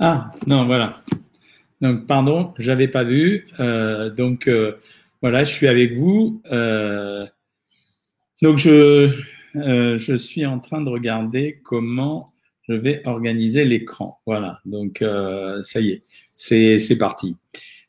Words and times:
Ah, 0.00 0.32
non, 0.46 0.66
voilà. 0.66 1.02
Donc, 1.80 2.06
pardon, 2.06 2.54
j'avais 2.58 2.86
pas 2.88 3.02
vu. 3.02 3.46
Euh, 3.58 4.10
donc, 4.10 4.46
euh, 4.46 4.76
voilà, 5.22 5.42
je 5.42 5.52
suis 5.52 5.66
avec 5.66 5.94
vous. 5.94 6.40
Euh, 6.52 7.26
donc, 8.40 8.58
je, 8.58 9.10
je 9.54 10.16
suis 10.16 10.46
en 10.46 10.60
train 10.60 10.80
de 10.82 10.88
regarder 10.88 11.60
comment 11.64 12.26
je 12.68 12.74
vais 12.74 13.02
organiser 13.06 13.64
l'écran. 13.64 14.20
Voilà, 14.24 14.60
donc 14.64 15.02
ça 15.62 15.80
y 15.80 15.90
est, 15.90 16.78
c'est 16.78 16.98
parti. 16.98 17.36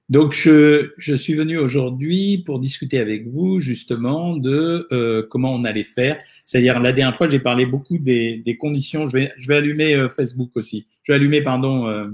Donc, 0.09 0.34
je, 0.34 0.91
je 0.98 1.13
suis 1.13 1.36
venu 1.36 1.58
aujourd'hui 1.58 2.41
pour 2.44 2.59
discuter 2.59 2.98
avec 2.98 3.27
vous 3.27 3.59
justement 3.59 4.35
de 4.35 4.88
euh, 4.91 5.23
comment 5.30 5.54
on 5.54 5.63
allait 5.66 5.84
faire. 5.84 6.18
C'est-à-dire, 6.45 6.80
la 6.80 6.94
dernière 6.94 7.16
fois, 7.16 7.30
j'ai 7.30 7.40
parlé 7.40 7.68
beaucoup 7.68 7.99
des, 7.99 8.38
des 8.38 8.58
conditions. 8.58 9.08
Je 9.08 9.13
vais, 9.13 9.34
je 9.38 9.48
vais 9.48 9.58
allumer 9.58 9.94
euh, 9.94 10.09
Facebook 10.09 10.49
aussi. 10.55 10.85
Je 11.04 11.12
vais 11.12 11.18
allumer, 11.18 11.41
pardon, 11.41 11.88
euh, 11.88 12.08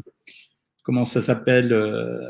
comment 0.85 1.03
ça 1.03 1.19
s'appelle 1.19 1.73
euh, 1.73 2.21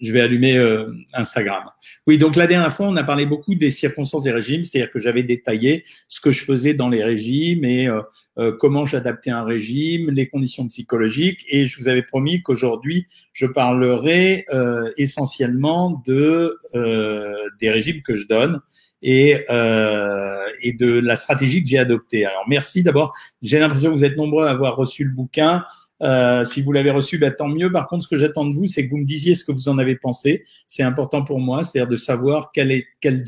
Je 0.00 0.12
vais 0.12 0.20
allumer 0.20 0.56
euh, 0.56 0.92
Instagram. 1.14 1.64
Oui, 2.06 2.18
donc 2.18 2.36
la 2.36 2.46
dernière 2.46 2.72
fois, 2.72 2.86
on 2.86 2.96
a 2.96 3.02
parlé 3.02 3.24
beaucoup 3.24 3.54
des 3.54 3.70
circonstances 3.70 4.22
des 4.22 4.32
régimes, 4.32 4.62
c'est-à-dire 4.64 4.92
que 4.92 5.00
j'avais 5.00 5.22
détaillé 5.22 5.84
ce 6.06 6.20
que 6.20 6.30
je 6.30 6.44
faisais 6.44 6.74
dans 6.74 6.90
les 6.90 7.02
régimes 7.02 7.64
et 7.64 7.88
euh, 7.88 8.02
euh, 8.38 8.52
comment 8.52 8.84
j'adaptais 8.84 9.30
un 9.30 9.44
régime, 9.44 10.10
les 10.10 10.28
conditions 10.28 10.68
psychologiques, 10.68 11.44
et 11.48 11.66
je 11.66 11.80
vous 11.80 11.88
avais 11.88 12.02
promis 12.02 12.42
qu'aujourd'hui, 12.42 13.06
je 13.32 13.46
parlerai 13.46 14.44
euh, 14.52 14.92
essentiellement 14.98 16.02
de 16.06 16.58
euh, 16.74 17.34
des 17.60 17.70
régimes 17.70 18.02
que 18.02 18.14
je 18.14 18.26
donne 18.28 18.60
et, 19.02 19.44
euh, 19.48 20.46
et 20.62 20.74
de 20.74 20.98
la 21.00 21.16
stratégie 21.16 21.62
que 21.62 21.68
j'ai 21.68 21.78
adoptée. 21.78 22.26
Alors 22.26 22.44
merci 22.46 22.82
d'abord. 22.82 23.14
J'ai 23.40 23.58
l'impression 23.58 23.90
que 23.90 23.96
vous 23.96 24.04
êtes 24.04 24.18
nombreux 24.18 24.46
à 24.46 24.50
avoir 24.50 24.76
reçu 24.76 25.04
le 25.04 25.12
bouquin. 25.12 25.64
Euh, 26.02 26.44
si 26.44 26.62
vous 26.62 26.72
l'avez 26.72 26.90
reçu, 26.90 27.18
bah, 27.18 27.30
tant 27.30 27.48
mieux. 27.48 27.70
Par 27.70 27.86
contre, 27.86 28.04
ce 28.04 28.08
que 28.08 28.16
j'attends 28.16 28.46
de 28.46 28.54
vous, 28.54 28.66
c'est 28.66 28.84
que 28.84 28.90
vous 28.90 28.98
me 28.98 29.04
disiez 29.04 29.34
ce 29.34 29.44
que 29.44 29.52
vous 29.52 29.68
en 29.68 29.78
avez 29.78 29.96
pensé. 29.96 30.44
C'est 30.66 30.82
important 30.82 31.24
pour 31.24 31.40
moi, 31.40 31.64
c'est-à-dire 31.64 31.90
de 31.90 31.96
savoir 31.96 32.52
quelles, 32.52 32.84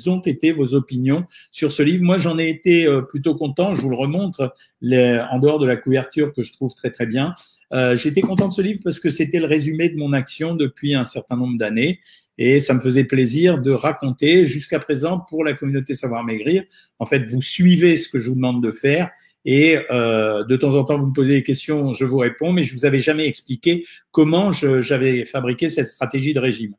ont 0.07 0.21
été 0.21 0.53
vos 0.53 0.75
opinions 0.75 1.25
sur 1.51 1.73
ce 1.73 1.83
livre. 1.83 2.05
Moi, 2.05 2.19
j'en 2.19 2.39
ai 2.39 2.49
été 2.49 2.87
euh, 2.87 3.03
plutôt 3.03 3.35
content. 3.35 3.75
Je 3.75 3.83
vous 3.83 3.91
le 3.91 3.97
remontre 3.97 4.55
en 4.83 5.39
dehors 5.39 5.59
de 5.59 5.67
la 5.67 5.77
couverture 5.77 6.33
que 6.33 6.43
je 6.43 6.53
trouve 6.53 6.75
très 6.75 6.91
très 6.91 7.07
bien. 7.07 7.35
Euh, 7.73 7.97
J'étais 7.97 8.21
content 8.21 8.49
de 8.49 8.53
ce 8.53 8.63
livre 8.63 8.81
parce 8.85 9.01
que 9.01 9.11
c'était 9.11 9.41
le 9.41 9.47
résumé 9.47 9.89
de 9.89 9.97
mon 9.97 10.13
action 10.13 10.55
depuis 10.55 10.95
un 10.95 11.05
certain 11.05 11.37
nombre 11.37 11.59
d'années. 11.59 12.01
Et 12.39 12.61
ça 12.61 12.75
me 12.75 12.81
faisait 12.81 13.05
plaisir 13.05 13.61
de 13.61 13.71
raconter 13.71 14.47
jusqu'à 14.47 14.79
présent 14.79 15.21
pour 15.29 15.45
la 15.45 15.53
communauté 15.53 15.95
Savoir 15.95 16.25
Maigrir. 16.25 16.65
En 16.99 17.07
fait, 17.07 17.27
vous 17.27 17.43
suivez 17.43 17.97
ce 17.97 18.09
que 18.09 18.19
je 18.19 18.31
vous 18.31 18.37
demande 18.37 18.63
de 18.63 18.73
faire 18.73 19.11
et 19.45 19.79
euh, 19.91 20.45
de 20.45 20.57
temps 20.57 20.75
en 20.75 20.85
temps, 20.85 20.99
vous 20.99 21.09
me 21.09 21.13
posez 21.13 21.35
des 21.35 21.43
questions, 21.43 21.95
je 21.95 22.05
vous 22.05 22.19
réponds, 22.19 22.53
mais 22.53 22.65
je 22.65 22.75
vous 22.75 22.87
avais 22.87 23.01
jamais 23.01 23.27
expliqué 23.27 23.85
comment 24.13 24.53
j'avais 24.53 25.25
fabriqué 25.25 25.69
cette 25.69 25.89
stratégie 25.89 26.33
de 26.33 26.41
régime. 26.41 26.75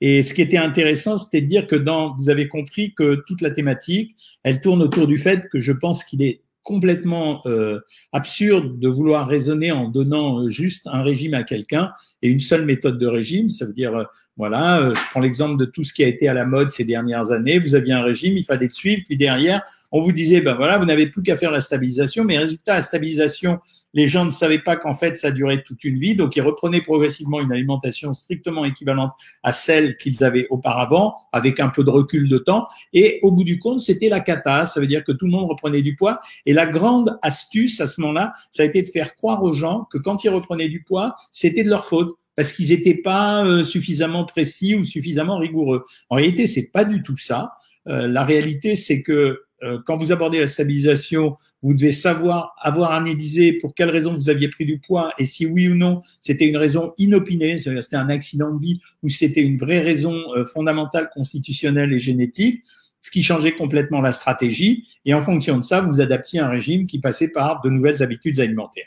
Et 0.00 0.22
ce 0.22 0.34
qui 0.34 0.42
était 0.42 0.58
intéressant, 0.58 1.16
c'était 1.16 1.40
de 1.40 1.46
dire 1.46 1.66
que 1.66 1.76
dans, 1.76 2.14
vous 2.14 2.28
avez 2.28 2.48
compris 2.48 2.94
que 2.94 3.22
toute 3.26 3.40
la 3.40 3.50
thématique, 3.50 4.16
elle 4.42 4.60
tourne 4.60 4.82
autour 4.82 5.06
du 5.06 5.18
fait 5.18 5.48
que 5.48 5.60
je 5.60 5.72
pense 5.72 6.04
qu'il 6.04 6.22
est 6.22 6.42
complètement 6.64 7.42
euh, 7.46 7.78
absurde 8.12 8.80
de 8.80 8.88
vouloir 8.88 9.28
raisonner 9.28 9.70
en 9.70 9.88
donnant 9.88 10.48
juste 10.48 10.88
un 10.90 11.02
régime 11.02 11.34
à 11.34 11.44
quelqu'un 11.44 11.92
et 12.22 12.28
une 12.30 12.40
seule 12.40 12.64
méthode 12.64 12.98
de 12.98 13.06
régime. 13.06 13.50
Ça 13.50 13.66
veut 13.66 13.74
dire, 13.74 13.94
euh, 13.94 14.04
voilà, 14.36 14.80
euh, 14.80 14.94
je 14.94 15.00
prends 15.10 15.20
l'exemple 15.20 15.58
de 15.58 15.66
tout 15.66 15.84
ce 15.84 15.92
qui 15.92 16.02
a 16.02 16.08
été 16.08 16.26
à 16.26 16.34
la 16.34 16.46
mode 16.46 16.70
ces 16.70 16.84
dernières 16.84 17.30
années. 17.30 17.58
Vous 17.58 17.74
aviez 17.74 17.92
un 17.92 18.02
régime, 18.02 18.36
il 18.36 18.44
fallait 18.44 18.66
le 18.66 18.72
suivre, 18.72 19.02
puis 19.06 19.16
derrière, 19.16 19.62
on 19.96 20.00
vous 20.00 20.10
disait, 20.10 20.40
ben 20.40 20.56
voilà, 20.56 20.76
vous 20.76 20.86
n'avez 20.86 21.06
plus 21.06 21.22
qu'à 21.22 21.36
faire 21.36 21.52
la 21.52 21.60
stabilisation, 21.60 22.24
mais 22.24 22.36
résultat, 22.36 22.74
la 22.74 22.82
stabilisation, 22.82 23.60
les 23.92 24.08
gens 24.08 24.24
ne 24.24 24.30
savaient 24.30 24.58
pas 24.58 24.74
qu'en 24.74 24.92
fait, 24.92 25.16
ça 25.16 25.30
durait 25.30 25.62
toute 25.62 25.84
une 25.84 26.00
vie, 26.00 26.16
donc 26.16 26.34
ils 26.34 26.40
reprenaient 26.40 26.80
progressivement 26.80 27.40
une 27.40 27.52
alimentation 27.52 28.12
strictement 28.12 28.64
équivalente 28.64 29.12
à 29.44 29.52
celle 29.52 29.96
qu'ils 29.96 30.24
avaient 30.24 30.48
auparavant, 30.50 31.14
avec 31.32 31.60
un 31.60 31.68
peu 31.68 31.84
de 31.84 31.90
recul 31.90 32.28
de 32.28 32.38
temps, 32.38 32.66
et 32.92 33.20
au 33.22 33.30
bout 33.30 33.44
du 33.44 33.60
compte, 33.60 33.78
c'était 33.78 34.08
la 34.08 34.18
cata, 34.18 34.64
ça 34.64 34.80
veut 34.80 34.88
dire 34.88 35.04
que 35.04 35.12
tout 35.12 35.26
le 35.26 35.30
monde 35.30 35.48
reprenait 35.48 35.82
du 35.82 35.94
poids, 35.94 36.18
et 36.44 36.52
la 36.52 36.66
grande 36.66 37.16
astuce 37.22 37.80
à 37.80 37.86
ce 37.86 38.00
moment-là, 38.00 38.32
ça 38.50 38.64
a 38.64 38.66
été 38.66 38.82
de 38.82 38.88
faire 38.88 39.14
croire 39.14 39.44
aux 39.44 39.52
gens 39.52 39.86
que 39.92 39.98
quand 39.98 40.24
ils 40.24 40.30
reprenaient 40.30 40.68
du 40.68 40.82
poids, 40.82 41.14
c'était 41.30 41.62
de 41.62 41.70
leur 41.70 41.86
faute 41.86 42.16
parce 42.34 42.52
qu'ils 42.52 42.70
n'étaient 42.70 42.96
pas 42.96 43.46
euh, 43.46 43.62
suffisamment 43.62 44.24
précis 44.24 44.74
ou 44.74 44.84
suffisamment 44.84 45.38
rigoureux. 45.38 45.84
En 46.10 46.16
réalité, 46.16 46.48
c'est 46.48 46.72
pas 46.72 46.84
du 46.84 47.00
tout 47.04 47.16
ça. 47.16 47.52
Euh, 47.86 48.08
la 48.08 48.24
réalité, 48.24 48.74
c'est 48.74 49.02
que 49.02 49.42
quand 49.84 49.96
vous 49.96 50.12
abordez 50.12 50.40
la 50.40 50.46
stabilisation, 50.46 51.36
vous 51.62 51.74
devez 51.74 51.92
savoir 51.92 52.54
avoir 52.60 52.92
analysé 52.92 53.52
pour 53.54 53.74
quelle 53.74 53.90
raison 53.90 54.14
vous 54.14 54.28
aviez 54.28 54.48
pris 54.48 54.64
du 54.64 54.78
poids 54.78 55.12
et 55.18 55.26
si 55.26 55.46
oui 55.46 55.68
ou 55.68 55.74
non 55.74 56.02
c'était 56.20 56.46
une 56.46 56.56
raison 56.56 56.92
inopinée, 56.98 57.58
c'était 57.58 57.96
un 57.96 58.08
accident 58.08 58.52
de 58.52 58.60
vie 58.60 58.80
ou 59.02 59.08
c'était 59.08 59.42
une 59.42 59.56
vraie 59.56 59.80
raison 59.80 60.14
fondamentale, 60.52 61.10
constitutionnelle 61.14 61.92
et 61.92 62.00
génétique, 62.00 62.64
ce 63.04 63.10
qui 63.10 63.22
changeait 63.22 63.54
complètement 63.54 64.00
la 64.00 64.12
stratégie. 64.12 64.88
Et 65.04 65.12
en 65.12 65.20
fonction 65.20 65.58
de 65.58 65.62
ça, 65.62 65.82
vous 65.82 66.00
adaptiez 66.00 66.40
un 66.40 66.48
régime 66.48 66.86
qui 66.86 66.98
passait 66.98 67.28
par 67.28 67.60
de 67.60 67.68
nouvelles 67.68 68.02
habitudes 68.02 68.40
alimentaires. 68.40 68.86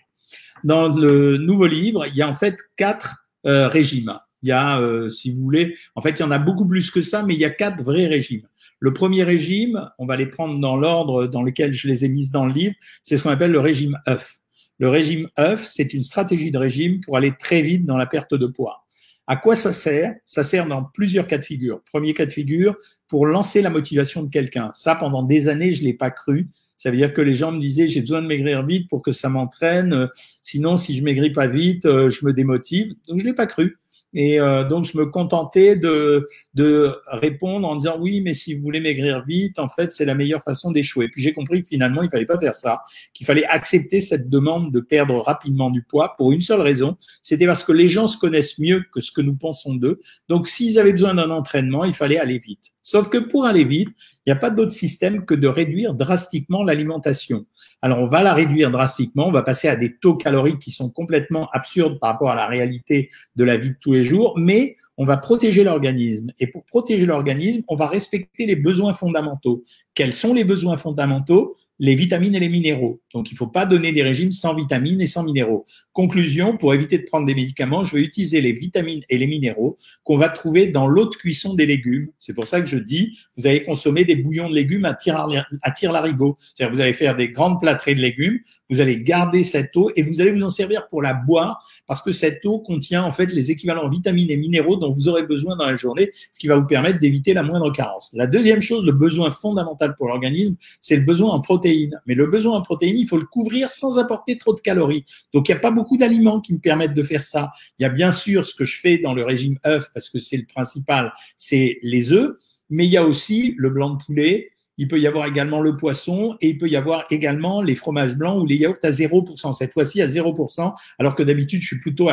Dans 0.64 0.90
le 0.90 1.38
nouveau 1.38 1.68
livre, 1.68 2.08
il 2.08 2.16
y 2.16 2.24
a 2.24 2.28
en 2.28 2.34
fait 2.34 2.58
quatre 2.76 3.28
euh, 3.46 3.68
régimes. 3.68 4.18
Il 4.42 4.50
y 4.50 4.52
a, 4.52 4.80
euh, 4.80 5.10
si 5.10 5.32
vous 5.32 5.44
voulez, 5.44 5.76
en 5.96 6.02
fait, 6.02 6.12
il 6.12 6.20
y 6.20 6.24
en 6.24 6.32
a 6.32 6.40
beaucoup 6.40 6.66
plus 6.66 6.90
que 6.90 7.02
ça, 7.02 7.24
mais 7.24 7.36
il 7.36 7.40
y 7.40 7.46
a 7.46 7.52
quatre 7.52 7.84
vrais 7.84 8.08
régimes. 8.08 8.48
Le 8.80 8.94
premier 8.94 9.24
régime, 9.24 9.90
on 9.98 10.06
va 10.06 10.16
les 10.16 10.28
prendre 10.28 10.60
dans 10.60 10.78
l'ordre 10.78 11.28
dans 11.28 11.42
lequel 11.42 11.74
je 11.74 11.88
les 11.88 12.06
ai 12.06 12.10
mises 12.10 12.32
dans 12.32 12.46
le 12.46 12.54
livre, 12.54 12.76
c'est 13.04 13.18
ce 13.18 13.24
qu'on 13.24 13.30
appelle 13.30 13.52
le 13.52 13.60
régime 13.60 13.98
œuf. 14.08 14.38
Le 14.80 14.90
régime 14.90 15.28
œuf, 15.40 15.66
c'est 15.66 15.94
une 15.94 16.04
stratégie 16.04 16.52
de 16.52 16.58
régime 16.58 17.02
pour 17.02 17.18
aller 17.18 17.34
très 17.38 17.64
vite 17.64 17.86
dans 17.86 17.98
la 17.98 18.06
perte 18.06 18.36
de 18.36 18.46
poids. 18.46 18.86
À 19.26 19.36
quoi 19.36 19.56
ça 19.56 19.74
sert? 19.74 20.16
Ça 20.26 20.44
sert 20.44 20.68
dans 20.68 20.84
plusieurs 20.84 21.28
cas 21.28 21.38
de 21.38 21.44
figure. 21.44 21.82
Premier 21.92 22.14
cas 22.14 22.26
de 22.26 22.32
figure, 22.32 22.78
pour 23.08 23.26
lancer 23.26 23.62
la 23.62 23.70
motivation 23.70 24.24
de 24.24 24.30
quelqu'un. 24.30 24.72
Ça, 24.74 24.96
pendant 24.96 25.24
des 25.24 25.50
années, 25.50 25.74
je 25.74 25.84
l'ai 25.84 25.94
pas 25.94 26.12
cru. 26.12 26.48
Ça 26.78 26.92
veut 26.92 26.98
dire 26.98 27.12
que 27.12 27.22
les 27.22 27.36
gens 27.36 27.52
me 27.52 27.60
disaient 27.60 27.90
j'ai 27.90 28.02
besoin 28.02 28.22
de 28.22 28.28
maigrir 28.28 28.66
vite 28.66 28.88
pour 28.88 29.02
que 29.02 29.12
ça 29.12 29.30
m'entraîne. 29.30 30.08
Sinon, 30.44 30.78
si 30.78 30.96
je 30.96 31.04
maigris 31.04 31.32
pas 31.32 31.48
vite, 31.48 31.86
euh, 31.86 32.10
je 32.10 32.24
me 32.26 32.34
démotive. 32.34 32.94
Donc 33.08 33.20
je 33.20 33.26
l'ai 33.26 33.34
pas 33.34 33.48
cru. 33.48 33.78
Et 34.14 34.40
euh, 34.40 34.64
donc, 34.64 34.86
je 34.86 34.98
me 34.98 35.06
contentais 35.06 35.76
de, 35.76 36.28
de 36.54 36.96
répondre 37.08 37.68
en 37.68 37.76
disant 37.76 37.98
oui, 38.00 38.22
mais 38.22 38.34
si 38.34 38.54
vous 38.54 38.62
voulez 38.62 38.80
maigrir 38.80 39.24
vite, 39.26 39.60
en 39.60 39.68
fait, 39.70 39.92
c'est 39.92 40.06
la 40.06 40.16
meilleure 40.16 40.44
façon 40.44 40.72
d'échouer. 40.72 41.10
Puis 41.10 41.22
j'ai 41.22 41.34
compris 41.34 41.62
que 41.62 41.70
finalement, 41.70 42.02
il 42.02 42.10
fallait 42.10 42.26
pas 42.26 42.40
faire 42.40 42.56
ça, 42.56 42.82
qu'il 43.14 43.26
fallait 43.26 43.46
accepter 43.46 44.00
cette 44.00 44.30
demande 44.30 44.72
de 44.72 44.80
perdre 44.80 45.20
rapidement 45.20 45.70
du 45.70 45.84
poids 45.84 46.16
pour 46.18 46.32
une 46.32 46.42
seule 46.42 46.62
raison, 46.62 46.98
c'était 47.22 47.46
parce 47.46 47.64
que 47.64 47.74
les 47.74 47.90
gens 47.90 48.08
se 48.08 48.18
connaissent 48.18 48.60
mieux 48.60 48.84
que 48.92 49.02
ce 49.02 49.12
que 49.12 49.22
nous 49.22 49.36
pensons 49.36 49.76
d'eux. 49.76 50.00
Donc, 50.30 50.48
s'ils 50.48 50.80
avaient 50.80 50.94
besoin 50.94 51.14
d'un 51.14 51.32
entraînement, 51.32 51.84
il 51.84 51.94
fallait 51.94 52.20
aller 52.20 52.40
vite. 52.40 52.72
Sauf 52.88 53.10
que 53.10 53.18
pour 53.18 53.46
aller 53.46 53.66
vite, 53.66 53.90
il 54.26 54.30
n'y 54.30 54.32
a 54.32 54.38
pas 54.38 54.50
d'autre 54.50 54.72
système 54.72 55.26
que 55.26 55.36
de 55.36 55.50
réduire 55.50 55.94
drastiquement 55.94 56.64
l'alimentation. 56.64 57.46
Alors, 57.82 58.00
on 58.00 58.08
va 58.08 58.24
la 58.24 58.34
réduire 58.34 58.72
drastiquement, 58.72 59.28
on 59.28 59.32
va 59.32 59.44
passer 59.44 59.68
à 59.68 59.76
des 59.76 59.98
taux 59.98 60.16
caloriques 60.16 60.60
qui 60.60 60.72
sont 60.72 60.90
complètement 60.90 61.50
absurdes 61.52 62.00
par 62.00 62.14
rapport 62.14 62.30
à 62.30 62.36
la 62.36 62.48
réalité 62.48 63.10
de 63.36 63.44
la 63.44 63.58
vie 63.58 63.72
de 63.72 63.76
tous 63.82 63.92
les 63.92 64.06
jours, 64.06 64.40
mais 64.40 64.78
on 64.96 65.04
va 65.04 65.18
protéger 65.18 65.66
l'organisme. 65.66 66.32
Et 66.40 66.48
pour 66.48 66.64
protéger 66.64 67.06
l'organisme, 67.06 67.62
on 67.68 67.76
va 67.76 67.88
respecter 67.88 68.46
les 68.46 68.56
besoins 68.56 68.94
fondamentaux. 68.94 69.64
Quels 69.94 70.14
sont 70.14 70.34
les 70.34 70.46
besoins 70.46 70.78
fondamentaux? 70.78 71.58
Les 71.80 71.96
vitamines 71.96 72.36
et 72.36 72.40
les 72.40 72.50
minéraux. 72.50 73.02
Donc, 73.14 73.32
il 73.32 73.36
ne 73.36 73.38
faut 73.38 73.48
pas 73.48 73.66
donner 73.66 73.92
des 73.92 74.04
régimes 74.04 74.32
sans 74.32 74.56
vitamines 74.56 75.02
et 75.02 75.08
sans 75.08 75.24
minéraux. 75.24 75.66
Conclusion, 75.94 76.58
pour 76.58 76.74
éviter 76.74 76.98
de 76.98 77.04
prendre 77.04 77.26
des 77.26 77.36
médicaments, 77.36 77.84
je 77.84 77.96
vais 77.96 78.02
utiliser 78.02 78.42
les 78.42 78.54
vitamines 78.54 79.02
et 79.10 79.18
les 79.18 79.28
minéraux 79.28 79.78
qu'on 80.04 80.18
va 80.18 80.30
trouver 80.30 80.68
dans 80.68 80.88
l'eau 80.88 81.06
de 81.06 81.16
cuisson 81.16 81.54
des 81.54 81.66
légumes. 81.66 82.10
C'est 82.20 82.34
pour 82.34 82.48
ça 82.48 82.62
que 82.62 82.68
je 82.68 82.78
dis, 82.78 83.18
vous 83.38 83.48
allez 83.48 83.64
consommer 83.64 84.06
des 84.06 84.16
bouillons 84.16 84.50
de 84.50 84.56
légumes 84.56 84.86
à 84.86 84.94
tire-larigot. 84.94 86.38
C'est-à-dire, 86.54 86.76
vous 86.76 86.82
allez 86.82 86.94
faire 86.94 87.16
des 87.16 87.30
grandes 87.30 87.60
plâtrées 87.60 87.96
de 87.96 88.02
légumes, 88.02 88.40
vous 88.70 88.82
allez 88.82 89.02
garder 89.02 89.44
cette 89.44 89.76
eau 89.78 89.92
et 89.96 90.02
vous 90.02 90.22
allez 90.22 90.32
vous 90.32 90.44
en 90.44 90.50
servir 90.50 90.88
pour 90.88 91.02
la 91.02 91.14
boire 91.14 91.64
parce 91.88 92.02
que 92.02 92.12
cette 92.12 92.46
eau 92.46 92.60
contient 92.60 93.04
en 93.04 93.12
fait 93.12 93.32
les 93.34 93.52
équivalents 93.52 93.90
vitamines 93.90 94.30
et 94.32 94.38
minéraux 94.38 94.78
dont 94.78 94.94
vous 94.94 95.08
aurez 95.08 95.24
besoin 95.24 95.56
dans 95.56 95.66
la 95.66 95.76
journée, 95.76 96.10
ce 96.32 96.40
qui 96.40 96.48
va 96.48 96.58
vous 96.58 96.66
permettre 96.66 97.00
d'éviter 97.00 97.34
la 97.34 97.44
moindre 97.44 97.72
carence. 97.72 98.12
La 98.14 98.28
deuxième 98.28 98.62
chose, 98.62 98.86
le 98.86 98.92
besoin 98.92 99.32
fondamental 99.32 99.96
pour 99.96 100.08
l'organisme, 100.08 100.56
c'est 100.82 100.96
le 100.96 101.04
besoin 101.04 101.32
en 101.32 101.42
protéines 101.42 101.67
mais 102.06 102.16
le 102.16 102.28
besoin 102.28 102.58
en 102.58 102.62
protéines, 102.62 102.98
il 102.98 103.08
faut 103.08 103.18
le 103.18 103.26
couvrir 103.26 103.70
sans 103.70 103.98
apporter 103.98 104.38
trop 104.38 104.54
de 104.54 104.60
calories. 104.60 105.06
Donc, 105.34 105.48
il 105.48 105.52
n'y 105.52 105.58
a 105.58 105.62
pas 105.62 105.72
beaucoup 105.72 105.98
d'aliments 105.98 106.42
qui 106.42 106.54
me 106.54 106.60
permettent 106.60 106.94
de 106.94 107.04
faire 107.04 107.24
ça. 107.24 107.52
Il 107.80 107.84
y 107.84 107.86
a 107.86 107.90
bien 107.90 108.12
sûr 108.12 108.46
ce 108.46 108.56
que 108.56 108.66
je 108.66 108.80
fais 108.80 108.98
dans 108.98 109.14
le 109.14 109.24
régime 109.24 109.58
œuf, 109.66 109.90
parce 109.94 110.10
que 110.10 110.20
c'est 110.20 110.38
le 110.38 110.46
principal, 110.46 111.14
c'est 111.36 111.80
les 111.84 112.12
œufs, 112.12 112.36
mais 112.70 112.86
il 112.86 112.92
y 112.92 112.98
a 112.98 113.06
aussi 113.06 113.56
le 113.58 113.70
blanc 113.70 113.92
de 113.92 114.04
poulet, 114.04 114.52
il 114.78 114.88
peut 114.88 115.00
y 115.00 115.08
avoir 115.08 115.26
également 115.26 115.62
le 115.62 115.76
poisson 115.76 116.38
et 116.42 116.50
il 116.50 116.58
peut 116.58 116.68
y 116.68 116.76
avoir 116.76 117.06
également 117.10 117.62
les 117.62 117.76
fromages 117.76 118.16
blancs 118.16 118.42
ou 118.42 118.46
les 118.46 118.56
yaourts 118.56 118.78
à 118.84 118.90
0%. 118.90 119.54
Cette 119.54 119.74
fois-ci 119.74 120.02
à 120.02 120.08
0%, 120.08 120.74
alors 121.00 121.16
que 121.16 121.24
d'habitude 121.24 121.62
je 121.62 121.68
suis 121.68 121.80
plutôt 121.80 122.10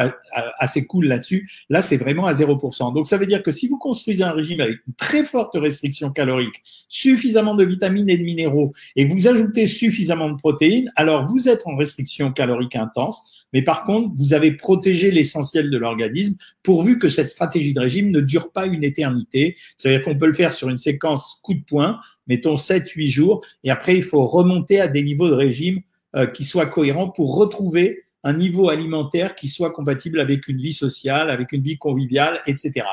assez 0.58 0.87
cool 0.87 1.06
là-dessus. 1.06 1.49
Là, 1.69 1.81
c'est 1.81 1.96
vraiment 1.96 2.26
à 2.26 2.32
0%. 2.32 2.94
Donc 2.94 3.06
ça 3.06 3.16
veut 3.16 3.26
dire 3.26 3.43
que 3.43 3.50
si 3.50 3.69
vous 3.69 3.78
construisez 3.78 4.25
un 4.25 4.32
régime 4.32 4.61
avec 4.61 4.78
une 4.87 4.94
très 4.94 5.25
forte 5.25 5.55
restriction 5.55 6.11
calorique, 6.11 6.62
suffisamment 6.88 7.55
de 7.55 7.64
vitamines 7.64 8.08
et 8.08 8.16
de 8.16 8.22
minéraux 8.22 8.72
et 8.96 9.05
vous 9.05 9.28
ajoutez 9.28 9.67
suffisamment 9.67 10.31
de 10.31 10.37
protéines, 10.37 10.93
alors 10.96 11.26
vous 11.26 11.49
êtes 11.49 11.67
en 11.67 11.76
restriction 11.76 12.32
calorique 12.32 12.76
intense, 12.76 13.46
mais 13.52 13.62
par 13.62 13.84
contre, 13.84 14.10
vous 14.17 14.34
avez 14.34 14.52
protégé 14.52 15.10
l'essentiel 15.10 15.70
de 15.70 15.78
l'organisme 15.78 16.34
pourvu 16.62 16.99
que 16.99 17.08
cette 17.08 17.28
stratégie 17.28 17.72
de 17.72 17.81
régime 17.81 18.10
ne 18.10 18.20
dure 18.20 18.50
pas 18.50 18.67
une 18.67 18.82
éternité. 18.82 19.56
C'est-à-dire 19.76 20.02
qu'on 20.02 20.17
peut 20.17 20.26
le 20.26 20.32
faire 20.32 20.52
sur 20.52 20.69
une 20.69 20.78
séquence 20.78 21.40
coup 21.43 21.55
de 21.55 21.62
poing 21.62 22.00
mettons 22.26 22.56
7-8 22.56 23.08
jours, 23.08 23.44
et 23.62 23.70
après, 23.70 23.96
il 23.96 24.02
faut 24.02 24.26
remonter 24.26 24.80
à 24.80 24.88
des 24.88 25.02
niveaux 25.02 25.28
de 25.28 25.34
régime 25.34 25.80
euh, 26.16 26.26
qui 26.26 26.44
soient 26.44 26.66
cohérents 26.66 27.10
pour 27.10 27.36
retrouver 27.36 28.04
un 28.22 28.32
niveau 28.32 28.70
alimentaire 28.70 29.34
qui 29.34 29.48
soit 29.48 29.70
compatible 29.70 30.18
avec 30.18 30.48
une 30.48 30.58
vie 30.58 30.72
sociale, 30.72 31.30
avec 31.30 31.52
une 31.52 31.62
vie 31.62 31.76
conviviale, 31.76 32.40
etc. 32.46 32.86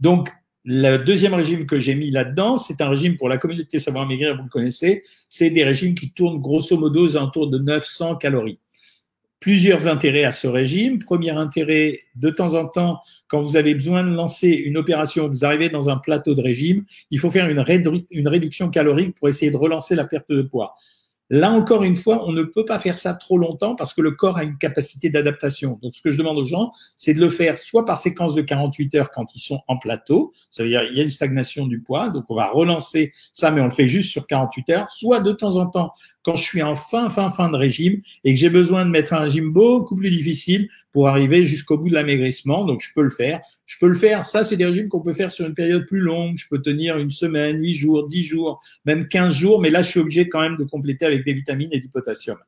Donc, 0.00 0.30
le 0.64 0.96
deuxième 0.96 1.34
régime 1.34 1.66
que 1.66 1.78
j'ai 1.78 1.94
mis 1.94 2.10
là-dedans, 2.10 2.56
c'est 2.56 2.80
un 2.80 2.88
régime 2.88 3.16
pour 3.16 3.28
la 3.28 3.36
communauté 3.36 3.78
savoir 3.78 4.06
maigrir, 4.06 4.34
vous 4.34 4.44
le 4.44 4.48
connaissez, 4.48 5.02
c'est 5.28 5.50
des 5.50 5.62
régimes 5.62 5.94
qui 5.94 6.12
tournent 6.12 6.40
grosso 6.40 6.76
modo 6.78 7.06
aux 7.06 7.16
alentours 7.16 7.50
de 7.50 7.58
900 7.58 8.16
calories 8.16 8.58
plusieurs 9.40 9.88
intérêts 9.88 10.24
à 10.24 10.30
ce 10.30 10.46
régime. 10.46 10.98
Premier 10.98 11.30
intérêt, 11.30 12.00
de 12.14 12.30
temps 12.30 12.54
en 12.54 12.66
temps, 12.66 13.00
quand 13.28 13.40
vous 13.40 13.56
avez 13.56 13.74
besoin 13.74 14.02
de 14.04 14.14
lancer 14.14 14.48
une 14.48 14.76
opération, 14.76 15.28
vous 15.28 15.44
arrivez 15.44 15.68
dans 15.68 15.88
un 15.88 15.98
plateau 15.98 16.34
de 16.34 16.40
régime, 16.40 16.84
il 17.10 17.18
faut 17.18 17.30
faire 17.30 17.48
une, 17.48 17.60
réduction 18.28 18.70
calorique 18.70 19.16
pour 19.16 19.28
essayer 19.28 19.50
de 19.50 19.56
relancer 19.56 19.94
la 19.94 20.04
perte 20.04 20.30
de 20.30 20.42
poids. 20.42 20.74
Là 21.30 21.50
encore 21.50 21.82
une 21.82 21.96
fois, 21.96 22.26
on 22.28 22.32
ne 22.32 22.42
peut 22.42 22.66
pas 22.66 22.78
faire 22.78 22.98
ça 22.98 23.14
trop 23.14 23.38
longtemps 23.38 23.74
parce 23.74 23.94
que 23.94 24.02
le 24.02 24.10
corps 24.10 24.36
a 24.36 24.44
une 24.44 24.58
capacité 24.58 25.08
d'adaptation. 25.08 25.78
Donc, 25.82 25.94
ce 25.94 26.02
que 26.02 26.10
je 26.10 26.18
demande 26.18 26.36
aux 26.36 26.44
gens, 26.44 26.70
c'est 26.98 27.14
de 27.14 27.20
le 27.20 27.30
faire 27.30 27.58
soit 27.58 27.86
par 27.86 27.96
séquence 27.96 28.34
de 28.34 28.42
48 28.42 28.94
heures 28.94 29.10
quand 29.10 29.34
ils 29.34 29.40
sont 29.40 29.60
en 29.66 29.78
plateau, 29.78 30.32
ça 30.50 30.62
veut 30.62 30.68
dire 30.68 30.82
il 30.84 30.96
y 30.96 31.00
a 31.00 31.02
une 31.02 31.10
stagnation 31.10 31.66
du 31.66 31.80
poids, 31.80 32.10
donc 32.10 32.24
on 32.28 32.34
va 32.34 32.48
relancer 32.48 33.12
ça, 33.32 33.50
mais 33.50 33.62
on 33.62 33.64
le 33.64 33.70
fait 33.70 33.88
juste 33.88 34.10
sur 34.10 34.26
48 34.26 34.70
heures, 34.70 34.90
soit 34.90 35.20
de 35.20 35.32
temps 35.32 35.56
en 35.56 35.66
temps 35.66 35.92
quand 36.24 36.36
je 36.36 36.42
suis 36.42 36.62
en 36.62 36.74
fin, 36.74 37.10
fin, 37.10 37.30
fin 37.30 37.50
de 37.50 37.56
régime 37.56 38.00
et 38.24 38.32
que 38.32 38.40
j'ai 38.40 38.48
besoin 38.48 38.84
de 38.84 38.90
mettre 38.90 39.12
un 39.12 39.20
régime 39.20 39.52
beaucoup 39.52 39.94
plus 39.94 40.10
difficile 40.10 40.68
pour 40.90 41.08
arriver 41.08 41.44
jusqu'au 41.44 41.78
bout 41.78 41.90
de 41.90 41.94
l'amaigrissement. 41.94 42.64
Donc, 42.64 42.80
je 42.80 42.92
peux 42.94 43.02
le 43.02 43.10
faire. 43.10 43.40
Je 43.66 43.76
peux 43.78 43.88
le 43.88 43.94
faire. 43.94 44.24
Ça, 44.24 44.42
c'est 44.42 44.56
des 44.56 44.64
régimes 44.64 44.88
qu'on 44.88 45.02
peut 45.02 45.12
faire 45.12 45.30
sur 45.30 45.46
une 45.46 45.54
période 45.54 45.86
plus 45.86 46.00
longue. 46.00 46.36
Je 46.38 46.46
peux 46.48 46.60
tenir 46.60 46.96
une 46.96 47.10
semaine, 47.10 47.60
huit 47.60 47.74
jours, 47.74 48.06
dix 48.06 48.22
jours, 48.22 48.62
même 48.86 49.06
quinze 49.08 49.34
jours. 49.34 49.60
Mais 49.60 49.70
là, 49.70 49.82
je 49.82 49.90
suis 49.90 50.00
obligé 50.00 50.28
quand 50.28 50.40
même 50.40 50.56
de 50.56 50.64
compléter 50.64 51.04
avec 51.04 51.24
des 51.24 51.34
vitamines 51.34 51.70
et 51.72 51.80
du 51.80 51.88
potassium. 51.88 52.38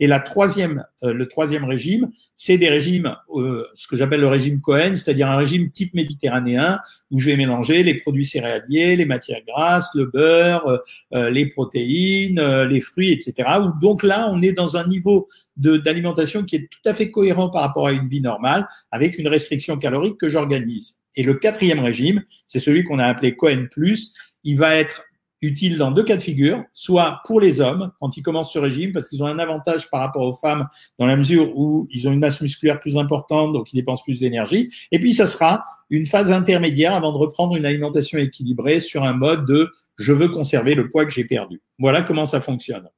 Et 0.00 0.06
la 0.06 0.20
troisième, 0.20 0.84
euh, 1.02 1.12
le 1.12 1.28
troisième 1.28 1.64
régime, 1.64 2.10
c'est 2.34 2.58
des 2.58 2.68
régimes, 2.68 3.16
euh, 3.34 3.66
ce 3.74 3.86
que 3.86 3.96
j'appelle 3.96 4.20
le 4.20 4.28
régime 4.28 4.60
Cohen, 4.60 4.94
c'est-à-dire 4.94 5.30
un 5.30 5.36
régime 5.36 5.70
type 5.70 5.94
méditerranéen 5.94 6.80
où 7.10 7.18
je 7.18 7.26
vais 7.26 7.36
mélanger 7.36 7.82
les 7.82 7.94
produits 7.94 8.26
céréaliers, 8.26 8.96
les 8.96 9.04
matières 9.04 9.42
grasses, 9.46 9.90
le 9.94 10.06
beurre, 10.06 10.82
euh, 11.14 11.30
les 11.30 11.46
protéines, 11.46 12.40
les 12.64 12.80
fruits, 12.80 13.12
etc. 13.12 13.48
Donc 13.80 14.02
là, 14.02 14.28
on 14.30 14.42
est 14.42 14.52
dans 14.52 14.76
un 14.76 14.86
niveau 14.86 15.28
d'alimentation 15.56 16.44
qui 16.44 16.56
est 16.56 16.68
tout 16.70 16.88
à 16.88 16.94
fait 16.94 17.10
cohérent 17.10 17.50
par 17.50 17.62
rapport 17.62 17.86
à 17.86 17.92
une 17.92 18.08
vie 18.08 18.20
normale, 18.20 18.66
avec 18.90 19.18
une 19.18 19.28
restriction 19.28 19.76
calorique 19.76 20.18
que 20.18 20.28
j'organise. 20.28 20.98
Et 21.14 21.22
le 21.22 21.34
quatrième 21.34 21.80
régime, 21.80 22.22
c'est 22.46 22.58
celui 22.58 22.84
qu'on 22.84 22.98
a 22.98 23.06
appelé 23.06 23.36
Cohen+. 23.36 23.68
Il 24.44 24.58
va 24.58 24.76
être 24.76 25.04
utile 25.42 25.76
dans 25.76 25.90
deux 25.90 26.04
cas 26.04 26.16
de 26.16 26.22
figure, 26.22 26.64
soit 26.72 27.20
pour 27.26 27.40
les 27.40 27.60
hommes 27.60 27.90
quand 28.00 28.16
ils 28.16 28.22
commencent 28.22 28.52
ce 28.52 28.58
régime, 28.58 28.92
parce 28.92 29.08
qu'ils 29.08 29.22
ont 29.22 29.26
un 29.26 29.38
avantage 29.38 29.90
par 29.90 30.00
rapport 30.00 30.22
aux 30.22 30.32
femmes 30.32 30.66
dans 30.98 31.06
la 31.06 31.16
mesure 31.16 31.56
où 31.56 31.86
ils 31.90 32.08
ont 32.08 32.12
une 32.12 32.20
masse 32.20 32.40
musculaire 32.40 32.80
plus 32.80 32.96
importante, 32.96 33.52
donc 33.52 33.72
ils 33.72 33.76
dépensent 33.76 34.04
plus 34.04 34.20
d'énergie. 34.20 34.70
Et 34.92 35.00
puis 35.00 35.12
ça 35.12 35.26
sera 35.26 35.64
une 35.90 36.06
phase 36.06 36.32
intermédiaire 36.32 36.94
avant 36.94 37.12
de 37.12 37.18
reprendre 37.18 37.56
une 37.56 37.66
alimentation 37.66 38.18
équilibrée 38.18 38.80
sur 38.80 39.02
un 39.04 39.12
mode 39.12 39.44
de 39.46 39.70
je 39.98 40.12
veux 40.12 40.28
conserver 40.28 40.74
le 40.74 40.88
poids 40.88 41.04
que 41.04 41.12
j'ai 41.12 41.24
perdu. 41.24 41.60
Voilà 41.78 42.02
comment 42.02 42.24
ça 42.24 42.40
fonctionne. 42.40 42.88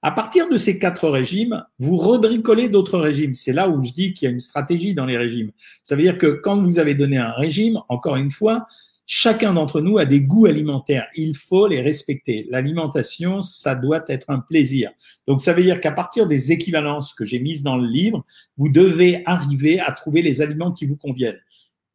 À 0.00 0.12
partir 0.12 0.48
de 0.48 0.56
ces 0.56 0.78
quatre 0.78 1.08
régimes, 1.08 1.64
vous 1.80 1.96
rebricolez 1.96 2.68
d'autres 2.68 3.00
régimes. 3.00 3.34
C'est 3.34 3.52
là 3.52 3.68
où 3.68 3.82
je 3.82 3.92
dis 3.92 4.14
qu'il 4.14 4.26
y 4.26 4.28
a 4.28 4.32
une 4.32 4.38
stratégie 4.38 4.94
dans 4.94 5.06
les 5.06 5.18
régimes. 5.18 5.50
Ça 5.82 5.96
veut 5.96 6.02
dire 6.02 6.18
que 6.18 6.26
quand 6.28 6.62
vous 6.62 6.78
avez 6.78 6.94
donné 6.94 7.16
un 7.16 7.32
régime, 7.32 7.80
encore 7.88 8.14
une 8.14 8.30
fois, 8.30 8.64
chacun 9.08 9.54
d'entre 9.54 9.80
nous 9.80 9.98
a 9.98 10.04
des 10.04 10.20
goûts 10.20 10.46
alimentaires. 10.46 11.06
Il 11.16 11.34
faut 11.34 11.66
les 11.66 11.80
respecter. 11.80 12.46
L'alimentation, 12.50 13.40
ça 13.40 13.74
doit 13.74 14.04
être 14.06 14.26
un 14.28 14.38
plaisir. 14.38 14.90
Donc, 15.26 15.40
ça 15.40 15.54
veut 15.54 15.62
dire 15.62 15.80
qu'à 15.80 15.92
partir 15.92 16.26
des 16.26 16.52
équivalences 16.52 17.14
que 17.14 17.24
j'ai 17.24 17.40
mises 17.40 17.62
dans 17.62 17.78
le 17.78 17.88
livre, 17.88 18.24
vous 18.58 18.68
devez 18.68 19.22
arriver 19.24 19.80
à 19.80 19.92
trouver 19.92 20.20
les 20.20 20.42
aliments 20.42 20.72
qui 20.72 20.84
vous 20.84 20.96
conviennent. 20.96 21.40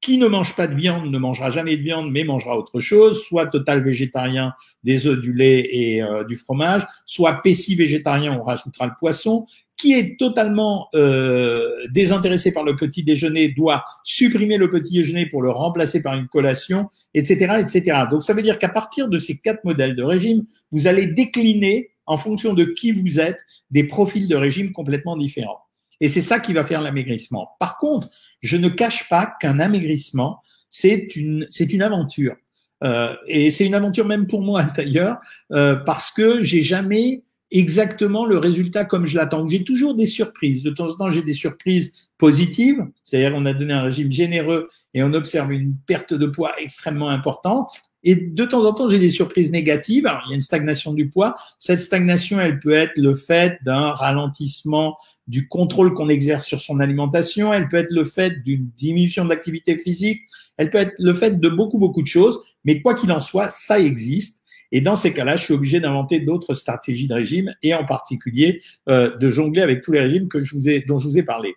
Qui 0.02 0.18
ne 0.18 0.28
mange 0.28 0.56
pas 0.56 0.68
de 0.68 0.76
viande 0.76 1.10
ne 1.10 1.18
mangera 1.18 1.52
jamais 1.52 1.78
de 1.78 1.84
viande, 1.84 2.12
mais 2.12 2.24
mangera 2.26 2.58
autre 2.58 2.82
chose, 2.82 3.24
soit 3.24 3.46
total 3.46 3.84
végétarien, 3.84 4.54
des 4.84 5.06
œufs, 5.06 5.22
du 5.22 5.32
lait 5.34 5.66
et 5.72 6.02
euh, 6.02 6.26
du 6.26 6.36
fromage, 6.36 6.86
soit 7.06 7.42
pessi 7.42 7.76
végétarien, 7.76 8.38
on 8.38 8.44
rajoutera 8.44 8.88
le 8.88 8.94
poisson, 9.00 9.46
qui 9.84 9.92
est 9.92 10.18
totalement 10.18 10.88
euh, 10.96 11.70
désintéressé 11.90 12.54
par 12.54 12.64
le 12.64 12.74
petit 12.74 13.04
déjeuner 13.04 13.50
doit 13.50 13.84
supprimer 14.06 14.56
le 14.56 14.70
petit 14.70 14.94
déjeuner 14.94 15.26
pour 15.26 15.42
le 15.42 15.50
remplacer 15.50 16.02
par 16.02 16.14
une 16.14 16.30
collation, 16.30 16.88
etc., 17.14 17.56
etc. 17.60 18.04
Donc 18.10 18.24
ça 18.24 18.34
veut 18.34 18.42
dire 18.42 18.58
qu'à 18.60 18.70
partir 18.70 19.10
de 19.10 19.18
ces 19.18 19.40
quatre 19.40 19.62
modèles 19.66 19.98
de 19.98 20.04
régime, 20.04 20.46
vous 20.72 20.88
allez 20.88 21.06
décliner 21.06 21.90
en 22.06 22.16
fonction 22.16 22.54
de 22.54 22.64
qui 22.64 22.94
vous 22.94 23.20
êtes 23.20 23.40
des 23.72 23.84
profils 23.84 24.30
de 24.30 24.38
régime 24.38 24.72
complètement 24.72 25.18
différents. 25.18 25.60
Et 26.00 26.08
c'est 26.08 26.22
ça 26.22 26.40
qui 26.40 26.54
va 26.54 26.64
faire 26.64 26.80
l'amaigrissement. 26.80 27.50
Par 27.60 27.78
contre, 27.78 28.08
je 28.42 28.56
ne 28.56 28.70
cache 28.70 29.10
pas 29.10 29.34
qu'un 29.42 29.60
amaigrissement, 29.60 30.40
c'est 30.70 31.14
une, 31.18 31.46
c'est 31.50 31.74
une 31.74 31.82
aventure. 31.82 32.38
Euh, 32.86 33.14
et 33.28 33.52
c'est 33.52 33.66
une 33.66 33.76
aventure 33.76 34.06
même 34.06 34.28
pour 34.28 34.44
moi 34.44 34.64
d'ailleurs, 34.78 35.18
euh, 35.52 35.76
parce 35.76 36.10
que 36.10 36.42
j'ai 36.42 36.62
jamais 36.62 37.24
exactement 37.54 38.26
le 38.26 38.38
résultat 38.38 38.84
comme 38.84 39.06
je 39.06 39.16
l'attends. 39.16 39.48
J'ai 39.48 39.64
toujours 39.64 39.96
des 39.96 40.08
surprises. 40.08 40.64
De 40.64 40.72
temps 40.72 40.90
en 40.90 40.96
temps, 40.96 41.12
j'ai 41.12 41.22
des 41.22 41.34
surprises 41.34 42.10
positives, 42.18 42.86
c'est-à-dire 43.04 43.34
on 43.36 43.46
a 43.46 43.54
donné 43.54 43.74
un 43.74 43.84
régime 43.84 44.12
généreux 44.12 44.70
et 44.94 45.04
on 45.04 45.14
observe 45.14 45.54
une 45.54 45.76
perte 45.86 46.14
de 46.14 46.26
poids 46.26 46.52
extrêmement 46.60 47.10
importante. 47.10 47.70
Et 48.06 48.16
de 48.16 48.44
temps 48.44 48.66
en 48.66 48.74
temps, 48.74 48.90
j'ai 48.90 49.00
des 49.00 49.12
surprises 49.12 49.52
négatives. 49.52 50.06
Alors, 50.06 50.24
il 50.26 50.32
y 50.32 50.34
a 50.34 50.36
une 50.36 50.42
stagnation 50.42 50.94
du 50.94 51.10
poids. 51.10 51.36
Cette 51.58 51.80
stagnation, 51.80 52.40
elle 52.40 52.60
peut 52.60 52.74
être 52.74 52.98
le 52.98 53.16
fait 53.16 53.60
d'un 53.64 53.92
ralentissement 53.92 54.98
du 55.28 55.48
contrôle 55.48 55.94
qu'on 55.94 56.10
exerce 56.10 56.46
sur 56.46 56.60
son 56.60 56.82
alimentation. 56.82 57.54
Elle 57.54 57.70
peut 57.70 57.78
être 57.78 57.92
le 57.92 58.04
fait 58.04 58.44
d'une 58.44 58.70
diminution 58.76 59.24
de 59.24 59.30
l'activité 59.30 59.78
physique. 59.78 60.22
Elle 60.58 60.70
peut 60.70 60.80
être 60.80 60.94
le 61.00 61.14
fait 61.14 61.40
de 61.40 61.50
beaucoup, 61.50 61.78
beaucoup 61.78 62.02
de 62.02 62.08
choses. 62.08 62.42
Mais 62.66 62.82
quoi 62.82 62.94
qu'il 62.94 63.12
en 63.12 63.22
soit, 63.22 63.48
ça 63.48 63.80
existe. 63.80 64.43
Et 64.74 64.82
dans 64.82 64.96
ces 64.96 65.14
cas-là, 65.14 65.36
je 65.36 65.44
suis 65.44 65.54
obligé 65.54 65.80
d'inventer 65.80 66.20
d'autres 66.20 66.56
stratégies 66.56 67.08
de 67.08 67.14
régime 67.14 67.54
et 67.62 67.76
en 67.76 67.86
particulier 67.86 68.60
euh, 68.90 69.16
de 69.16 69.30
jongler 69.30 69.62
avec 69.62 69.84
tous 69.84 69.92
les 69.92 70.00
régimes 70.00 70.28
que 70.28 70.40
je 70.40 70.56
vous 70.56 70.68
ai, 70.68 70.82
dont 70.82 70.98
je 70.98 71.08
vous 71.08 71.18
ai 71.20 71.24
parlé. 71.24 71.54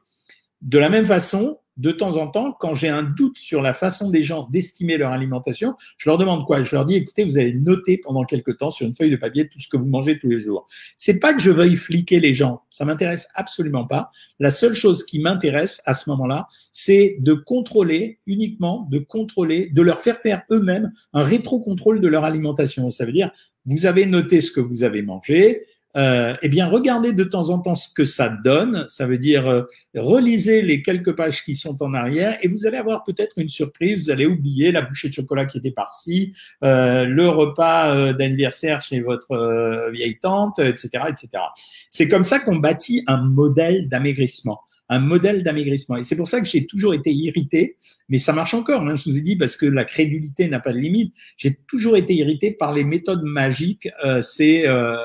De 0.61 0.79
la 0.79 0.91
même 0.91 1.07
façon, 1.07 1.59
de 1.77 1.91
temps 1.91 2.17
en 2.17 2.27
temps, 2.29 2.53
quand 2.59 2.75
j'ai 2.75 2.89
un 2.89 3.03
doute 3.03 3.39
sur 3.39 3.63
la 3.63 3.75
façon 3.75 4.11
des 4.11 4.23
gens 4.23 4.49
d'estimer 4.51 4.97
leur 4.97 5.13
alimentation, 5.13 5.75
je 5.99 6.09
leur 6.09 6.19
demande 6.19 6.47
quoi? 6.47 6.63
Je 6.63 6.75
leur 6.75 6.85
dis 6.85 6.97
écoutez, 6.97 7.25
vous 7.25 7.39
allez 7.39 7.53
noter 7.53 7.99
pendant 7.99 8.25
quelques 8.25 8.59
temps 8.59 8.71
sur 8.71 8.87
une 8.87 8.95
feuille 8.95 9.11
de 9.11 9.17
papier 9.17 9.49
tout 9.49 9.61
ce 9.61 9.69
que 9.69 9.77
vous 9.77 9.87
mangez 9.87 10.19
tous 10.19 10.29
les 10.29 10.39
jours. 10.39 10.67
C'est 10.97 11.19
pas 11.19 11.35
que 11.35 11.43
je 11.43 11.51
veuille 11.51 11.77
fliquer 11.77 12.21
les 12.21 12.35
gens, 12.35 12.63
ça 12.71 12.85
m'intéresse 12.85 13.29
absolument 13.35 13.87
pas. 13.87 14.11
La 14.39 14.51
seule 14.51 14.75
chose 14.75 15.05
qui 15.05 15.21
m'intéresse 15.21 15.83
à 15.85 15.95
ce 15.95 16.09
moment-là, 16.11 16.49
c'est 16.73 17.17
de 17.21 17.35
contrôler 17.35 18.19
uniquement, 18.27 18.87
de 18.91 18.99
contrôler, 18.99 19.67
de 19.67 19.83
leur 19.83 20.01
faire 20.01 20.19
faire 20.19 20.43
eux-mêmes 20.51 20.91
un 21.13 21.23
rétro-contrôle 21.23 22.01
de 22.01 22.09
leur 22.09 22.25
alimentation. 22.25 22.91
Ça 22.91 23.05
veut 23.05 23.13
dire 23.13 23.31
vous 23.67 23.87
avez 23.87 24.07
noté 24.07 24.41
ce 24.41 24.53
que 24.53 24.61
vous 24.61 24.85
avez 24.85 25.03
mangé, 25.03 25.63
euh, 25.97 26.37
eh 26.43 26.49
bien, 26.49 26.67
regardez 26.67 27.13
de 27.13 27.25
temps 27.25 27.51
en 27.51 27.59
temps 27.59 27.75
ce 27.75 27.89
que 27.93 28.05
ça 28.05 28.29
donne. 28.29 28.87
Ça 28.91 29.07
veut 29.07 29.19
dire 29.19 29.47
euh, 29.47 29.63
relisez 29.95 30.63
les 30.63 30.83
quelques 30.83 31.15
pages 31.17 31.43
qui 31.43 31.55
sont 31.55 31.83
en 31.83 31.95
arrière 31.95 32.37
et 32.43 32.49
vous 32.49 32.67
allez 32.67 32.77
avoir 32.77 33.03
peut-être 33.05 33.39
une 33.39 33.49
surprise. 33.49 34.05
Vous 34.05 34.11
allez 34.11 34.27
oublier 34.27 34.73
la 34.73 34.83
bouchée 34.83 35.09
de 35.09 35.15
chocolat 35.15 35.47
qui 35.47 35.59
était 35.59 35.71
par-ci, 35.71 36.35
euh, 36.65 37.05
le 37.05 37.29
repas 37.29 37.95
euh, 37.95 38.13
d'anniversaire 38.13 38.83
chez 38.83 39.01
votre 39.01 39.33
euh, 39.33 39.91
vieille 39.91 40.19
tante, 40.19 40.59
etc., 40.59 41.05
etc. 41.09 41.43
C'est 41.91 42.09
comme 42.09 42.25
ça 42.25 42.41
qu'on 42.41 42.57
bâtit 42.57 43.03
un 43.07 43.19
modèle 43.19 43.89
d'amaigrissement 43.89 44.61
un 44.89 44.99
modèle 44.99 45.43
d'amaigrissement. 45.43 45.97
Et 45.97 46.03
c'est 46.03 46.17
pour 46.17 46.29
ça 46.29 46.41
que 46.41 46.47
j'ai 46.47 46.67
toujours 46.67 46.95
été 46.95 47.13
irrité, 47.13 47.77
mais 48.09 48.19
ça 48.19 48.33
marche 48.33 48.55
encore, 48.55 48.83
hein, 48.83 48.95
je 48.95 49.11
vous 49.11 49.17
ai 49.17 49.21
dit, 49.21 49.37
parce 49.37 49.57
que 49.57 49.67
la 49.67 49.85
crédulité 49.85 50.49
n'a 50.49 50.61
pas 50.61 50.73
de 50.73 50.79
limite. 50.79 51.15
J'ai 51.37 51.55
toujours 51.69 51.97
été 51.97 52.15
irrité 52.15 52.51
par 52.53 52.73
les 52.73 52.85
méthodes 52.85 53.23
magiques. 53.23 53.89
Euh, 54.05 54.23
c'est 54.23 54.69
euh, 54.69 54.97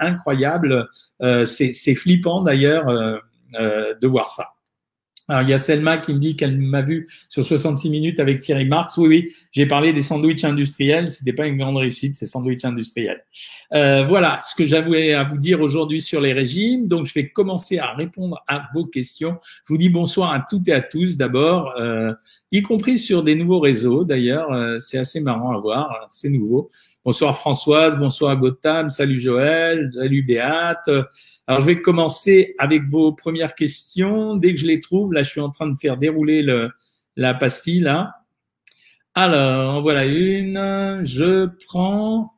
incroyable, 0.00 0.88
euh, 1.22 1.44
c'est 1.44 1.94
flippant 1.94 2.42
d'ailleurs 2.42 2.88
euh, 2.88 3.16
euh, 3.54 3.94
de 4.00 4.06
voir 4.06 4.28
ça. 4.28 4.53
Alors, 5.26 5.42
il 5.42 5.48
y 5.48 5.54
a 5.54 5.58
Selma 5.58 5.96
qui 5.96 6.12
me 6.12 6.18
dit 6.18 6.36
qu'elle 6.36 6.58
m'a 6.58 6.82
vu 6.82 7.08
sur 7.30 7.42
66 7.44 7.88
minutes 7.88 8.20
avec 8.20 8.40
Thierry 8.40 8.66
Marx. 8.66 8.98
Oui, 8.98 9.08
oui, 9.08 9.32
j'ai 9.52 9.64
parlé 9.64 9.94
des 9.94 10.02
sandwichs 10.02 10.44
industriels. 10.44 11.08
C'était 11.08 11.32
pas 11.32 11.46
une 11.46 11.56
grande 11.56 11.78
réussite, 11.78 12.14
ces 12.14 12.26
sandwichs 12.26 12.64
industriels. 12.66 13.24
Euh, 13.72 14.04
voilà 14.04 14.40
ce 14.44 14.54
que 14.54 14.66
j'avais 14.66 15.14
à 15.14 15.24
vous 15.24 15.38
dire 15.38 15.62
aujourd'hui 15.62 16.02
sur 16.02 16.20
les 16.20 16.34
régimes. 16.34 16.88
Donc, 16.88 17.06
je 17.06 17.14
vais 17.14 17.30
commencer 17.30 17.78
à 17.78 17.94
répondre 17.94 18.42
à 18.48 18.64
vos 18.74 18.84
questions. 18.84 19.38
Je 19.66 19.72
vous 19.72 19.78
dis 19.78 19.88
bonsoir 19.88 20.30
à 20.30 20.44
toutes 20.48 20.68
et 20.68 20.74
à 20.74 20.82
tous 20.82 21.16
d'abord, 21.16 21.72
euh, 21.78 22.12
y 22.52 22.60
compris 22.60 22.98
sur 22.98 23.22
des 23.22 23.34
nouveaux 23.34 23.60
réseaux. 23.60 24.04
D'ailleurs, 24.04 24.52
euh, 24.52 24.78
c'est 24.78 24.98
assez 24.98 25.20
marrant 25.20 25.56
à 25.56 25.58
voir. 25.58 26.06
C'est 26.10 26.28
nouveau. 26.28 26.70
Bonsoir 27.04 27.36
Françoise, 27.36 27.98
bonsoir 27.98 28.34
Gotham, 28.38 28.88
salut 28.88 29.18
Joël, 29.18 29.90
salut 29.92 30.22
Béate. 30.22 30.88
Alors, 31.46 31.60
je 31.60 31.66
vais 31.66 31.80
commencer 31.80 32.54
avec 32.58 32.88
vos 32.88 33.12
premières 33.12 33.54
questions. 33.54 34.36
Dès 34.36 34.54
que 34.54 34.60
je 34.60 34.66
les 34.66 34.80
trouve, 34.80 35.12
là, 35.12 35.22
je 35.22 35.30
suis 35.30 35.40
en 35.40 35.50
train 35.50 35.66
de 35.66 35.78
faire 35.78 35.96
dérouler 35.96 36.42
le, 36.42 36.70
la 37.16 37.34
pastille, 37.34 37.80
là. 37.80 38.24
Alors, 39.14 39.82
voilà 39.82 40.06
une. 40.06 41.00
Je 41.04 41.46
prends 41.66 42.33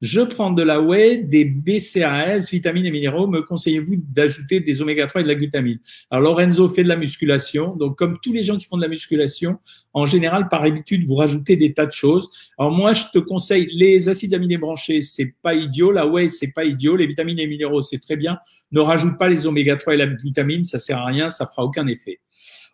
je 0.00 0.20
prends 0.20 0.50
de 0.50 0.62
la 0.62 0.80
whey, 0.80 1.18
des 1.18 1.44
BCAAs, 1.44 2.48
vitamines 2.50 2.86
et 2.86 2.90
minéraux. 2.90 3.26
Me 3.26 3.42
conseillez-vous 3.42 3.96
d'ajouter 3.96 4.60
des 4.60 4.80
oméga 4.80 5.06
3 5.06 5.20
et 5.20 5.24
de 5.24 5.28
la 5.28 5.34
glutamine? 5.34 5.78
Alors 6.10 6.22
Lorenzo 6.22 6.68
fait 6.68 6.82
de 6.82 6.88
la 6.88 6.96
musculation. 6.96 7.76
Donc 7.76 7.98
comme 7.98 8.18
tous 8.22 8.32
les 8.32 8.42
gens 8.42 8.56
qui 8.56 8.66
font 8.66 8.76
de 8.76 8.82
la 8.82 8.88
musculation, 8.88 9.58
en 9.92 10.06
général, 10.06 10.48
par 10.48 10.62
habitude, 10.62 11.06
vous 11.06 11.16
rajoutez 11.16 11.56
des 11.56 11.74
tas 11.74 11.86
de 11.86 11.92
choses. 11.92 12.30
Alors 12.58 12.72
moi, 12.72 12.92
je 12.92 13.04
te 13.12 13.18
conseille 13.18 13.68
les 13.72 14.08
acides 14.08 14.32
aminés 14.32 14.58
branchés, 14.58 15.02
c'est 15.02 15.34
pas 15.42 15.54
idiot. 15.54 15.92
La 15.92 16.06
whey, 16.06 16.30
c'est 16.30 16.52
pas 16.52 16.64
idiot. 16.64 16.96
Les 16.96 17.06
vitamines 17.06 17.38
et 17.38 17.46
minéraux, 17.46 17.82
c'est 17.82 17.98
très 17.98 18.16
bien. 18.16 18.38
Ne 18.72 18.80
rajoute 18.80 19.18
pas 19.18 19.28
les 19.28 19.46
oméga 19.46 19.76
3 19.76 19.94
et 19.94 19.96
la 19.98 20.06
glutamine, 20.06 20.64
ça 20.64 20.78
sert 20.78 20.98
à 20.98 21.06
rien, 21.06 21.28
ça 21.28 21.46
fera 21.46 21.64
aucun 21.64 21.86
effet. 21.86 22.20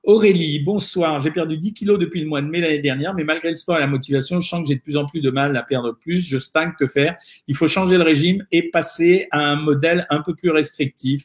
Aurélie, 0.07 0.61
bonsoir. 0.61 1.19
J'ai 1.19 1.33
perdu 1.33 1.59
10 1.59 1.75
kilos 1.75 1.99
depuis 1.99 2.21
le 2.21 2.29
mois 2.29 2.41
de 2.41 2.47
mai 2.47 2.61
l'année 2.61 2.79
dernière, 2.79 3.13
mais 3.13 3.25
malgré 3.25 3.51
le 3.51 3.57
sport 3.57 3.77
et 3.77 3.81
la 3.81 3.89
motivation, 3.89 4.39
je 4.39 4.49
sens 4.49 4.63
que 4.63 4.69
j'ai 4.69 4.77
de 4.77 4.81
plus 4.81 4.97
en 4.97 5.05
plus 5.05 5.21
de 5.21 5.31
mal 5.31 5.57
à 5.57 5.65
perdre 5.65 5.91
plus. 6.01 6.21
Je 6.21 6.39
stagne. 6.39 6.75
Que 6.79 6.87
faire? 6.87 7.17
Il 7.49 7.57
faut 7.57 7.67
changer 7.67 7.97
le 7.97 8.05
régime 8.05 8.47
et 8.53 8.71
passer 8.71 9.27
à 9.33 9.41
un 9.41 9.57
modèle 9.57 10.07
un 10.09 10.23
peu 10.23 10.37
plus 10.37 10.51
restrictif. 10.51 11.25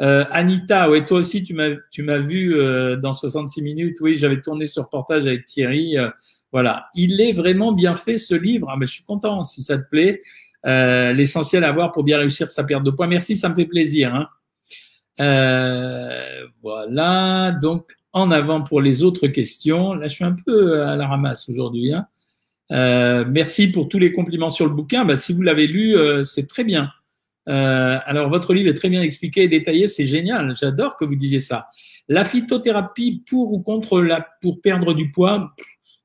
Euh, 0.00 0.24
Anita, 0.32 0.90
ouais, 0.90 1.04
toi 1.04 1.18
aussi, 1.18 1.44
tu 1.44 1.54
m'as, 1.54 2.18
vu 2.18 2.56
euh, 2.56 2.96
dans 2.96 3.12
66 3.12 3.62
minutes. 3.62 3.98
Oui, 4.00 4.16
j'avais 4.18 4.40
tourné 4.40 4.66
ce 4.66 4.80
reportage 4.80 5.24
avec 5.24 5.44
Thierry. 5.44 5.96
Euh, 5.96 6.10
voilà, 6.50 6.86
il 6.96 7.20
est 7.20 7.32
vraiment 7.32 7.70
bien 7.70 7.94
fait 7.94 8.18
ce 8.18 8.34
livre. 8.34 8.68
Ah, 8.68 8.76
je 8.80 8.86
suis 8.86 9.04
content 9.04 9.44
si 9.44 9.62
ça 9.62 9.78
te 9.78 9.88
plaît. 9.88 10.22
Euh, 10.66 11.12
l'essentiel 11.12 11.62
à 11.62 11.70
voir 11.70 11.92
pour 11.92 12.02
bien 12.02 12.18
réussir 12.18 12.50
sa 12.50 12.64
perte 12.64 12.82
de 12.82 12.90
poids. 12.90 13.06
Merci, 13.06 13.36
ça 13.36 13.48
me 13.48 13.54
fait 13.54 13.66
plaisir. 13.66 14.12
Hein. 14.12 14.28
voilà, 16.62 17.52
donc 17.52 17.94
en 18.18 18.30
avant 18.30 18.62
pour 18.62 18.80
les 18.80 19.02
autres 19.02 19.28
questions. 19.28 19.94
Là, 19.94 20.08
je 20.08 20.14
suis 20.14 20.24
un 20.24 20.36
peu 20.46 20.82
à 20.82 20.96
la 20.96 21.06
ramasse 21.06 21.48
aujourd'hui. 21.48 21.92
Hein. 21.92 22.06
Euh, 22.70 23.24
merci 23.28 23.68
pour 23.68 23.88
tous 23.88 23.98
les 23.98 24.12
compliments 24.12 24.48
sur 24.48 24.66
le 24.66 24.72
bouquin. 24.72 25.04
Bah, 25.04 25.16
si 25.16 25.32
vous 25.32 25.42
l'avez 25.42 25.66
lu, 25.66 25.96
euh, 25.96 26.24
c'est 26.24 26.46
très 26.46 26.64
bien. 26.64 26.90
Euh, 27.48 27.98
alors, 28.04 28.28
votre 28.28 28.52
livre 28.52 28.68
est 28.68 28.74
très 28.74 28.90
bien 28.90 29.02
expliqué 29.02 29.44
et 29.44 29.48
détaillé, 29.48 29.88
c'est 29.88 30.06
génial. 30.06 30.54
J'adore 30.54 30.96
que 30.96 31.04
vous 31.04 31.16
disiez 31.16 31.40
ça. 31.40 31.68
La 32.08 32.24
phytothérapie 32.24 33.22
pour 33.28 33.52
ou 33.52 33.60
contre 33.60 34.02
la 34.02 34.26
pour 34.42 34.60
perdre 34.60 34.92
du 34.92 35.10
poids, 35.10 35.54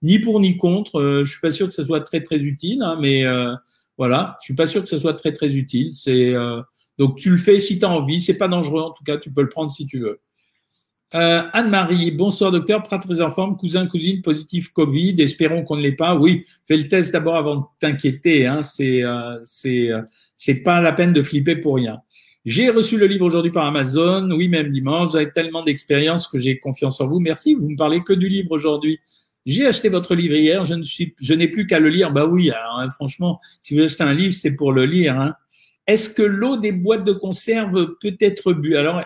ni 0.01 0.19
pour 0.19 0.39
ni 0.39 0.57
contre. 0.57 1.23
Je 1.25 1.29
suis 1.29 1.41
pas 1.41 1.51
sûr 1.51 1.67
que 1.67 1.73
ce 1.73 1.83
soit 1.83 2.01
très 2.01 2.21
très 2.21 2.37
utile, 2.37 2.81
hein, 2.81 2.97
mais 2.99 3.23
voilà, 3.97 4.37
je 4.41 4.45
suis 4.45 4.55
pas 4.55 4.67
sûr 4.67 4.81
que 4.81 4.89
ce 4.89 4.97
soit 4.97 5.13
très 5.13 5.33
très 5.33 5.55
utile. 5.55 5.93
C'est 5.93 6.33
donc 6.97 7.17
tu 7.17 7.29
le 7.29 7.37
fais 7.37 7.59
si 7.59 7.79
tu 7.79 7.85
as 7.85 7.89
envie. 7.89 8.21
C'est 8.21 8.33
pas 8.35 8.47
dangereux 8.47 8.81
en 8.81 8.91
tout 8.91 9.03
cas. 9.03 9.17
Tu 9.17 9.31
peux 9.31 9.41
le 9.41 9.49
prendre 9.49 9.71
si 9.71 9.85
tu 9.85 9.99
veux. 9.99 10.21
Euh, 11.15 11.43
Anne-Marie, 11.53 12.09
bonsoir 12.09 12.51
docteur, 12.51 12.81
très 12.81 13.21
en 13.21 13.29
forme, 13.29 13.55
cousin, 13.55 13.85
cousine, 13.85 14.23
positif 14.23 14.73
Covid, 14.73 15.15
espérons 15.19 15.63
qu'on 15.63 15.75
ne 15.75 15.81
l'ait 15.83 15.95
pas. 15.95 16.15
Oui, 16.15 16.43
fais 16.67 16.75
le 16.75 16.87
test 16.87 17.13
d'abord 17.13 17.35
avant 17.35 17.55
de 17.57 17.63
t'inquiéter, 17.79 18.47
hein. 18.47 18.63
c'est 18.63 19.03
euh, 19.03 19.37
c'est 19.43 19.91
euh, 19.91 20.63
pas 20.65 20.81
la 20.81 20.91
peine 20.91 21.13
de 21.13 21.21
flipper 21.21 21.57
pour 21.57 21.75
rien. 21.75 21.99
J'ai 22.45 22.69
reçu 22.71 22.97
le 22.97 23.05
livre 23.05 23.25
aujourd'hui 23.25 23.51
par 23.51 23.65
Amazon, 23.65 24.27
oui 24.31 24.47
même 24.47 24.69
dimanche, 24.69 25.11
j'ai 25.13 25.29
tellement 25.29 25.63
d'expérience 25.63 26.27
que 26.27 26.39
j'ai 26.39 26.57
confiance 26.57 26.99
en 26.99 27.07
vous. 27.07 27.19
Merci, 27.19 27.53
vous 27.53 27.69
me 27.69 27.77
parlez 27.77 28.01
que 28.03 28.13
du 28.13 28.27
livre 28.27 28.51
aujourd'hui. 28.51 28.99
J'ai 29.45 29.67
acheté 29.67 29.89
votre 29.89 30.15
livre 30.15 30.35
hier, 30.35 30.65
je 30.65 30.73
ne 30.73 30.83
suis 30.83 31.13
je 31.21 31.33
n'ai 31.35 31.47
plus 31.47 31.67
qu'à 31.67 31.79
le 31.79 31.89
lire. 31.89 32.11
Bah 32.11 32.25
oui, 32.25 32.49
hein, 32.49 32.89
franchement, 32.89 33.39
si 33.61 33.75
vous 33.75 33.81
achetez 33.81 34.03
un 34.03 34.15
livre, 34.15 34.33
c'est 34.33 34.55
pour 34.55 34.71
le 34.71 34.85
lire. 34.85 35.19
Hein. 35.19 35.35
Est-ce 35.85 36.09
que 36.09 36.23
l'eau 36.23 36.57
des 36.57 36.71
boîtes 36.71 37.03
de 37.03 37.11
conserve 37.11 37.97
peut 38.01 38.17
être 38.19 38.53
bue 38.53 38.77
Alors, 38.77 39.03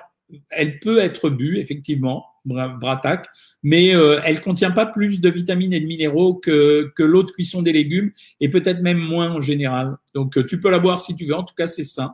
elle 0.49 0.79
peut 0.79 0.99
être 0.99 1.29
bue, 1.29 1.57
effectivement, 1.57 2.25
Bratac, 2.45 3.27
mais 3.63 3.95
euh, 3.95 4.19
elle 4.23 4.41
contient 4.41 4.71
pas 4.71 4.85
plus 4.85 5.19
de 5.19 5.29
vitamines 5.29 5.73
et 5.73 5.79
de 5.79 5.85
minéraux 5.85 6.35
que, 6.35 6.91
que 6.95 7.03
l'eau 7.03 7.23
de 7.23 7.31
cuisson 7.31 7.61
des 7.61 7.73
légumes 7.73 8.11
et 8.39 8.49
peut-être 8.49 8.81
même 8.81 8.99
moins 8.99 9.31
en 9.31 9.41
général. 9.41 9.97
Donc, 10.13 10.37
euh, 10.37 10.45
tu 10.45 10.59
peux 10.59 10.69
la 10.69 10.79
boire 10.79 10.99
si 10.99 11.15
tu 11.15 11.25
veux. 11.25 11.35
En 11.35 11.43
tout 11.43 11.55
cas, 11.55 11.67
c'est 11.67 11.83
sain. 11.83 12.13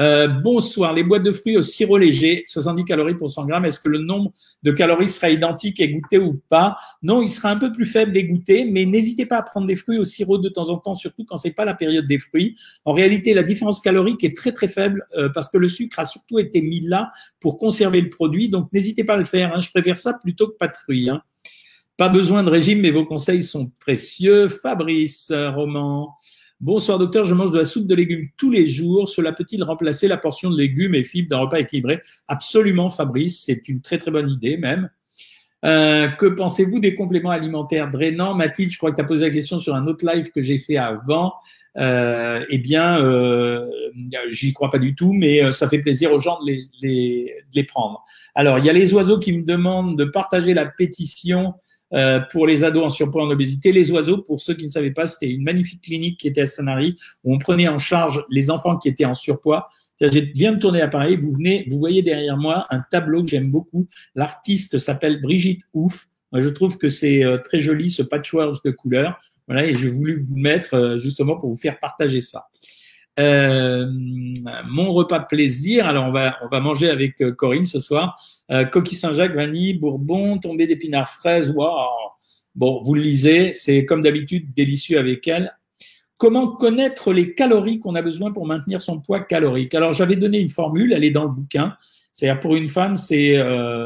Euh, 0.00 0.28
bonsoir. 0.28 0.92
Les 0.92 1.02
boîtes 1.02 1.24
de 1.24 1.32
fruits 1.32 1.56
au 1.56 1.62
sirop 1.62 1.98
léger, 1.98 2.44
70 2.46 2.84
calories 2.84 3.16
pour 3.16 3.28
100 3.28 3.46
grammes. 3.46 3.64
Est-ce 3.64 3.80
que 3.80 3.88
le 3.88 3.98
nombre 3.98 4.32
de 4.62 4.70
calories 4.70 5.08
sera 5.08 5.28
identique 5.28 5.80
et 5.80 5.88
goûté 5.88 6.18
ou 6.18 6.40
pas? 6.48 6.78
Non, 7.02 7.20
il 7.20 7.28
sera 7.28 7.50
un 7.50 7.56
peu 7.56 7.72
plus 7.72 7.84
faible 7.84 8.16
et 8.16 8.24
goûté, 8.24 8.64
mais 8.64 8.84
n'hésitez 8.84 9.26
pas 9.26 9.38
à 9.38 9.42
prendre 9.42 9.66
des 9.66 9.74
fruits 9.74 9.98
au 9.98 10.04
sirop 10.04 10.38
de 10.38 10.48
temps 10.48 10.68
en 10.70 10.76
temps, 10.76 10.94
surtout 10.94 11.24
quand 11.24 11.36
c'est 11.36 11.50
pas 11.50 11.64
la 11.64 11.74
période 11.74 12.06
des 12.06 12.20
fruits. 12.20 12.56
En 12.84 12.92
réalité, 12.92 13.34
la 13.34 13.42
différence 13.42 13.80
calorique 13.80 14.22
est 14.22 14.36
très 14.36 14.52
très 14.52 14.68
faible 14.68 15.04
euh, 15.16 15.30
parce 15.30 15.48
que 15.48 15.58
le 15.58 15.66
sucre 15.66 15.98
a 15.98 16.04
surtout 16.04 16.38
été 16.38 16.62
mis 16.62 16.80
là 16.80 17.10
pour 17.40 17.58
conserver 17.58 18.00
le 18.00 18.08
produit. 18.08 18.48
Donc 18.50 18.72
n'hésitez 18.72 19.02
pas 19.02 19.14
à 19.14 19.18
le 19.18 19.24
faire. 19.24 19.52
Hein. 19.54 19.60
Je 19.60 19.70
préfère 19.70 19.98
ça 19.98 20.14
plutôt 20.14 20.46
que 20.46 20.56
pas 20.56 20.68
de 20.68 20.76
fruits. 20.76 21.10
Hein. 21.10 21.22
Pas 21.96 22.08
besoin 22.08 22.44
de 22.44 22.50
régime, 22.50 22.82
mais 22.82 22.92
vos 22.92 23.04
conseils 23.04 23.42
sont 23.42 23.72
précieux. 23.80 24.48
Fabrice, 24.48 25.32
euh, 25.32 25.50
Roman. 25.50 26.16
Bonsoir 26.60 26.98
docteur, 26.98 27.24
je 27.24 27.34
mange 27.34 27.52
de 27.52 27.58
la 27.58 27.64
soupe 27.64 27.86
de 27.86 27.94
légumes 27.94 28.30
tous 28.36 28.50
les 28.50 28.66
jours. 28.66 29.08
Cela 29.08 29.32
peut-il 29.32 29.62
remplacer 29.62 30.08
la 30.08 30.16
portion 30.16 30.50
de 30.50 30.58
légumes 30.58 30.96
et 30.96 31.04
fibres 31.04 31.28
d'un 31.28 31.38
repas 31.38 31.60
équilibré? 31.60 32.00
Absolument, 32.26 32.90
Fabrice, 32.90 33.44
c'est 33.46 33.68
une 33.68 33.80
très 33.80 33.98
très 33.98 34.10
bonne 34.10 34.28
idée 34.28 34.56
même. 34.56 34.90
Euh, 35.64 36.08
que 36.08 36.26
pensez-vous 36.26 36.80
des 36.80 36.96
compléments 36.96 37.30
alimentaires 37.30 37.88
drainants? 37.92 38.34
Mathilde, 38.34 38.72
je 38.72 38.78
crois 38.78 38.90
que 38.90 38.96
tu 38.96 39.02
as 39.02 39.04
posé 39.04 39.26
la 39.26 39.30
question 39.30 39.60
sur 39.60 39.76
un 39.76 39.86
autre 39.86 40.04
live 40.04 40.32
que 40.32 40.42
j'ai 40.42 40.58
fait 40.58 40.76
avant. 40.76 41.34
Euh, 41.76 42.44
eh 42.50 42.58
bien, 42.58 43.04
euh, 43.04 43.64
j'y 44.30 44.52
crois 44.52 44.70
pas 44.70 44.78
du 44.78 44.96
tout, 44.96 45.12
mais 45.12 45.44
euh, 45.44 45.52
ça 45.52 45.68
fait 45.68 45.78
plaisir 45.78 46.12
aux 46.12 46.18
gens 46.18 46.40
de 46.40 46.46
les, 46.50 46.64
les, 46.82 47.34
de 47.52 47.54
les 47.54 47.64
prendre. 47.64 48.02
Alors, 48.34 48.58
il 48.58 48.64
y 48.64 48.70
a 48.70 48.72
les 48.72 48.92
oiseaux 48.94 49.20
qui 49.20 49.32
me 49.32 49.44
demandent 49.44 49.96
de 49.96 50.04
partager 50.04 50.54
la 50.54 50.66
pétition 50.66 51.54
euh, 51.94 52.20
pour 52.32 52.46
les 52.46 52.64
ados 52.64 52.84
en 52.84 52.90
surpoids 52.90 53.24
en 53.24 53.30
obésité. 53.30 53.72
Les 53.72 53.90
oiseaux, 53.90 54.18
pour 54.18 54.40
ceux 54.40 54.54
qui 54.54 54.64
ne 54.64 54.70
savaient 54.70 54.90
pas, 54.90 55.06
c'était 55.06 55.30
une 55.30 55.42
magnifique 55.42 55.82
clinique 55.82 56.20
qui 56.20 56.28
était 56.28 56.42
à 56.42 56.46
Sanary 56.46 56.96
où 57.24 57.34
on 57.34 57.38
prenait 57.38 57.68
en 57.68 57.78
charge 57.78 58.24
les 58.30 58.50
enfants 58.50 58.76
qui 58.76 58.88
étaient 58.88 59.04
en 59.04 59.14
surpoids. 59.14 59.68
J'ai 60.00 60.22
bien 60.22 60.52
de 60.52 60.58
tourner 60.60 60.78
l'appareil. 60.78 61.16
Vous 61.16 61.32
venez, 61.32 61.66
vous 61.68 61.78
voyez 61.78 62.02
derrière 62.02 62.36
moi 62.36 62.66
un 62.70 62.80
tableau 62.90 63.24
que 63.24 63.30
j'aime 63.30 63.50
beaucoup. 63.50 63.88
L'artiste 64.14 64.78
s'appelle 64.78 65.20
Brigitte 65.20 65.62
Ouf. 65.74 66.06
Je 66.32 66.48
trouve 66.48 66.78
que 66.78 66.88
c'est 66.88 67.24
euh, 67.24 67.38
très 67.38 67.60
joli 67.60 67.90
ce 67.90 68.02
patchwork 68.02 68.64
de 68.64 68.70
couleurs. 68.70 69.18
Voilà, 69.48 69.64
et 69.64 69.74
j'ai 69.74 69.88
voulu 69.88 70.22
vous 70.28 70.36
mettre 70.36 70.74
euh, 70.74 70.98
justement 70.98 71.36
pour 71.36 71.50
vous 71.50 71.56
faire 71.56 71.78
partager 71.78 72.20
ça. 72.20 72.48
Euh, 73.18 73.86
mon 74.68 74.92
repas 74.92 75.20
plaisir. 75.20 75.86
Alors 75.86 76.06
on 76.06 76.12
va 76.12 76.36
on 76.42 76.48
va 76.48 76.60
manger 76.60 76.88
avec 76.88 77.20
euh, 77.20 77.32
Corinne 77.32 77.66
ce 77.66 77.80
soir. 77.80 78.20
Euh, 78.50 78.64
coquille 78.64 78.96
Saint-Jacques, 78.96 79.34
vanille, 79.34 79.78
bourbon, 79.78 80.38
tombé 80.38 80.66
d'épinards 80.66 81.10
fraises. 81.10 81.50
Waouh. 81.50 81.88
Bon, 82.54 82.82
vous 82.82 82.94
le 82.94 83.02
lisez, 83.02 83.52
c'est 83.52 83.84
comme 83.84 84.02
d'habitude 84.02 84.52
délicieux 84.54 84.98
avec 84.98 85.26
elle. 85.28 85.56
Comment 86.18 86.48
connaître 86.48 87.12
les 87.12 87.34
calories 87.34 87.78
qu'on 87.78 87.94
a 87.94 88.02
besoin 88.02 88.32
pour 88.32 88.46
maintenir 88.46 88.80
son 88.80 89.00
poids 89.00 89.20
calorique? 89.20 89.74
Alors 89.74 89.92
j'avais 89.92 90.16
donné 90.16 90.40
une 90.40 90.48
formule, 90.48 90.92
elle 90.92 91.04
est 91.04 91.12
dans 91.12 91.24
le 91.24 91.30
bouquin. 91.30 91.76
C'est-à-dire 92.12 92.40
pour 92.40 92.56
une 92.56 92.68
femme, 92.68 92.96
c'est 92.96 93.36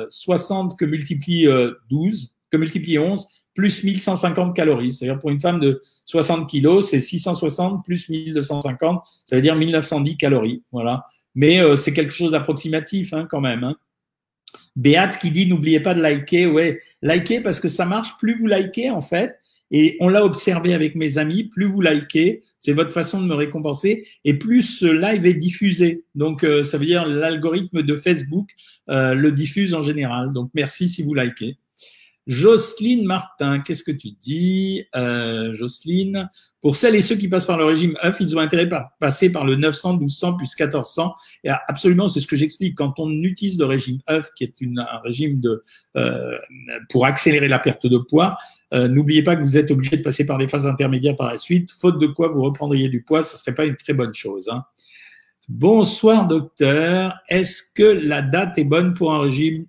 60 0.08 0.78
que 0.78 0.86
multiplie 0.86 1.46
12, 1.90 2.34
que 2.50 2.56
multiplie 2.56 2.98
11, 2.98 3.26
plus 3.54 3.84
1150 3.84 4.54
calories. 4.54 4.92
C'est-à-dire 4.92 5.18
pour 5.18 5.30
une 5.30 5.40
femme 5.40 5.60
de 5.60 5.82
60 6.06 6.48
kilos, 6.48 6.88
c'est 6.88 7.00
660 7.00 7.84
plus 7.84 8.08
1250, 8.08 9.02
ça 9.24 9.36
veut 9.36 9.42
dire 9.42 9.56
1910 9.56 10.16
calories. 10.16 10.62
Voilà. 10.72 11.04
Mais 11.34 11.60
euh, 11.60 11.76
c'est 11.76 11.92
quelque 11.92 12.12
chose 12.12 12.32
d'approximatif 12.32 13.12
hein, 13.12 13.26
quand 13.30 13.40
même. 13.40 13.64
Hein. 13.64 13.76
Béate 14.76 15.18
qui 15.18 15.30
dit 15.30 15.46
n'oubliez 15.46 15.80
pas 15.80 15.94
de 15.94 16.00
liker. 16.00 16.46
Ouais, 16.46 16.80
liker 17.02 17.40
parce 17.40 17.60
que 17.60 17.68
ça 17.68 17.86
marche. 17.86 18.16
Plus 18.18 18.38
vous 18.38 18.46
likez 18.46 18.90
en 18.90 19.02
fait, 19.02 19.38
et 19.72 19.96
on 20.00 20.08
l'a 20.08 20.24
observé 20.24 20.74
avec 20.74 20.94
mes 20.94 21.16
amis, 21.16 21.44
plus 21.44 21.64
vous 21.64 21.80
likez, 21.80 22.42
c'est 22.58 22.74
votre 22.74 22.92
façon 22.92 23.22
de 23.22 23.26
me 23.26 23.34
récompenser, 23.34 24.06
et 24.24 24.34
plus 24.34 24.62
ce 24.62 24.86
live 24.86 25.24
est 25.24 25.34
diffusé. 25.34 26.04
Donc 26.14 26.44
euh, 26.44 26.62
ça 26.62 26.76
veut 26.76 26.84
dire 26.84 27.06
l'algorithme 27.06 27.82
de 27.82 27.96
Facebook 27.96 28.50
euh, 28.90 29.14
le 29.14 29.32
diffuse 29.32 29.72
en 29.72 29.82
général. 29.82 30.34
Donc 30.34 30.50
merci 30.54 30.88
si 30.90 31.02
vous 31.02 31.14
likez. 31.14 31.56
Jocelyne 32.26 33.04
Martin, 33.04 33.60
qu'est-ce 33.60 33.82
que 33.82 33.90
tu 33.90 34.10
dis, 34.12 34.84
euh, 34.94 35.54
Jocelyne? 35.54 36.30
Pour 36.60 36.76
celles 36.76 36.94
et 36.94 37.02
ceux 37.02 37.16
qui 37.16 37.26
passent 37.28 37.46
par 37.46 37.58
le 37.58 37.64
régime 37.64 37.96
œuf, 38.04 38.18
ils 38.20 38.36
ont 38.36 38.40
intérêt 38.40 38.72
à 38.72 38.92
passer 39.00 39.30
par 39.30 39.44
le 39.44 39.56
900, 39.56 39.96
1200 39.98 40.34
plus 40.34 40.56
1400. 40.56 41.14
Et 41.42 41.50
absolument, 41.66 42.06
c'est 42.06 42.20
ce 42.20 42.28
que 42.28 42.36
j'explique. 42.36 42.76
Quand 42.76 42.94
on 42.98 43.10
utilise 43.10 43.58
le 43.58 43.64
régime 43.64 43.98
œuf, 44.08 44.30
qui 44.36 44.44
est 44.44 44.54
un 44.76 44.98
régime 45.02 45.40
de 45.40 45.64
euh, 45.96 46.38
pour 46.90 47.06
accélérer 47.06 47.48
la 47.48 47.58
perte 47.58 47.88
de 47.88 47.98
poids, 47.98 48.36
euh, 48.72 48.86
n'oubliez 48.86 49.24
pas 49.24 49.34
que 49.34 49.42
vous 49.42 49.56
êtes 49.56 49.72
obligé 49.72 49.96
de 49.96 50.02
passer 50.02 50.24
par 50.24 50.38
les 50.38 50.46
phases 50.46 50.66
intermédiaires 50.66 51.16
par 51.16 51.28
la 51.28 51.36
suite, 51.36 51.72
faute 51.72 51.98
de 51.98 52.06
quoi 52.06 52.28
vous 52.28 52.42
reprendriez 52.42 52.88
du 52.88 53.02
poids, 53.02 53.22
ce 53.22 53.36
serait 53.36 53.54
pas 53.54 53.66
une 53.66 53.76
très 53.76 53.92
bonne 53.92 54.14
chose. 54.14 54.48
Hein. 54.48 54.64
Bonsoir 55.48 56.28
docteur, 56.28 57.18
est-ce 57.28 57.62
que 57.74 57.82
la 57.82 58.22
date 58.22 58.58
est 58.58 58.64
bonne 58.64 58.94
pour 58.94 59.12
un 59.12 59.20
régime 59.22 59.66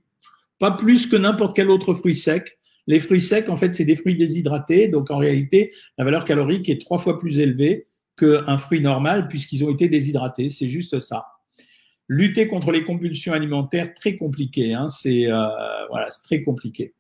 pas 0.60 0.72
plus 0.72 1.08
que 1.08 1.16
n'importe 1.16 1.56
quel 1.56 1.70
autre 1.70 1.94
fruit 1.94 2.16
sec. 2.16 2.60
Les 2.88 3.00
fruits 3.00 3.22
secs, 3.22 3.50
en 3.50 3.58
fait, 3.58 3.74
c'est 3.74 3.86
des 3.86 3.96
fruits 3.96 4.16
déshydratés, 4.16 4.88
donc 4.88 5.10
en 5.10 5.18
réalité, 5.18 5.72
la 5.98 6.04
valeur 6.04 6.26
calorique 6.26 6.68
est 6.70 6.82
trois 6.82 6.98
fois 6.98 7.18
plus 7.18 7.40
élevée 7.40 7.88
qu'un 8.18 8.58
fruit 8.58 8.82
normal 8.82 9.28
puisqu'ils 9.28 9.64
ont 9.64 9.70
été 9.70 9.88
déshydratés. 9.88 10.50
C'est 10.50 10.70
juste 10.70 11.00
ça. 11.00 11.26
Lutter 12.10 12.48
contre 12.48 12.72
les 12.72 12.84
compulsions 12.84 13.34
alimentaires, 13.34 13.94
très 13.94 14.16
compliqué. 14.16 14.74
Hein. 14.74 14.90
c'est 14.90 15.32
euh, 15.32 15.48
c'est 16.10 16.24
très 16.24 16.44
compliqué. 16.44 16.94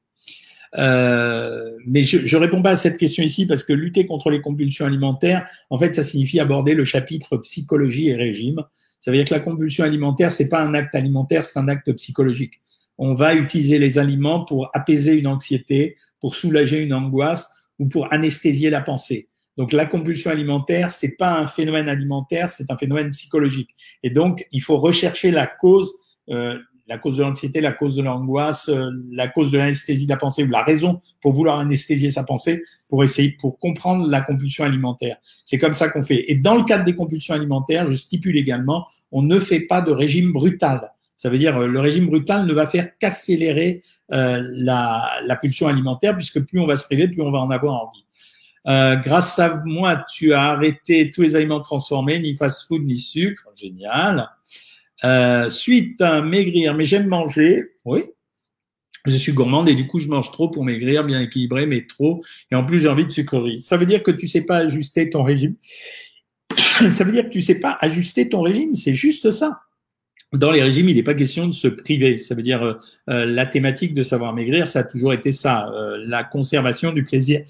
Euh, 0.77 1.71
mais 1.85 2.01
je 2.01 2.17
ne 2.17 2.41
réponds 2.41 2.63
pas 2.63 2.71
à 2.71 2.75
cette 2.75 2.97
question 2.97 3.23
ici 3.23 3.45
parce 3.45 3.63
que 3.63 3.73
lutter 3.73 4.05
contre 4.05 4.29
les 4.29 4.41
compulsions 4.41 4.85
alimentaires, 4.85 5.47
en 5.69 5.77
fait, 5.77 5.93
ça 5.93 6.03
signifie 6.03 6.39
aborder 6.39 6.73
le 6.73 6.85
chapitre 6.85 7.37
psychologie 7.37 8.07
et 8.07 8.15
régime. 8.15 8.63
Ça 9.01 9.11
veut 9.11 9.17
dire 9.17 9.25
que 9.25 9.33
la 9.33 9.41
compulsion 9.41 9.83
alimentaire, 9.83 10.31
c'est 10.31 10.47
pas 10.47 10.61
un 10.61 10.73
acte 10.73 10.95
alimentaire, 10.95 11.45
c'est 11.45 11.59
un 11.59 11.67
acte 11.67 11.91
psychologique 11.93 12.61
on 12.97 13.13
va 13.13 13.35
utiliser 13.35 13.79
les 13.79 13.97
aliments 13.97 14.45
pour 14.45 14.69
apaiser 14.73 15.17
une 15.17 15.27
anxiété, 15.27 15.97
pour 16.19 16.35
soulager 16.35 16.79
une 16.81 16.93
angoisse 16.93 17.49
ou 17.79 17.87
pour 17.87 18.11
anesthésier 18.13 18.69
la 18.69 18.81
pensée. 18.81 19.29
Donc 19.57 19.71
la 19.71 19.85
compulsion 19.85 20.31
alimentaire, 20.31 20.91
c'est 20.91 21.15
pas 21.15 21.37
un 21.37 21.47
phénomène 21.47 21.87
alimentaire, 21.87 22.51
c'est 22.51 22.71
un 22.71 22.77
phénomène 22.77 23.11
psychologique. 23.11 23.69
Et 24.01 24.09
donc 24.09 24.47
il 24.51 24.61
faut 24.61 24.77
rechercher 24.77 25.31
la 25.31 25.47
cause, 25.47 25.93
euh, 26.29 26.57
la 26.87 26.97
cause 26.97 27.17
de 27.17 27.23
l'anxiété, 27.23 27.61
la 27.61 27.71
cause 27.71 27.95
de 27.95 28.01
l'angoisse, 28.01 28.69
euh, 28.69 28.89
la 29.11 29.27
cause 29.27 29.51
de 29.51 29.57
l'anesthésie 29.57 30.05
de 30.05 30.09
la 30.09 30.17
pensée 30.17 30.43
ou 30.43 30.47
la 30.47 30.63
raison 30.63 30.99
pour 31.21 31.33
vouloir 31.33 31.59
anesthésier 31.59 32.09
sa 32.09 32.23
pensée, 32.23 32.63
pour 32.89 33.03
essayer, 33.03 33.31
pour 33.39 33.59
comprendre 33.59 34.07
la 34.07 34.21
compulsion 34.21 34.63
alimentaire. 34.63 35.17
C'est 35.43 35.59
comme 35.59 35.73
ça 35.73 35.89
qu'on 35.89 36.03
fait. 36.03 36.31
Et 36.31 36.35
dans 36.35 36.55
le 36.55 36.63
cadre 36.63 36.83
des 36.83 36.95
compulsions 36.95 37.35
alimentaires, 37.35 37.87
je 37.89 37.95
stipule 37.95 38.37
également, 38.37 38.87
on 39.11 39.21
ne 39.21 39.39
fait 39.39 39.61
pas 39.61 39.81
de 39.81 39.91
régime 39.91 40.33
brutal. 40.33 40.91
Ça 41.23 41.29
veut 41.29 41.37
dire 41.37 41.55
euh, 41.55 41.67
le 41.67 41.79
régime 41.79 42.07
brutal 42.07 42.45
ne 42.45 42.53
va 42.53 42.67
faire 42.67 42.97
qu'accélérer 42.97 43.81
euh, 44.11 44.45
la, 44.51 45.09
la, 45.25 45.37
pulsion 45.37 45.69
alimentaire, 45.69 46.17
puisque 46.17 46.41
plus 46.41 46.59
on 46.59 46.67
va 46.67 46.75
se 46.75 46.83
priver, 46.83 47.07
plus 47.07 47.21
on 47.21 47.31
va 47.31 47.39
en 47.39 47.49
avoir 47.49 47.75
envie. 47.85 48.05
Euh, 48.67 48.97
grâce 48.97 49.39
à 49.39 49.61
moi, 49.63 50.03
tu 50.13 50.33
as 50.33 50.51
arrêté 50.51 51.11
tous 51.11 51.21
les 51.21 51.37
aliments 51.37 51.61
transformés, 51.61 52.19
ni 52.19 52.35
fast-food, 52.35 52.83
ni 52.83 52.97
sucre. 52.97 53.47
Génial. 53.55 54.27
Suite, 55.49 56.01
à 56.01 56.21
maigrir, 56.21 56.75
mais 56.75 56.83
j'aime 56.83 57.07
manger. 57.07 57.71
Oui. 57.85 58.01
Je 59.05 59.15
suis 59.15 59.31
gourmande 59.31 59.69
et 59.69 59.75
du 59.75 59.87
coup, 59.87 60.01
je 60.01 60.09
mange 60.09 60.29
trop 60.29 60.49
pour 60.49 60.65
maigrir, 60.65 61.05
bien 61.05 61.21
équilibré, 61.21 61.67
mais 61.67 61.87
trop. 61.87 62.21
Et 62.51 62.55
en 62.55 62.65
plus, 62.65 62.81
j'ai 62.81 62.89
envie 62.89 63.05
de 63.05 63.11
sucreries. 63.11 63.61
Ça 63.61 63.77
veut 63.77 63.85
dire 63.85 64.03
que 64.03 64.11
tu 64.11 64.27
sais 64.27 64.41
pas 64.41 64.57
ajuster 64.57 65.09
ton 65.09 65.23
régime. 65.23 65.55
Ça 66.91 67.05
veut 67.05 67.13
dire 67.13 67.23
que 67.23 67.29
tu 67.29 67.41
sais 67.41 67.61
pas 67.61 67.77
ajuster 67.79 68.27
ton 68.27 68.41
régime. 68.41 68.75
C'est 68.75 68.93
juste 68.93 69.31
ça 69.31 69.61
dans 70.33 70.51
les 70.51 70.61
régimes, 70.61 70.89
il 70.89 70.95
n'est 70.95 71.03
pas 71.03 71.13
question 71.13 71.47
de 71.47 71.53
se 71.53 71.67
priver. 71.67 72.17
Ça 72.17 72.35
veut 72.35 72.43
dire 72.43 72.63
euh, 72.63 72.73
euh, 73.09 73.25
la 73.25 73.45
thématique 73.45 73.93
de 73.93 74.03
savoir 74.03 74.33
maigrir, 74.33 74.67
ça 74.67 74.79
a 74.79 74.83
toujours 74.83 75.13
été 75.13 75.31
ça, 75.31 75.69
euh, 75.69 76.03
la 76.05 76.23
conservation 76.23 76.91
du 76.91 77.05
plaisir. 77.05 77.41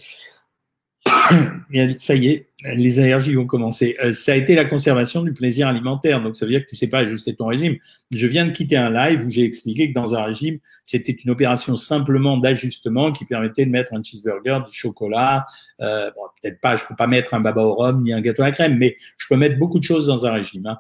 ça 1.98 2.16
y 2.16 2.28
est, 2.28 2.50
les 2.76 3.00
allergies 3.00 3.38
ont 3.38 3.46
commencé. 3.46 3.98
ça 4.14 4.34
a 4.34 4.36
été 4.36 4.56
la 4.56 4.66
conservation 4.66 5.22
du 5.22 5.34
plaisir 5.34 5.68
alimentaire. 5.68 6.22
Donc 6.22 6.36
ça 6.36 6.46
veut 6.46 6.52
dire 6.52 6.64
que 6.66 6.70
tu 6.70 6.76
sais 6.76 6.88
pas 6.88 7.00
ajuster 7.00 7.34
ton 7.36 7.48
régime. 7.48 7.78
Je 8.12 8.28
viens 8.28 8.46
de 8.46 8.52
quitter 8.52 8.76
un 8.78 8.90
live 8.90 9.26
où 9.26 9.30
j'ai 9.30 9.44
expliqué 9.44 9.90
que 9.90 9.94
dans 9.94 10.16
un 10.16 10.24
régime, 10.24 10.60
c'était 10.84 11.12
une 11.12 11.32
opération 11.32 11.76
simplement 11.76 12.38
d'ajustement 12.38 13.12
qui 13.12 13.26
permettait 13.26 13.66
de 13.66 13.72
mettre 13.72 13.94
un 13.94 14.04
cheeseburger, 14.04 14.60
du 14.66 14.74
chocolat. 14.74 15.46
bon, 15.80 16.24
peut-être 16.42 16.60
pas, 16.62 16.76
je 16.78 16.84
peux 16.88 16.96
pas 16.96 17.08
mettre 17.08 17.34
un 17.34 17.42
baba 17.42 17.62
au 17.62 17.74
rhum 17.74 18.02
ni 18.02 18.14
un 18.14 18.22
gâteau 18.22 18.44
à 18.44 18.48
la 18.48 18.52
crème, 18.52 18.78
mais 18.78 18.96
je 19.18 19.28
peux 19.30 19.38
mettre 19.38 19.58
beaucoup 19.58 19.80
de 19.80 19.84
choses 19.84 20.08
dans 20.08 20.26
un 20.26 20.32
régime. 20.32 20.66
Hein. 20.68 20.78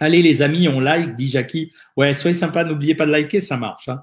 Allez 0.00 0.22
les 0.22 0.42
amis, 0.42 0.68
on 0.68 0.80
like, 0.80 1.14
dit 1.14 1.28
Jackie. 1.28 1.72
Ouais, 1.96 2.14
soyez 2.14 2.36
sympa, 2.36 2.64
n'oubliez 2.64 2.94
pas 2.94 3.06
de 3.06 3.12
liker, 3.12 3.40
ça 3.40 3.56
marche. 3.56 3.88
Hein. 3.88 4.00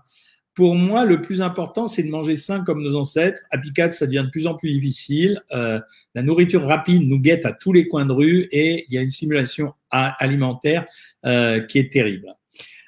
Pour 0.54 0.76
moi, 0.76 1.06
le 1.06 1.22
plus 1.22 1.42
important, 1.42 1.88
c'est 1.88 2.04
de 2.04 2.10
manger 2.10 2.36
sain 2.36 2.62
comme 2.64 2.84
nos 2.84 2.96
ancêtres. 2.96 3.42
À 3.52 3.58
Picard, 3.58 3.94
ça 3.94 4.06
devient 4.06 4.24
de 4.26 4.30
plus 4.30 4.48
en 4.48 4.56
plus 4.56 4.72
difficile. 4.74 5.42
Euh, 5.52 5.80
la 6.14 6.24
nourriture 6.24 6.66
rapide 6.66 7.08
nous 7.08 7.20
guette 7.20 7.46
à 7.46 7.54
tous 7.54 7.72
les 7.72 7.88
coins 7.88 8.06
de 8.06 8.12
rue 8.12 8.48
et 8.52 8.86
il 8.90 8.94
y 8.94 8.98
a 8.98 9.02
une 9.02 9.12
simulation 9.12 9.74
alimentaire 9.90 10.86
euh, 11.26 11.62
qui 11.62 11.80
est 11.80 11.92
terrible. 11.92 12.36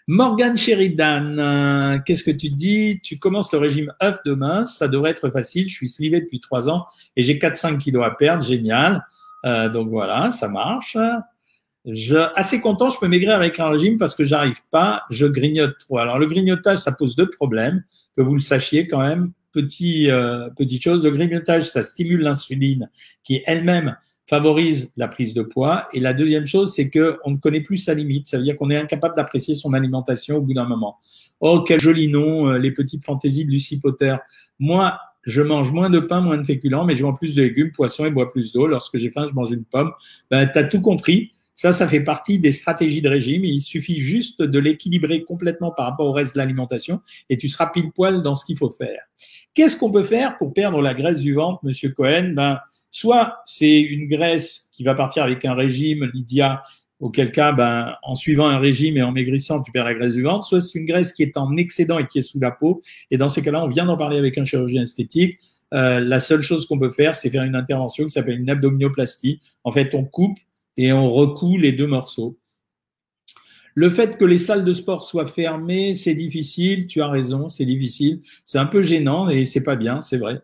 Morgan 0.10 0.58
Sheridan, 0.58 1.38
euh, 1.38 2.00
qu'est-ce 2.06 2.26
que 2.26 2.32
tu 2.32 2.50
dis? 2.50 3.00
Tu 3.02 3.18
commences 3.18 3.54
le 3.54 3.60
régime 3.60 3.94
œuf 4.04 4.18
demain, 4.26 4.66
ça 4.66 4.90
devrait 4.90 5.12
être 5.12 5.30
facile. 5.30 5.70
Je 5.70 5.76
suis 5.76 5.88
slivé 5.88 6.20
depuis 6.20 6.42
trois 6.42 6.70
ans 6.70 6.86
et 7.16 7.24
j'ai 7.24 7.38
4-5 7.38 7.78
kilos 7.78 8.06
à 8.06 8.12
perdre, 8.12 8.44
génial. 8.44 9.06
donc 9.46 9.88
voilà, 9.88 10.32
ça 10.32 10.50
marche. 10.50 10.98
Je, 11.86 12.16
assez 12.36 12.62
content, 12.62 12.90
je 12.90 12.98
peux 12.98 13.08
maigrir 13.08 13.36
avec 13.36 13.60
un 13.60 13.68
régime 13.68 13.98
parce 13.98 14.16
que 14.16 14.24
j'arrive 14.24 14.62
pas, 14.72 15.04
je 15.10 15.26
grignote 15.26 15.78
trop. 15.78 15.98
Alors 15.98 16.18
le 16.18 16.26
grignotage, 16.28 16.78
ça 16.78 16.94
pose 16.94 17.16
deux 17.16 17.30
problèmes, 17.30 17.84
que 18.16 18.22
vous 18.22 18.34
le 18.34 18.40
sachiez 18.40 18.88
quand 18.88 19.00
même. 19.00 19.32
Petit, 19.52 20.10
euh, 20.10 20.50
petite 20.56 20.82
chose, 20.82 21.04
le 21.04 21.12
grignotage, 21.12 21.70
ça 21.70 21.84
stimule 21.84 22.22
l'insuline 22.22 22.90
qui 23.24 23.44
elle-même 23.46 23.96
favorise 24.28 24.92
la 24.98 25.08
prise 25.08 25.34
de 25.34 25.44
poids. 25.44 25.88
Et 25.94 26.00
la 26.00 26.14
deuxième 26.14 26.46
chose, 26.46 26.74
c'est 26.74 26.90
que 26.90 27.20
on 27.26 27.32
ne 27.32 27.38
connaît 27.38 27.62
plus 27.62 27.78
sa 27.78 27.94
limite. 27.94 28.28
Ça 28.28 28.38
veut 28.38 28.44
dire 28.44 28.58
qu'on 28.58 28.70
est 28.70 28.78
incapable 28.78 29.16
d'apprécier 29.16 29.54
son 29.54 29.74
alimentation 29.74 30.38
au 30.38 30.42
bout 30.42 30.54
d'un 30.54 30.66
moment. 30.66 30.98
Oh, 31.40 31.62
quel 31.62 31.80
joli 31.80 32.08
nom, 32.08 32.48
euh, 32.48 32.58
les 32.58 32.72
petites 32.72 33.06
fantaisies 33.06 33.46
de 33.46 33.52
Lucie 33.52 33.80
Potter. 33.80 34.16
Moi, 34.60 34.98
je 35.24 35.42
mange 35.42 35.72
moins 35.72 35.90
de 35.90 36.00
pain, 36.00 36.22
moins 36.22 36.38
de 36.38 36.44
féculents, 36.44 36.86
mais 36.86 36.96
je 36.96 37.04
mange 37.04 37.18
plus 37.18 37.36
de 37.36 37.42
légumes, 37.42 37.72
poissons 37.72 38.06
et 38.06 38.12
bois 38.12 38.32
plus 38.32 38.54
d'eau. 38.54 38.68
Lorsque 38.68 38.98
j'ai 38.98 39.10
faim, 39.10 39.26
je 39.28 39.34
mange 39.34 39.52
une 39.52 39.66
pomme. 39.66 39.92
Ben, 40.32 40.50
tu 40.52 40.58
as 40.58 40.64
tout 40.64 40.82
compris. 40.82 41.32
Ça, 41.56 41.72
ça 41.72 41.88
fait 41.88 42.02
partie 42.04 42.40
des 42.40 42.52
stratégies 42.52 43.02
de 43.02 43.10
régime. 43.10 43.46
Il 43.46 43.62
suffit 43.62 44.02
juste 44.02 44.42
de 44.42 44.60
l'équilibrer 44.60 45.24
complètement 45.24 45.72
par 45.72 45.86
rapport 45.86 46.08
au 46.08 46.12
reste 46.12 46.34
de 46.34 46.40
l'alimentation 46.40 47.00
et 47.30 47.38
tu 47.38 47.48
seras 47.48 47.68
pile 47.68 47.92
poil 47.92 48.22
dans 48.22 48.36
ce 48.36 48.46
qu'il 48.46 48.58
faut 48.58 48.72
faire. 48.72 49.02
Qu'est-ce 49.54 49.78
qu'on 49.78 49.92
peut 49.92 50.04
faire 50.04 50.38
pour 50.38 50.54
perdre 50.54 50.82
la 50.82 50.94
graisse 50.94 51.20
du 51.20 51.34
ventre, 51.36 51.60
Monsieur 51.64 51.90
Cohen? 51.90 52.34
Ben, 52.36 52.60
soit 52.90 53.38
c'est 53.46 53.80
une 53.80 54.08
graisse 54.08 54.70
qui 54.74 54.84
va 54.84 54.96
partir 54.96 55.24
avec 55.24 55.46
un 55.46 55.54
régime, 55.54 56.10
Lydia, 56.14 56.64
auquel 57.00 57.32
cas, 57.32 57.52
ben, 57.52 57.96
en 58.02 58.16
suivant 58.16 58.48
un 58.48 58.58
régime 58.60 58.98
et 58.98 59.04
en 59.04 59.12
maigrissant, 59.12 59.62
tu 59.62 59.72
perds 59.72 59.86
la 59.86 59.94
graisse 59.94 60.14
du 60.14 60.24
ventre. 60.24 60.46
Soit 60.46 60.62
c'est 60.62 60.80
une 60.80 60.86
graisse 60.86 61.14
qui 61.14 61.22
est 61.22 61.38
en 61.38 61.56
excédent 61.58 62.00
et 62.00 62.08
qui 62.08 62.20
est 62.20 62.24
sous 62.24 62.40
la 62.40 62.50
peau. 62.50 62.82
Et 63.12 63.18
dans 63.18 63.30
ces 63.30 63.42
cas-là, 63.42 63.64
on 63.64 63.68
vient 63.68 63.86
d'en 63.86 63.98
parler 63.98 64.18
avec 64.18 64.38
un 64.38 64.46
chirurgien 64.46 64.82
esthétique. 64.82 65.38
Euh, 65.74 66.00
la 66.00 66.20
seule 66.20 66.42
chose 66.42 66.66
qu'on 66.66 66.78
peut 66.78 66.92
faire, 66.92 67.16
c'est 67.16 67.30
faire 67.30 67.44
une 67.44 67.56
intervention 67.56 68.06
qui 68.06 68.12
s'appelle 68.12 68.40
une 68.40 68.50
abdominoplastie. 68.50 69.40
En 69.64 69.72
fait, 69.72 69.94
on 69.96 70.04
coupe 70.06 70.38
et 70.78 70.94
on 70.94 71.10
recoue 71.10 71.58
les 71.58 71.72
deux 71.72 71.88
morceaux. 71.88 72.38
Le 73.76 73.90
fait 73.90 74.18
que 74.18 74.26
les 74.26 74.38
salles 74.38 74.66
de 74.66 74.74
sport 74.74 75.02
soient 75.02 75.28
fermées, 75.28 75.96
c'est 75.96 76.14
difficile, 76.14 76.86
tu 76.86 77.02
as 77.02 77.08
raison, 77.08 77.50
c'est 77.50 77.66
difficile, 77.66 78.22
c'est 78.46 78.60
un 78.60 78.68
peu 78.68 78.84
gênant 78.84 79.30
et 79.30 79.46
c'est 79.46 79.64
pas 79.64 79.76
bien, 79.76 80.02
c'est 80.02 80.18
vrai. 80.18 80.42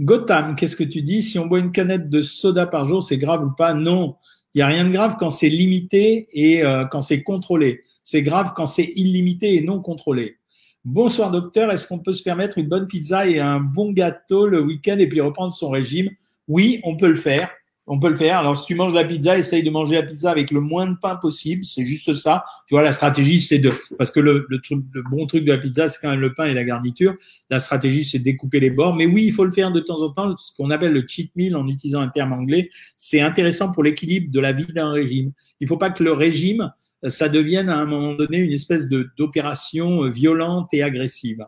Gotham, 0.00 0.56
qu'est-ce 0.56 0.76
que 0.76 0.84
tu 0.84 1.02
dis? 1.02 1.22
Si 1.22 1.38
on 1.38 1.46
boit 1.46 1.60
une 1.60 1.72
canette 1.72 2.08
de 2.08 2.22
soda 2.22 2.66
par 2.66 2.84
jour, 2.84 3.02
c'est 3.02 3.18
grave 3.18 3.44
ou 3.44 3.50
pas? 3.50 3.74
Non, 3.74 4.16
il 4.54 4.58
n'y 4.58 4.62
a 4.62 4.66
rien 4.66 4.84
de 4.86 4.90
grave 4.90 5.16
quand 5.18 5.30
c'est 5.30 5.48
limité 5.48 6.26
et 6.32 6.64
euh, 6.64 6.84
quand 6.86 7.00
c'est 7.00 7.22
contrôlé. 7.22 7.82
C'est 8.02 8.22
grave 8.22 8.52
quand 8.56 8.66
c'est 8.66 8.92
illimité 8.96 9.54
et 9.54 9.60
non 9.60 9.80
contrôlé. 9.80 10.38
Bonsoir 10.84 11.30
docteur, 11.30 11.70
est-ce 11.70 11.86
qu'on 11.86 11.98
peut 11.98 12.12
se 12.12 12.22
permettre 12.22 12.58
une 12.58 12.68
bonne 12.68 12.86
pizza 12.86 13.26
et 13.26 13.40
un 13.40 13.60
bon 13.60 13.92
gâteau 13.92 14.46
le 14.46 14.60
week-end 14.60 14.98
et 14.98 15.08
puis 15.08 15.20
reprendre 15.20 15.52
son 15.52 15.70
régime? 15.70 16.10
Oui, 16.48 16.80
on 16.82 16.96
peut 16.96 17.08
le 17.08 17.14
faire. 17.14 17.50
On 17.86 17.98
peut 17.98 18.08
le 18.08 18.16
faire. 18.16 18.38
Alors, 18.38 18.56
si 18.56 18.64
tu 18.64 18.74
manges 18.74 18.94
la 18.94 19.04
pizza, 19.04 19.36
essaye 19.36 19.62
de 19.62 19.70
manger 19.70 19.96
la 19.96 20.02
pizza 20.02 20.30
avec 20.30 20.50
le 20.50 20.60
moins 20.60 20.86
de 20.86 20.96
pain 20.96 21.16
possible. 21.16 21.64
C'est 21.64 21.84
juste 21.84 22.14
ça. 22.14 22.44
Tu 22.66 22.74
vois, 22.74 22.82
la 22.82 22.92
stratégie, 22.92 23.40
c'est 23.40 23.58
de, 23.58 23.72
parce 23.98 24.10
que 24.10 24.20
le, 24.20 24.46
le, 24.48 24.60
truc, 24.60 24.84
le 24.92 25.02
bon 25.02 25.26
truc 25.26 25.44
de 25.44 25.52
la 25.52 25.58
pizza, 25.58 25.88
c'est 25.88 25.98
quand 26.00 26.10
même 26.10 26.20
le 26.20 26.32
pain 26.32 26.46
et 26.46 26.54
la 26.54 26.64
garniture. 26.64 27.14
La 27.50 27.58
stratégie, 27.58 28.04
c'est 28.04 28.20
de 28.20 28.24
découper 28.24 28.58
les 28.58 28.70
bords. 28.70 28.94
Mais 28.94 29.04
oui, 29.04 29.24
il 29.26 29.32
faut 29.32 29.44
le 29.44 29.50
faire 29.50 29.70
de 29.70 29.80
temps 29.80 30.00
en 30.00 30.08
temps. 30.10 30.34
Ce 30.38 30.56
qu'on 30.56 30.70
appelle 30.70 30.92
le 30.92 31.04
cheat 31.06 31.30
meal 31.36 31.56
en 31.56 31.68
utilisant 31.68 32.00
un 32.00 32.08
terme 32.08 32.32
anglais. 32.32 32.70
C'est 32.96 33.20
intéressant 33.20 33.70
pour 33.70 33.82
l'équilibre 33.82 34.32
de 34.32 34.40
la 34.40 34.52
vie 34.52 34.72
d'un 34.72 34.90
régime. 34.90 35.32
Il 35.60 35.68
faut 35.68 35.76
pas 35.76 35.90
que 35.90 36.02
le 36.02 36.12
régime, 36.12 36.72
ça 37.02 37.28
devienne 37.28 37.68
à 37.68 37.76
un 37.76 37.84
moment 37.84 38.14
donné 38.14 38.38
une 38.38 38.52
espèce 38.52 38.88
de, 38.88 39.10
d'opération 39.18 40.08
violente 40.08 40.68
et 40.72 40.82
agressive. 40.82 41.44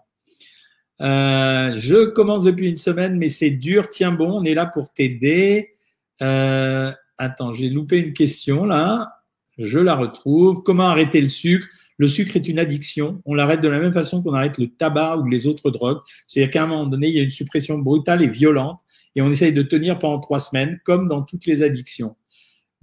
Euh, 1.01 1.75
je 1.77 2.07
commence 2.11 2.44
depuis 2.44 2.68
une 2.68 2.77
semaine, 2.77 3.16
mais 3.16 3.29
c'est 3.31 3.51
dur. 3.51 3.88
Tiens 3.88 4.12
bon, 4.12 4.40
on 4.40 4.44
est 4.44 4.55
là 4.55 4.66
pour 4.66 4.92
t'aider. 4.92 5.76
Euh, 6.22 6.92
attends, 7.18 7.52
j'ai 7.55 7.68
loupé 7.68 8.00
une 8.00 8.12
question 8.12 8.64
là. 8.64 9.12
Je 9.59 9.79
la 9.79 9.94
retrouve. 9.94 10.62
Comment 10.62 10.88
arrêter 10.88 11.20
le 11.20 11.29
sucre? 11.29 11.66
Le 11.98 12.09
sucre 12.09 12.37
est 12.37 12.46
une 12.46 12.59
addiction. 12.59 13.22
On 13.24 13.33
l'arrête 13.33 13.62
de 13.62 13.68
la 13.68 13.79
même 13.79 13.92
façon 13.92 14.22
qu'on 14.22 14.35
arrête 14.35 14.59
le 14.59 14.66
tabac 14.66 15.16
ou 15.16 15.29
les 15.29 15.46
autres 15.46 15.70
drogues. 15.70 16.00
C'est-à-dire 16.26 16.50
qu'à 16.50 16.64
un 16.64 16.66
moment 16.66 16.87
donné, 16.87 17.09
il 17.09 17.14
y 17.14 17.20
a 17.20 17.22
une 17.22 17.31
suppression 17.31 17.79
brutale 17.79 18.22
et 18.22 18.29
violente 18.29 18.81
et 19.14 19.22
on 19.22 19.31
essaye 19.31 19.55
de 19.55 19.62
tenir 19.62 19.98
pendant 19.98 20.20
trois 20.20 20.40
semaines, 20.40 20.79
comme 20.85 21.09
dans 21.09 21.22
toutes 21.22 21.46
les 21.46 21.62
addictions. 21.62 22.16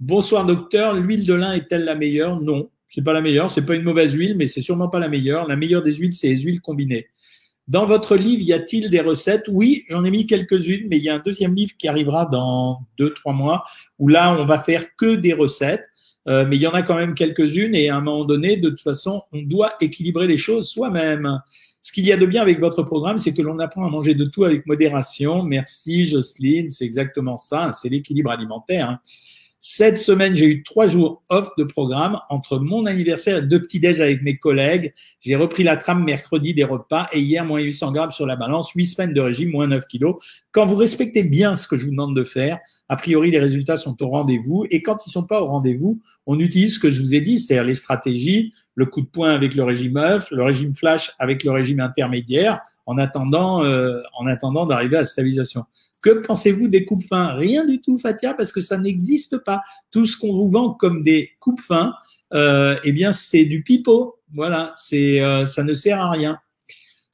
Bonsoir 0.00 0.44
docteur, 0.44 0.94
l'huile 0.94 1.24
de 1.24 1.34
lin 1.34 1.52
est-elle 1.52 1.84
la 1.84 1.94
meilleure? 1.94 2.40
Non, 2.40 2.70
c'est 2.88 3.04
pas 3.04 3.12
la 3.12 3.20
meilleure. 3.20 3.50
C'est 3.50 3.64
pas 3.64 3.76
une 3.76 3.84
mauvaise 3.84 4.12
huile, 4.12 4.36
mais 4.36 4.48
c'est 4.48 4.60
sûrement 4.60 4.88
pas 4.88 4.98
la 4.98 5.08
meilleure. 5.08 5.46
La 5.46 5.54
meilleure 5.54 5.82
des 5.82 5.94
huiles, 5.94 6.12
c'est 6.12 6.28
les 6.28 6.38
huiles 6.38 6.60
combinées. 6.60 7.06
Dans 7.66 7.86
votre 7.86 8.16
livre, 8.16 8.42
y 8.42 8.52
a-t-il 8.52 8.90
des 8.90 9.00
recettes? 9.00 9.46
Oui, 9.48 9.84
j'en 9.88 10.04
ai 10.04 10.10
mis 10.10 10.26
quelques-unes, 10.26 10.86
mais 10.90 10.98
il 10.98 11.02
y 11.02 11.08
a 11.08 11.14
un 11.14 11.18
deuxième 11.18 11.54
livre 11.54 11.72
qui 11.78 11.88
arrivera 11.88 12.26
dans 12.26 12.82
deux, 12.98 13.14
trois 13.14 13.32
mois, 13.32 13.64
où 13.98 14.08
là, 14.08 14.36
on 14.38 14.44
va 14.44 14.58
faire 14.58 14.94
que 14.96 15.14
des 15.14 15.32
recettes. 15.32 15.84
Euh, 16.26 16.46
mais 16.46 16.56
il 16.56 16.62
y 16.62 16.66
en 16.66 16.72
a 16.72 16.82
quand 16.82 16.96
même 16.96 17.14
quelques-unes 17.14 17.74
et 17.74 17.90
à 17.90 17.96
un 17.96 18.00
moment 18.00 18.24
donné, 18.24 18.56
de 18.56 18.70
toute 18.70 18.80
façon, 18.80 19.22
on 19.32 19.42
doit 19.42 19.74
équilibrer 19.80 20.26
les 20.26 20.38
choses 20.38 20.68
soi-même. 20.68 21.40
Ce 21.82 21.92
qu'il 21.92 22.06
y 22.06 22.12
a 22.12 22.16
de 22.16 22.24
bien 22.24 22.40
avec 22.40 22.60
votre 22.60 22.82
programme, 22.82 23.18
c'est 23.18 23.34
que 23.34 23.42
l'on 23.42 23.58
apprend 23.58 23.84
à 23.86 23.90
manger 23.90 24.14
de 24.14 24.24
tout 24.24 24.44
avec 24.44 24.66
modération. 24.66 25.42
Merci 25.42 26.06
Jocelyne, 26.06 26.70
c'est 26.70 26.86
exactement 26.86 27.36
ça, 27.36 27.72
c'est 27.72 27.90
l'équilibre 27.90 28.30
alimentaire. 28.30 28.88
Hein. 28.88 29.00
Cette 29.66 29.96
semaine, 29.96 30.36
j'ai 30.36 30.44
eu 30.44 30.62
trois 30.62 30.88
jours 30.88 31.22
off 31.30 31.48
de 31.56 31.64
programme 31.64 32.20
entre 32.28 32.58
mon 32.58 32.84
anniversaire 32.84 33.38
et 33.38 33.42
deux 33.46 33.62
petits 33.62 33.80
déj 33.80 33.98
avec 33.98 34.20
mes 34.20 34.36
collègues. 34.36 34.92
J'ai 35.22 35.36
repris 35.36 35.62
la 35.62 35.78
trame 35.78 36.04
mercredi 36.04 36.52
des 36.52 36.64
repas 36.64 37.08
et 37.12 37.20
hier, 37.20 37.46
moins 37.46 37.62
800 37.62 37.92
grammes 37.92 38.10
sur 38.10 38.26
la 38.26 38.36
balance, 38.36 38.72
huit 38.72 38.84
semaines 38.84 39.14
de 39.14 39.22
régime, 39.22 39.52
moins 39.52 39.66
9 39.66 39.86
kilos. 39.86 40.16
Quand 40.52 40.66
vous 40.66 40.76
respectez 40.76 41.22
bien 41.22 41.56
ce 41.56 41.66
que 41.66 41.76
je 41.76 41.86
vous 41.86 41.92
demande 41.92 42.14
de 42.14 42.24
faire, 42.24 42.58
a 42.90 42.96
priori, 42.96 43.30
les 43.30 43.38
résultats 43.38 43.78
sont 43.78 43.96
au 44.02 44.08
rendez-vous. 44.10 44.66
Et 44.70 44.82
quand 44.82 45.06
ils 45.06 45.10
sont 45.10 45.24
pas 45.24 45.40
au 45.40 45.46
rendez-vous, 45.46 45.98
on 46.26 46.38
utilise 46.38 46.74
ce 46.74 46.78
que 46.78 46.90
je 46.90 47.00
vous 47.00 47.14
ai 47.14 47.22
dit, 47.22 47.38
c'est-à-dire 47.38 47.64
les 47.64 47.74
stratégies, 47.74 48.52
le 48.74 48.84
coup 48.84 49.00
de 49.00 49.06
poing 49.06 49.34
avec 49.34 49.54
le 49.54 49.64
régime 49.64 49.96
œuf, 49.96 50.30
le 50.30 50.42
régime 50.42 50.74
flash 50.74 51.12
avec 51.18 51.42
le 51.42 51.50
régime 51.52 51.80
intermédiaire, 51.80 52.60
en 52.86 52.98
attendant, 52.98 53.64
euh, 53.64 54.00
en 54.18 54.26
attendant 54.26 54.66
d'arriver 54.66 54.96
à 54.96 55.00
la 55.00 55.06
stabilisation. 55.06 55.64
Que 56.02 56.10
pensez-vous 56.10 56.68
des 56.68 56.84
coupes 56.84 57.04
fins? 57.04 57.34
Rien 57.34 57.64
du 57.64 57.80
tout, 57.80 57.96
Fatia, 57.98 58.34
parce 58.34 58.52
que 58.52 58.60
ça 58.60 58.76
n'existe 58.76 59.38
pas. 59.38 59.62
Tout 59.90 60.06
ce 60.06 60.18
qu'on 60.18 60.34
vous 60.34 60.50
vend 60.50 60.70
comme 60.74 61.02
des 61.02 61.30
coupes 61.40 61.60
fins, 61.60 61.94
euh, 62.34 62.76
eh 62.84 62.92
bien, 62.92 63.12
c'est 63.12 63.44
du 63.44 63.62
pipeau. 63.62 64.16
Voilà, 64.32 64.74
c'est, 64.76 65.20
euh, 65.20 65.46
ça 65.46 65.62
ne 65.62 65.74
sert 65.74 66.00
à 66.00 66.10
rien. 66.10 66.38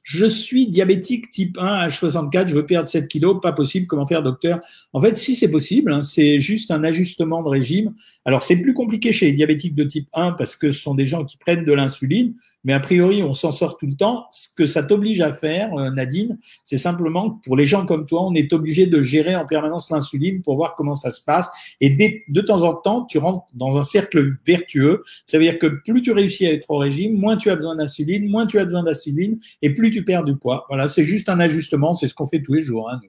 Je 0.03 0.25
suis 0.25 0.67
diabétique 0.67 1.29
type 1.29 1.57
1 1.57 1.87
H64, 1.87 2.49
je 2.49 2.55
veux 2.55 2.65
perdre 2.65 2.89
7 2.89 3.07
kilos, 3.07 3.39
pas 3.41 3.53
possible, 3.53 3.87
comment 3.87 4.07
faire 4.07 4.23
docteur? 4.23 4.59
En 4.93 5.01
fait, 5.01 5.17
si 5.17 5.35
c'est 5.35 5.49
possible, 5.49 5.93
hein, 5.93 6.01
c'est 6.01 6.39
juste 6.39 6.71
un 6.71 6.83
ajustement 6.83 7.41
de 7.43 7.47
régime. 7.47 7.93
Alors 8.25 8.43
c'est 8.43 8.61
plus 8.61 8.73
compliqué 8.73 9.13
chez 9.13 9.27
les 9.27 9.33
diabétiques 9.33 9.75
de 9.75 9.83
type 9.83 10.09
1 10.13 10.33
parce 10.33 10.57
que 10.57 10.71
ce 10.71 10.81
sont 10.81 10.95
des 10.95 11.05
gens 11.05 11.23
qui 11.23 11.37
prennent 11.37 11.63
de 11.63 11.71
l'insuline, 11.71 12.33
mais 12.63 12.73
a 12.73 12.79
priori, 12.79 13.23
on 13.23 13.33
s'en 13.33 13.51
sort 13.51 13.77
tout 13.77 13.87
le 13.87 13.95
temps. 13.95 14.27
Ce 14.31 14.47
que 14.55 14.65
ça 14.65 14.83
t'oblige 14.83 15.21
à 15.21 15.33
faire, 15.33 15.73
euh, 15.73 15.89
Nadine, 15.89 16.37
c'est 16.63 16.77
simplement 16.77 17.31
que 17.31 17.41
pour 17.41 17.55
les 17.55 17.65
gens 17.65 17.85
comme 17.85 18.05
toi, 18.05 18.23
on 18.23 18.33
est 18.33 18.53
obligé 18.53 18.85
de 18.85 19.01
gérer 19.01 19.35
en 19.35 19.45
permanence 19.45 19.89
l'insuline 19.89 20.41
pour 20.41 20.55
voir 20.55 20.75
comment 20.75 20.93
ça 20.93 21.09
se 21.09 21.23
passe. 21.23 21.49
Et 21.79 22.23
de 22.27 22.41
temps 22.41 22.63
en 22.63 22.73
temps, 22.73 23.05
tu 23.05 23.17
rentres 23.17 23.45
dans 23.55 23.77
un 23.77 23.83
cercle 23.83 24.37
vertueux. 24.45 25.03
Ça 25.25 25.37
veut 25.37 25.43
dire 25.43 25.57
que 25.57 25.67
plus 25.67 26.01
tu 26.01 26.11
réussis 26.11 26.45
à 26.45 26.53
être 26.53 26.69
au 26.69 26.77
régime, 26.77 27.17
moins 27.17 27.37
tu 27.37 27.49
as 27.49 27.55
besoin 27.55 27.75
d'insuline, 27.75 28.29
moins 28.29 28.45
tu 28.45 28.59
as 28.59 28.63
besoin 28.63 28.83
d'insuline, 28.83 29.39
et 29.61 29.73
plus 29.73 29.91
tu 29.91 30.03
perds 30.03 30.23
du 30.23 30.35
poids. 30.35 30.65
Voilà, 30.69 30.87
c'est 30.87 31.05
juste 31.05 31.29
un 31.29 31.39
ajustement. 31.39 31.93
C'est 31.93 32.07
ce 32.07 32.13
qu'on 32.13 32.27
fait 32.27 32.41
tous 32.41 32.53
les 32.53 32.61
jours. 32.61 32.89
Hein, 32.91 32.99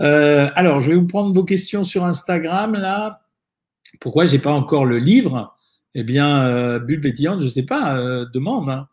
euh, 0.00 0.48
alors, 0.54 0.80
je 0.80 0.92
vais 0.92 0.96
vous 0.96 1.06
prendre 1.06 1.34
vos 1.34 1.44
questions 1.44 1.84
sur 1.84 2.04
Instagram 2.04 2.72
là. 2.72 3.20
Pourquoi 4.00 4.24
j'ai 4.24 4.38
pas 4.38 4.52
encore 4.52 4.86
le 4.86 4.98
livre? 4.98 5.54
Eh 5.94 6.04
bien, 6.04 6.42
euh, 6.42 6.78
bulle 6.78 7.00
pétillante, 7.00 7.40
je 7.40 7.48
sais 7.48 7.64
pas, 7.64 7.98
euh, 7.98 8.26
demande. 8.32 8.68
Hein. 8.70 8.88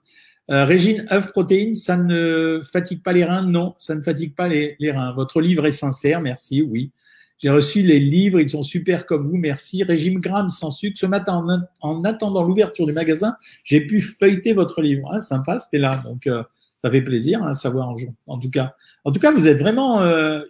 Euh, 0.51 0.65
régime 0.65 1.05
œuf 1.11 1.31
protéines, 1.31 1.75
ça 1.75 1.95
ne 1.95 2.61
fatigue 2.63 3.03
pas 3.03 3.13
les 3.13 3.23
reins? 3.23 3.43
Non, 3.43 3.75
ça 3.77 3.93
ne 3.93 4.01
fatigue 4.01 4.35
pas 4.35 4.47
les, 4.47 4.75
reins. 4.91 5.13
Votre 5.13 5.41
livre 5.41 5.67
est 5.67 5.71
sincère, 5.71 6.21
merci, 6.21 6.63
oui. 6.63 6.91
J'ai 7.37 7.51
reçu 7.51 7.83
les 7.83 7.99
livres, 7.99 8.39
ils 8.39 8.49
sont 8.49 8.63
super 8.63 9.05
comme 9.05 9.27
vous, 9.27 9.37
merci. 9.37 9.83
Régime 9.83 10.19
gramme 10.19 10.49
sans 10.49 10.71
sucre. 10.71 10.97
Ce 10.97 11.05
matin, 11.05 11.45
en, 11.81 12.03
attendant 12.03 12.43
l'ouverture 12.43 12.85
du 12.85 12.93
magasin, 12.93 13.35
j'ai 13.63 13.81
pu 13.81 14.01
feuilleter 14.01 14.53
votre 14.53 14.81
livre. 14.81 15.13
Hein, 15.13 15.19
sympa, 15.19 15.57
c'était 15.59 15.77
là. 15.77 16.01
Donc, 16.03 16.27
euh, 16.27 16.43
ça 16.79 16.89
fait 16.89 17.01
plaisir 17.01 17.43
à 17.43 17.49
hein, 17.49 17.53
savoir 17.53 17.89
en, 17.89 17.95
en 18.27 18.39
tout 18.39 18.49
cas. 18.49 18.73
En 19.05 19.11
tout 19.11 19.19
cas, 19.19 19.31
vous 19.31 19.47
êtes 19.47 19.59
vraiment. 19.59 20.01
Euh, 20.01 20.41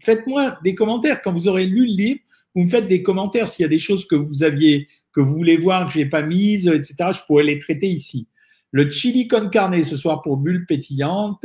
faites-moi 0.00 0.58
des 0.62 0.74
commentaires 0.74 1.22
quand 1.22 1.32
vous 1.32 1.48
aurez 1.48 1.66
lu 1.66 1.86
le 1.86 1.94
livre. 1.94 2.20
Vous 2.54 2.64
me 2.64 2.68
faites 2.68 2.88
des 2.88 3.02
commentaires 3.02 3.48
s'il 3.48 3.62
y 3.62 3.66
a 3.66 3.68
des 3.68 3.78
choses 3.78 4.06
que 4.06 4.16
vous 4.16 4.42
aviez 4.42 4.86
que 5.12 5.20
vous 5.20 5.34
voulez 5.34 5.56
voir, 5.56 5.86
que 5.86 5.92
j'ai 5.92 6.06
pas 6.06 6.22
mise, 6.22 6.68
etc., 6.68 7.10
je 7.12 7.24
pourrais 7.26 7.44
les 7.44 7.58
traiter 7.58 7.86
ici. 7.86 8.28
Le 8.72 8.88
chili 8.90 9.26
con 9.26 9.48
carne 9.48 9.82
ce 9.82 9.96
soir 9.96 10.22
pour 10.22 10.36
bulle 10.36 10.64
pétillante. 10.66 11.44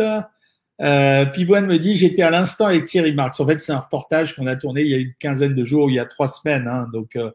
Euh, 0.82 1.26
Pivoine 1.26 1.66
me 1.66 1.80
dit 1.80 1.96
j'étais 1.96 2.22
à 2.22 2.30
l'instant 2.30 2.66
avec 2.68 2.84
Thierry 2.84 3.14
Marx. 3.14 3.40
En 3.40 3.48
fait, 3.48 3.58
c'est 3.60 3.72
un 3.72 3.80
reportage 3.80 4.36
qu'on 4.36 4.46
a 4.46 4.56
tourné 4.56 4.82
il 4.82 4.90
y 4.90 4.94
a 4.94 4.98
une 4.98 5.14
quinzaine 5.20 5.56
de 5.56 5.64
jours, 5.64 5.90
il 5.90 5.96
y 5.96 6.00
a 6.00 6.06
trois 6.06 6.28
semaines. 6.28 6.68
Hein, 6.68 6.88
donc, 6.94 7.16
euh, 7.16 7.32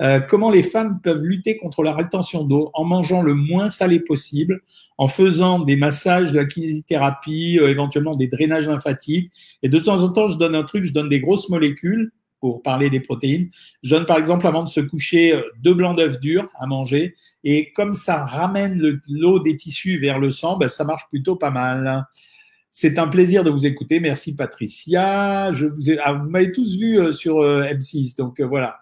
euh, 0.00 0.20
comment 0.20 0.50
les 0.50 0.62
femmes 0.62 1.00
peuvent 1.02 1.22
lutter 1.22 1.56
contre 1.56 1.82
la 1.82 1.94
rétention 1.94 2.44
d'eau 2.44 2.70
en 2.74 2.84
mangeant 2.84 3.22
le 3.22 3.34
moins 3.34 3.68
salé 3.68 4.00
possible, 4.00 4.60
en 4.98 5.06
faisant 5.06 5.60
des 5.60 5.76
massages, 5.76 6.32
de 6.32 6.36
la 6.36 6.44
kinésithérapie, 6.44 7.58
euh, 7.60 7.68
éventuellement 7.68 8.16
des 8.16 8.26
drainages 8.26 8.66
lymphatiques. 8.66 9.30
Et 9.62 9.68
de 9.68 9.78
temps 9.78 10.02
en 10.02 10.12
temps, 10.12 10.28
je 10.28 10.38
donne 10.38 10.54
un 10.54 10.64
truc, 10.64 10.84
je 10.84 10.92
donne 10.92 11.08
des 11.08 11.20
grosses 11.20 11.48
molécules 11.48 12.10
pour 12.42 12.60
parler 12.60 12.90
des 12.90 12.98
protéines. 12.98 13.50
Je 13.84 13.94
donne 13.94 14.04
par 14.04 14.18
exemple 14.18 14.48
avant 14.48 14.64
de 14.64 14.68
se 14.68 14.80
coucher 14.80 15.32
euh, 15.32 15.42
deux 15.62 15.74
blancs 15.74 15.96
d'œufs 15.96 16.18
durs 16.18 16.48
à 16.58 16.66
manger 16.66 17.14
et 17.44 17.72
comme 17.72 17.94
ça 17.94 18.24
ramène 18.24 18.98
l'eau 19.08 19.38
des 19.38 19.56
tissus 19.56 19.98
vers 19.98 20.18
le 20.18 20.30
sang, 20.30 20.58
ben, 20.58 20.68
ça 20.68 20.82
marche 20.82 21.08
plutôt 21.08 21.36
pas 21.36 21.52
mal. 21.52 22.04
C'est 22.68 22.98
un 22.98 23.06
plaisir 23.06 23.44
de 23.44 23.50
vous 23.50 23.64
écouter. 23.64 24.00
Merci 24.00 24.34
Patricia. 24.34 25.52
Je 25.52 25.66
vous, 25.66 25.90
ai, 25.92 25.98
ah, 26.00 26.14
m'avez 26.14 26.50
tous 26.50 26.76
vu 26.76 26.98
euh, 26.98 27.12
sur 27.12 27.38
euh, 27.38 27.62
M6, 27.62 28.18
donc 28.18 28.40
voilà. 28.40 28.78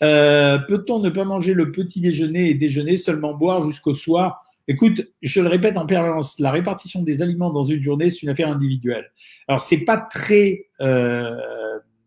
Peut-on 0.00 0.98
ne 0.98 1.08
pas 1.08 1.24
manger 1.24 1.54
le 1.54 1.72
petit 1.72 2.02
déjeuner 2.02 2.50
et 2.50 2.54
déjeuner, 2.54 2.98
seulement 2.98 3.32
boire 3.32 3.62
jusqu'au 3.62 3.94
soir? 3.94 4.44
Écoute, 4.68 5.00
je 5.22 5.40
le 5.40 5.48
répète 5.48 5.78
en 5.78 5.86
permanence, 5.86 6.38
la 6.38 6.50
répartition 6.50 7.02
des 7.02 7.22
aliments 7.22 7.50
dans 7.50 7.62
une 7.62 7.82
journée, 7.82 8.10
c'est 8.10 8.20
une 8.22 8.28
affaire 8.28 8.50
individuelle. 8.50 9.10
Alors, 9.48 9.62
c'est 9.62 9.86
pas 9.86 9.96
très 9.96 10.66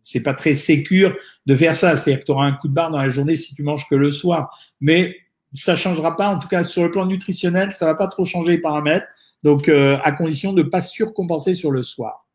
c'est 0.08 0.22
pas 0.22 0.34
très 0.34 0.56
sécure 0.56 1.16
de 1.46 1.56
faire 1.56 1.76
ça. 1.76 1.98
C'est-à-dire 1.98 2.22
que 2.22 2.26
tu 2.26 2.32
auras 2.32 2.46
un 2.46 2.54
coup 2.54 2.70
de 2.70 2.74
barre 2.74 2.92
dans 2.92 2.98
la 2.98 3.10
journée 3.10 3.36
si 3.36 3.54
tu 3.54 3.62
manges 3.62 3.86
que 3.90 3.96
le 3.96 4.10
soir. 4.10 4.58
Mais 4.80 5.18
ça 5.54 5.76
changera 5.76 6.16
pas. 6.16 6.30
En 6.30 6.40
tout 6.40 6.48
cas, 6.48 6.64
sur 6.64 6.84
le 6.84 6.92
plan 6.92 7.06
nutritionnel, 7.06 7.74
ça 7.74 7.86
va 7.86 7.96
pas 7.96 8.08
trop 8.08 8.24
changer 8.24 8.54
les 8.54 8.62
paramètres. 8.62 9.08
Donc, 9.44 9.68
euh, 9.68 9.98
à 10.04 10.14
condition 10.14 10.54
de 10.54 10.64
pas 10.64 10.82
surcompenser 10.82 11.54
sur 11.54 11.72
le 11.72 11.84
soir. 11.84 12.26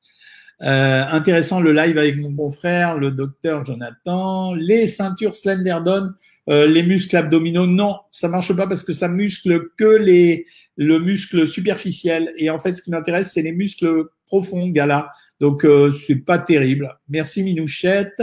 Euh, 0.60 1.04
intéressant 1.10 1.60
le 1.60 1.72
live 1.72 1.96
avec 1.98 2.16
mon 2.18 2.30
bon 2.30 2.50
frère, 2.50 2.98
le 2.98 3.10
docteur 3.10 3.64
Jonathan. 3.64 4.54
Les 4.54 4.86
ceintures 4.86 5.34
Slenderdon, 5.34 6.10
euh, 6.50 6.66
les 6.66 6.82
muscles 6.82 7.16
abdominaux, 7.16 7.66
non, 7.66 7.96
ça 8.10 8.28
marche 8.28 8.54
pas 8.54 8.66
parce 8.66 8.82
que 8.84 8.92
ça 8.92 9.08
muscle 9.08 9.70
que 9.78 9.96
les 9.96 10.44
le 10.76 10.98
muscle 10.98 11.46
superficiel. 11.46 12.32
Et 12.36 12.50
en 12.50 12.58
fait, 12.58 12.74
ce 12.74 12.82
qui 12.82 12.90
m'intéresse, 12.90 13.32
c'est 13.32 13.42
les 13.42 13.52
muscles 13.52 14.04
profonds, 14.32 14.68
gala. 14.68 15.10
Donc, 15.40 15.66
euh, 15.66 15.90
c'est 15.90 16.24
pas 16.24 16.38
terrible. 16.38 16.96
Merci 17.10 17.42
Minouchette. 17.42 18.22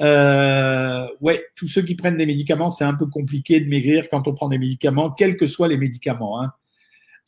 Euh, 0.00 1.06
ouais, 1.20 1.44
tous 1.54 1.66
ceux 1.66 1.82
qui 1.82 1.96
prennent 1.96 2.16
des 2.16 2.24
médicaments, 2.24 2.70
c'est 2.70 2.84
un 2.84 2.94
peu 2.94 3.04
compliqué 3.04 3.60
de 3.60 3.68
maigrir 3.68 4.08
quand 4.08 4.26
on 4.26 4.32
prend 4.32 4.48
des 4.48 4.56
médicaments, 4.56 5.10
quels 5.10 5.36
que 5.36 5.44
soient 5.44 5.68
les 5.68 5.76
médicaments. 5.76 6.40
Hein. 6.40 6.52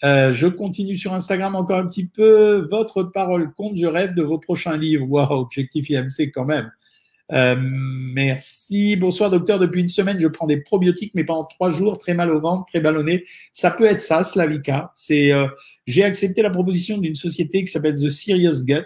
Euh, 0.02 0.32
je 0.32 0.46
continue 0.46 0.96
sur 0.96 1.12
Instagram 1.12 1.54
encore 1.56 1.78
un 1.78 1.86
petit 1.86 2.08
peu. 2.08 2.66
Votre 2.70 3.02
parole 3.02 3.52
compte, 3.52 3.76
je 3.76 3.86
rêve 3.86 4.14
de 4.14 4.22
vos 4.22 4.38
prochains 4.38 4.78
livres. 4.78 5.06
Waouh, 5.06 5.34
objectif 5.34 5.90
IMC 5.90 6.30
quand 6.32 6.46
même. 6.46 6.70
Euh, 7.32 7.56
merci. 7.58 8.96
Bonsoir 8.96 9.30
docteur. 9.30 9.58
Depuis 9.58 9.80
une 9.80 9.88
semaine, 9.88 10.18
je 10.20 10.26
prends 10.26 10.46
des 10.46 10.60
probiotiques, 10.60 11.12
mais 11.14 11.24
pendant 11.24 11.44
trois 11.44 11.70
jours, 11.70 11.98
très 11.98 12.14
mal 12.14 12.30
au 12.30 12.40
ventre, 12.40 12.66
très 12.66 12.80
ballonné. 12.80 13.24
Ça 13.52 13.70
peut 13.70 13.84
être 13.84 14.00
ça, 14.00 14.22
Slavica. 14.22 14.90
C'est, 14.94 15.32
euh, 15.32 15.46
j'ai 15.86 16.02
accepté 16.02 16.42
la 16.42 16.50
proposition 16.50 16.98
d'une 16.98 17.14
société 17.14 17.64
qui 17.64 17.70
s'appelle 17.70 17.94
The 17.94 18.10
Serious 18.10 18.64
Gut. 18.64 18.84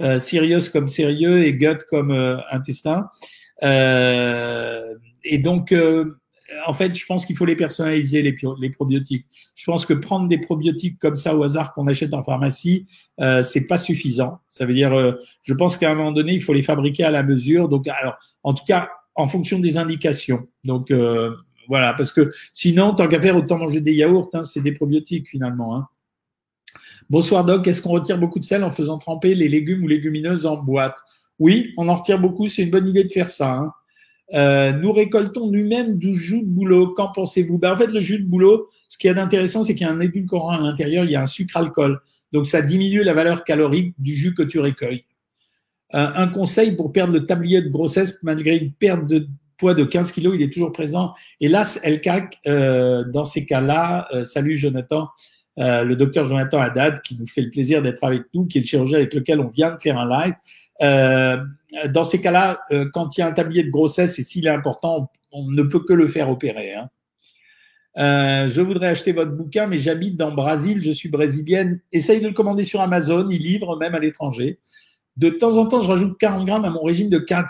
Euh, 0.00 0.18
Serious 0.18 0.70
comme 0.72 0.88
sérieux 0.88 1.44
et 1.44 1.54
gut 1.54 1.78
comme 1.88 2.10
euh, 2.10 2.38
intestin. 2.50 3.10
et 3.62 5.38
donc, 5.38 5.74
en 6.66 6.74
fait, 6.74 6.94
je 6.94 7.06
pense 7.06 7.24
qu'il 7.26 7.36
faut 7.36 7.44
les 7.44 7.56
personnaliser, 7.56 8.22
les, 8.22 8.70
probiotiques. 8.70 9.26
Je 9.54 9.64
pense 9.64 9.86
que 9.86 9.94
prendre 9.94 10.28
des 10.28 10.38
probiotiques 10.38 10.98
comme 10.98 11.16
ça 11.16 11.36
au 11.36 11.42
hasard 11.42 11.74
qu'on 11.74 11.86
achète 11.86 12.14
en 12.14 12.22
pharmacie, 12.22 12.86
euh, 13.20 13.42
c'est 13.42 13.66
pas 13.66 13.76
suffisant. 13.76 14.40
Ça 14.48 14.66
veut 14.66 14.74
dire, 14.74 14.92
euh, 14.92 15.12
je 15.42 15.54
pense 15.54 15.76
qu'à 15.78 15.90
un 15.90 15.94
moment 15.94 16.12
donné, 16.12 16.34
il 16.34 16.42
faut 16.42 16.52
les 16.52 16.62
fabriquer 16.62 17.04
à 17.04 17.10
la 17.10 17.22
mesure. 17.22 17.68
Donc, 17.68 17.86
alors, 17.88 18.16
en 18.42 18.54
tout 18.54 18.64
cas, 18.64 18.90
en 19.14 19.28
fonction 19.28 19.58
des 19.58 19.76
indications. 19.76 20.48
Donc, 20.64 20.90
euh, 20.90 21.34
voilà, 21.68 21.94
parce 21.94 22.12
que 22.12 22.32
sinon, 22.52 22.94
tant 22.94 23.08
qu'à 23.08 23.20
faire, 23.20 23.36
autant 23.36 23.58
manger 23.58 23.80
des 23.80 23.94
yaourts, 23.94 24.30
hein, 24.32 24.42
c'est 24.42 24.62
des 24.62 24.72
probiotiques 24.72 25.28
finalement. 25.28 25.76
Hein. 25.76 25.88
Bonsoir 27.08 27.44
Doc, 27.44 27.66
est-ce 27.66 27.82
qu'on 27.82 27.90
retire 27.90 28.18
beaucoup 28.18 28.38
de 28.38 28.44
sel 28.44 28.62
en 28.64 28.70
faisant 28.70 28.98
tremper 28.98 29.34
les 29.34 29.48
légumes 29.48 29.82
ou 29.84 29.88
légumineuses 29.88 30.46
en 30.46 30.62
boîte? 30.62 30.96
Oui, 31.38 31.72
on 31.76 31.88
en 31.88 31.94
retire 31.94 32.18
beaucoup, 32.18 32.46
c'est 32.46 32.62
une 32.62 32.70
bonne 32.70 32.86
idée 32.86 33.04
de 33.04 33.10
faire 33.10 33.30
ça. 33.30 33.52
Hein. 33.52 33.72
Euh, 34.34 34.72
nous 34.72 34.92
récoltons 34.92 35.50
nous-mêmes 35.50 35.98
du 35.98 36.14
jus 36.14 36.42
de 36.42 36.48
bouleau. 36.48 36.88
Qu'en 36.94 37.08
pensez-vous? 37.12 37.58
Ben, 37.58 37.72
En 37.72 37.76
fait, 37.76 37.88
le 37.88 38.00
jus 38.00 38.20
de 38.20 38.26
bouleau, 38.26 38.68
ce 38.88 38.98
qui 38.98 39.08
est 39.08 39.14
d'intéressant, 39.14 39.62
c'est 39.62 39.74
qu'il 39.74 39.86
y 39.86 39.90
a 39.90 39.92
un 39.92 40.00
édulcorant 40.00 40.50
à 40.50 40.60
l'intérieur, 40.60 41.04
il 41.04 41.10
y 41.10 41.16
a 41.16 41.22
un 41.22 41.26
sucre-alcool. 41.26 42.00
Donc, 42.32 42.46
ça 42.46 42.62
diminue 42.62 43.02
la 43.02 43.14
valeur 43.14 43.44
calorique 43.44 43.94
du 43.98 44.14
jus 44.14 44.34
que 44.34 44.42
tu 44.42 44.60
recueilles. 44.60 45.04
Euh, 45.94 46.08
un 46.14 46.28
conseil 46.28 46.76
pour 46.76 46.92
perdre 46.92 47.12
le 47.12 47.26
tablier 47.26 47.62
de 47.62 47.68
grossesse, 47.68 48.18
malgré 48.22 48.56
une 48.56 48.72
perte 48.72 49.06
de 49.06 49.26
poids 49.58 49.74
de 49.74 49.84
15 49.84 50.12
kilos, 50.12 50.34
il 50.34 50.42
est 50.42 50.52
toujours 50.52 50.72
présent. 50.72 51.14
Hélas, 51.40 51.80
LCAC, 51.84 52.38
euh, 52.46 53.04
dans 53.04 53.24
ces 53.24 53.44
cas-là, 53.44 54.08
euh, 54.14 54.24
salut 54.24 54.56
Jonathan, 54.56 55.08
euh, 55.58 55.84
le 55.84 55.96
docteur 55.96 56.24
Jonathan 56.24 56.60
Haddad, 56.60 57.02
qui 57.02 57.16
nous 57.18 57.26
fait 57.26 57.42
le 57.42 57.50
plaisir 57.50 57.82
d'être 57.82 58.02
avec 58.04 58.22
nous, 58.34 58.46
qui 58.46 58.58
est 58.58 58.60
le 58.62 58.66
chirurgien 58.66 58.98
avec 58.98 59.14
lequel 59.14 59.40
on 59.40 59.48
vient 59.48 59.70
de 59.72 59.80
faire 59.80 59.98
un 59.98 60.08
live. 60.08 60.34
Euh, 60.82 61.44
dans 61.88 62.04
ces 62.04 62.20
cas-là, 62.20 62.60
euh, 62.72 62.88
quand 62.92 63.16
il 63.16 63.20
y 63.20 63.22
a 63.22 63.26
un 63.26 63.32
tablier 63.32 63.62
de 63.62 63.70
grossesse 63.70 64.18
et 64.18 64.22
s'il 64.22 64.46
est 64.46 64.50
important, 64.50 65.10
on 65.32 65.50
ne 65.50 65.62
peut 65.62 65.80
que 65.80 65.92
le 65.92 66.08
faire 66.08 66.30
opérer. 66.30 66.74
Hein. 66.74 66.88
Euh, 67.98 68.48
je 68.48 68.60
voudrais 68.60 68.88
acheter 68.88 69.12
votre 69.12 69.32
bouquin, 69.32 69.66
mais 69.66 69.78
j'habite 69.78 70.16
dans 70.16 70.30
le 70.30 70.36
Brésil, 70.36 70.82
je 70.82 70.90
suis 70.90 71.08
brésilienne. 71.08 71.80
Essaye 71.92 72.20
de 72.20 72.28
le 72.28 72.32
commander 72.32 72.64
sur 72.64 72.80
Amazon, 72.80 73.28
il 73.28 73.42
livre 73.42 73.76
même 73.76 73.94
à 73.94 73.98
l'étranger. 73.98 74.58
De 75.20 75.28
temps 75.28 75.58
en 75.58 75.66
temps, 75.66 75.82
je 75.82 75.88
rajoute 75.88 76.16
40 76.18 76.46
grammes 76.46 76.64
à 76.64 76.70
mon 76.70 76.82
régime 76.82 77.10
de 77.10 77.18
4, 77.18 77.46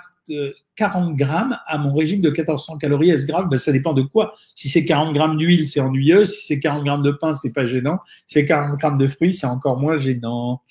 40 0.74 1.14
grammes 1.14 1.56
à 1.68 1.78
mon 1.78 1.94
régime 1.94 2.20
de 2.20 2.28
1400 2.28 2.78
calories. 2.78 3.10
Est-ce 3.10 3.28
grave? 3.28 3.46
Ben, 3.48 3.58
Ça 3.58 3.70
dépend 3.70 3.92
de 3.92 4.02
quoi. 4.02 4.34
Si 4.56 4.68
c'est 4.68 4.84
40 4.84 5.14
grammes 5.14 5.36
d'huile, 5.36 5.68
c'est 5.68 5.78
ennuyeux. 5.78 6.24
Si 6.24 6.44
c'est 6.44 6.58
40 6.58 6.82
grammes 6.82 7.04
de 7.04 7.12
pain, 7.12 7.32
c'est 7.32 7.52
pas 7.52 7.66
gênant. 7.66 8.00
Si 8.26 8.40
c'est 8.40 8.44
40 8.44 8.76
grammes 8.76 8.98
de 8.98 9.06
fruits, 9.06 9.32
c'est 9.32 9.46
encore 9.46 9.78
moins 9.78 9.98
gênant. 9.98 10.62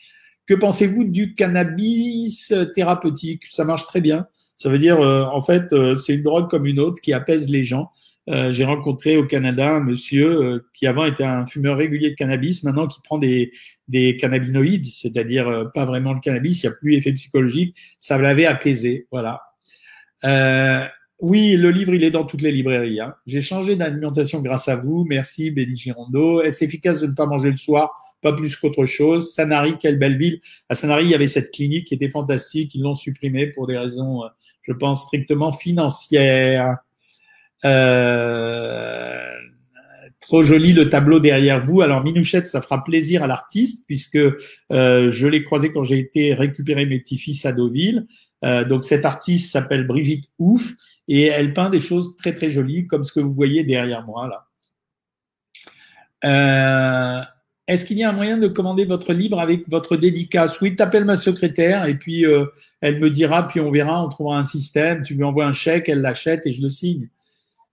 Que 0.46 0.56
pensez-vous 0.56 1.06
du 1.06 1.36
cannabis 1.36 2.54
thérapeutique? 2.76 3.46
Ça 3.50 3.64
marche 3.64 3.88
très 3.88 4.02
bien. 4.02 4.28
Ça 4.58 4.68
veut 4.68 4.80
dire, 4.80 5.00
euh, 5.00 5.24
en 5.24 5.42
fait, 5.42 5.72
euh, 5.72 5.96
c'est 5.96 6.16
une 6.16 6.24
drogue 6.24 6.50
comme 6.50 6.66
une 6.66 6.82
autre 6.82 7.02
qui 7.02 7.14
apaise 7.14 7.48
les 7.48 7.64
gens. 7.64 7.92
Euh, 8.30 8.52
j'ai 8.52 8.64
rencontré 8.64 9.18
au 9.18 9.26
Canada 9.26 9.68
un 9.76 9.80
monsieur 9.80 10.30
euh, 10.30 10.66
qui 10.74 10.86
avant 10.86 11.06
était 11.06 11.24
un 11.24 11.48
fumeur 11.48 11.78
régulier 11.78 12.12
de 12.12 12.16
cannabis, 12.16 12.64
maintenant 12.64 12.86
qui 12.86 13.00
prend 13.02 13.18
des, 13.18 13.52
des 13.88 14.18
cannabinoïdes, 14.18 14.86
c'est-à-dire 14.86 15.48
euh, 15.48 15.66
pas 15.66 15.86
vraiment 15.86 16.14
le 16.14 16.20
cannabis, 16.20 16.62
il 16.62 16.68
n'y 16.68 16.74
a 16.74 16.76
plus 16.76 16.96
effet 16.96 17.12
psychologique, 17.14 17.76
ça 17.98 18.20
l'avait 18.20 18.46
apaisé, 18.46 19.08
voilà. 19.12 19.42
oui, 21.22 21.58
le 21.58 21.72
livre, 21.72 21.94
il 21.96 22.04
est 22.04 22.12
dans 22.12 22.24
toutes 22.24 22.42
les 22.42 22.52
librairies. 22.52 23.02
Hein. 23.02 23.16
J'ai 23.26 23.42
changé 23.42 23.76
d'alimentation 23.76 24.42
grâce 24.42 24.68
à 24.70 24.76
vous. 24.76 25.06
Merci, 25.10 25.52
Béni 25.52 25.76
Girondeau. 25.76 26.42
Est-ce 26.42 26.64
efficace 26.64 27.02
de 27.02 27.08
ne 27.08 27.14
pas 27.14 27.26
manger 27.26 27.50
le 27.50 27.58
soir? 27.58 27.92
Pas 28.22 28.32
plus 28.32 28.56
qu'autre 28.56 28.86
chose. 28.86 29.34
Sanary, 29.34 29.78
quelle 29.78 30.00
belle 30.00 30.18
ville. 30.18 30.40
À 30.70 30.76
Sanary, 30.76 31.06
il 31.06 31.10
y 31.10 31.16
avait 31.16 31.28
cette 31.28 31.52
clinique 31.52 31.88
qui 31.88 31.96
était 31.96 32.10
fantastique. 32.10 32.74
Ils 32.76 32.84
l'ont 32.84 32.94
supprimée 32.94 33.48
pour 33.48 33.68
des 33.68 33.78
raisons, 33.78 34.22
je 34.62 34.72
pense, 34.72 35.04
strictement 35.08 35.52
financières. 35.52 36.78
Euh, 37.66 39.30
trop 40.20 40.44
joli 40.44 40.74
le 40.74 40.90
tableau 40.90 41.20
derrière 41.20 41.64
vous. 41.64 41.82
Alors 41.82 42.04
Minouchette, 42.04 42.48
ça 42.48 42.62
fera 42.62 42.84
plaisir 42.84 43.24
à 43.24 43.28
l'artiste 43.28 43.86
puisque 43.88 44.20
euh, 44.72 45.12
je 45.12 45.28
l'ai 45.28 45.44
croisé 45.44 45.72
quand 45.72 45.84
j'ai 45.84 45.98
été 45.98 46.34
récupérer 46.34 46.86
mes 46.86 47.00
petits-fils 47.00 47.46
à 47.46 47.52
Deauville. 47.52 48.06
Euh, 48.46 48.64
donc 48.64 48.84
cette 48.84 49.06
artiste 49.06 49.52
s'appelle 49.52 49.88
Brigitte 49.88 50.26
Ouf 50.38 50.74
et 51.08 51.26
elle 51.26 51.54
peint 51.54 51.70
des 51.70 51.82
choses 51.82 52.16
très 52.16 52.34
très 52.34 52.52
jolies 52.52 52.88
comme 52.88 53.04
ce 53.04 53.12
que 53.12 53.20
vous 53.20 53.34
voyez 53.34 53.64
derrière 53.64 54.06
moi 54.06 54.30
là. 54.30 54.46
Euh, 56.26 57.24
Est-ce 57.68 57.86
qu'il 57.86 57.98
y 57.98 58.04
a 58.04 58.10
un 58.10 58.14
moyen 58.14 58.38
de 58.38 58.48
commander 58.48 58.86
votre 58.86 59.14
livre 59.14 59.40
avec 59.40 59.68
votre 59.70 59.96
dédicace? 59.96 60.62
Oui, 60.62 60.76
t'appelles 60.76 61.06
ma 61.06 61.18
secrétaire 61.18 61.86
et 61.86 61.96
puis 61.96 62.26
euh, 62.26 62.46
elle 62.82 63.00
me 63.00 63.10
dira, 63.10 63.48
puis 63.48 63.60
on 63.62 63.72
verra, 63.72 64.04
on 64.04 64.10
trouvera 64.10 64.38
un 64.38 64.44
système. 64.44 65.02
Tu 65.04 65.16
lui 65.16 65.24
envoies 65.24 65.46
un 65.46 65.54
chèque, 65.54 65.90
elle 65.90 66.02
l'achète 66.02 66.46
et 66.46 66.54
je 66.54 66.62
le 66.62 66.70
signe. 66.70 67.10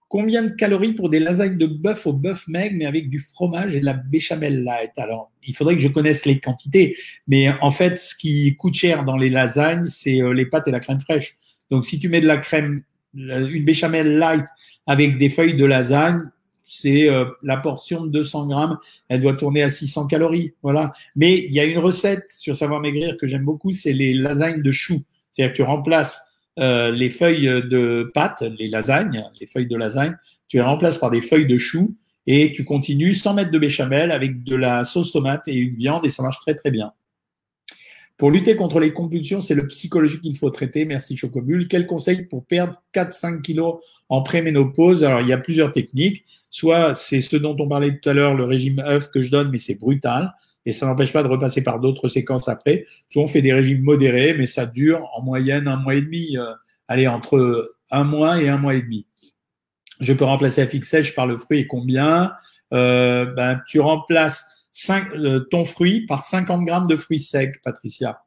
Combien 0.09 0.43
de 0.43 0.49
calories 0.49 0.93
pour 0.93 1.09
des 1.09 1.19
lasagnes 1.19 1.57
de 1.57 1.65
bœuf 1.65 2.07
au 2.07 2.13
bœuf 2.13 2.47
maigre, 2.47 2.75
mais 2.77 2.85
avec 2.85 3.09
du 3.09 3.19
fromage 3.19 3.75
et 3.75 3.81
de 3.81 3.85
la 3.85 3.93
béchamel 3.93 4.63
light 4.63 4.91
Alors, 4.97 5.31
il 5.45 5.53
faudrait 5.53 5.75
que 5.75 5.81
je 5.81 5.89
connaisse 5.89 6.25
les 6.25 6.39
quantités, 6.39 6.95
mais 7.27 7.49
en 7.61 7.71
fait, 7.71 7.97
ce 7.97 8.15
qui 8.15 8.55
coûte 8.55 8.75
cher 8.75 9.03
dans 9.03 9.17
les 9.17 9.29
lasagnes, 9.29 9.89
c'est 9.89 10.21
euh, 10.21 10.33
les 10.33 10.45
pâtes 10.45 10.67
et 10.67 10.71
la 10.71 10.79
crème 10.79 11.01
fraîche. 11.01 11.35
Donc, 11.69 11.85
si 11.85 11.99
tu 11.99 12.07
mets 12.07 12.21
de 12.21 12.27
la 12.27 12.37
crème, 12.37 12.83
une 13.13 13.65
béchamel 13.65 14.17
light 14.17 14.45
avec 14.85 15.17
des 15.17 15.29
feuilles 15.29 15.57
de 15.57 15.65
lasagne, 15.65 16.21
c'est 16.65 17.09
euh, 17.09 17.25
la 17.43 17.57
portion 17.57 18.05
de 18.05 18.11
200 18.11 18.47
grammes, 18.47 18.77
elle 19.09 19.21
doit 19.21 19.33
tourner 19.33 19.63
à 19.63 19.71
600 19.71 20.07
calories, 20.07 20.53
voilà. 20.61 20.93
Mais 21.15 21.37
il 21.37 21.53
y 21.53 21.59
a 21.59 21.65
une 21.65 21.79
recette 21.79 22.29
sur 22.29 22.55
savoir 22.55 22.81
maigrir 22.81 23.15
que 23.17 23.25
j'aime 23.25 23.45
beaucoup, 23.45 23.71
c'est 23.71 23.93
les 23.93 24.13
lasagnes 24.13 24.61
de 24.61 24.71
choux. 24.71 25.01
C'est-à-dire 25.31 25.53
que 25.53 25.57
tu 25.57 25.63
remplaces 25.63 26.26
euh, 26.59 26.91
les 26.91 27.09
feuilles 27.09 27.45
de 27.69 28.09
pâte, 28.13 28.43
les 28.57 28.69
lasagnes, 28.69 29.23
les 29.39 29.47
feuilles 29.47 29.67
de 29.67 29.75
lasagne, 29.75 30.15
tu 30.47 30.57
les 30.57 30.63
remplaces 30.63 30.97
par 30.97 31.11
des 31.11 31.21
feuilles 31.21 31.47
de 31.47 31.57
chou 31.57 31.95
et 32.25 32.51
tu 32.51 32.65
continues 32.65 33.13
sans 33.13 33.33
mettre 33.33 33.51
de 33.51 33.59
béchamel 33.59 34.11
avec 34.11 34.43
de 34.43 34.55
la 34.55 34.83
sauce 34.83 35.11
tomate 35.11 35.47
et 35.47 35.55
une 35.55 35.75
viande 35.75 36.05
et 36.05 36.09
ça 36.09 36.23
marche 36.23 36.39
très 36.39 36.55
très 36.55 36.71
bien. 36.71 36.93
Pour 38.17 38.31
lutter 38.31 38.55
contre 38.55 38.79
les 38.79 38.93
compulsions, 38.93 39.41
c'est 39.41 39.53
le 39.53 39.67
psychologique 39.67 40.21
qu'il 40.21 40.35
faut 40.35 40.49
traiter. 40.49 40.85
Merci 40.85 41.15
Chocobule. 41.15 41.67
Quel 41.67 41.85
conseil 41.85 42.25
pour 42.25 42.45
perdre 42.45 42.81
4-5 42.95 43.41
kilos 43.41 43.75
en 44.09 44.23
préménopause? 44.23 45.03
Alors, 45.03 45.21
il 45.21 45.27
y 45.27 45.33
a 45.33 45.37
plusieurs 45.37 45.71
techniques. 45.71 46.25
Soit 46.49 46.95
c'est 46.95 47.21
ce 47.21 47.37
dont 47.37 47.55
on 47.59 47.67
parlait 47.67 47.99
tout 47.99 48.09
à 48.09 48.13
l'heure, 48.13 48.33
le 48.33 48.45
régime 48.45 48.79
œuf 48.79 49.11
que 49.11 49.21
je 49.21 49.29
donne, 49.29 49.51
mais 49.51 49.59
c'est 49.59 49.79
brutal 49.79 50.33
et 50.67 50.73
ça 50.73 50.85
n'empêche 50.85 51.13
pas 51.13 51.23
de 51.23 51.29
repasser 51.29 51.63
par 51.63 51.79
d'autres 51.79 52.09
séquences 52.09 52.49
après. 52.49 52.85
Souvent, 53.07 53.23
on 53.23 53.27
fait 53.29 53.41
des 53.41 53.53
régimes 53.53 53.83
modérés, 53.83 54.33
mais 54.33 54.47
ça 54.47 54.65
dure 54.65 55.09
en 55.15 55.23
moyenne 55.23 55.65
un 55.69 55.77
mois 55.77 55.95
et 55.95 56.01
demi. 56.01 56.35
Euh, 56.35 56.53
allez, 56.89 57.07
entre 57.07 57.69
un 57.89 58.03
mois 58.03 58.41
et 58.41 58.49
un 58.49 58.57
mois 58.57 58.75
et 58.75 58.81
demi. 58.81 59.07
Je 60.01 60.11
peux 60.11 60.25
remplacer 60.25 60.59
la 60.59 60.67
fixe 60.67 60.89
sèche 60.89 61.15
par 61.15 61.25
le 61.25 61.37
fruit 61.37 61.59
et 61.59 61.67
combien? 61.67 62.33
Euh, 62.73 63.25
ben, 63.27 63.61
Tu 63.65 63.79
remplaces 63.79 64.67
euh, 64.89 65.39
ton 65.49 65.63
fruit 65.63 66.05
par 66.05 66.21
50 66.21 66.65
grammes 66.65 66.87
de 66.87 66.97
fruits 66.97 67.21
secs, 67.21 67.61
Patricia. 67.63 68.19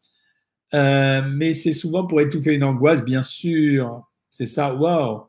Mais 0.72 1.53
c'est 1.53 1.74
souvent 1.74 2.07
pour 2.07 2.22
étouffer 2.22 2.55
une 2.55 2.64
angoisse, 2.64 3.05
bien 3.05 3.22
sûr. 3.22 4.09
C'est 4.31 4.46
ça. 4.46 4.72
Waouh 4.72 5.24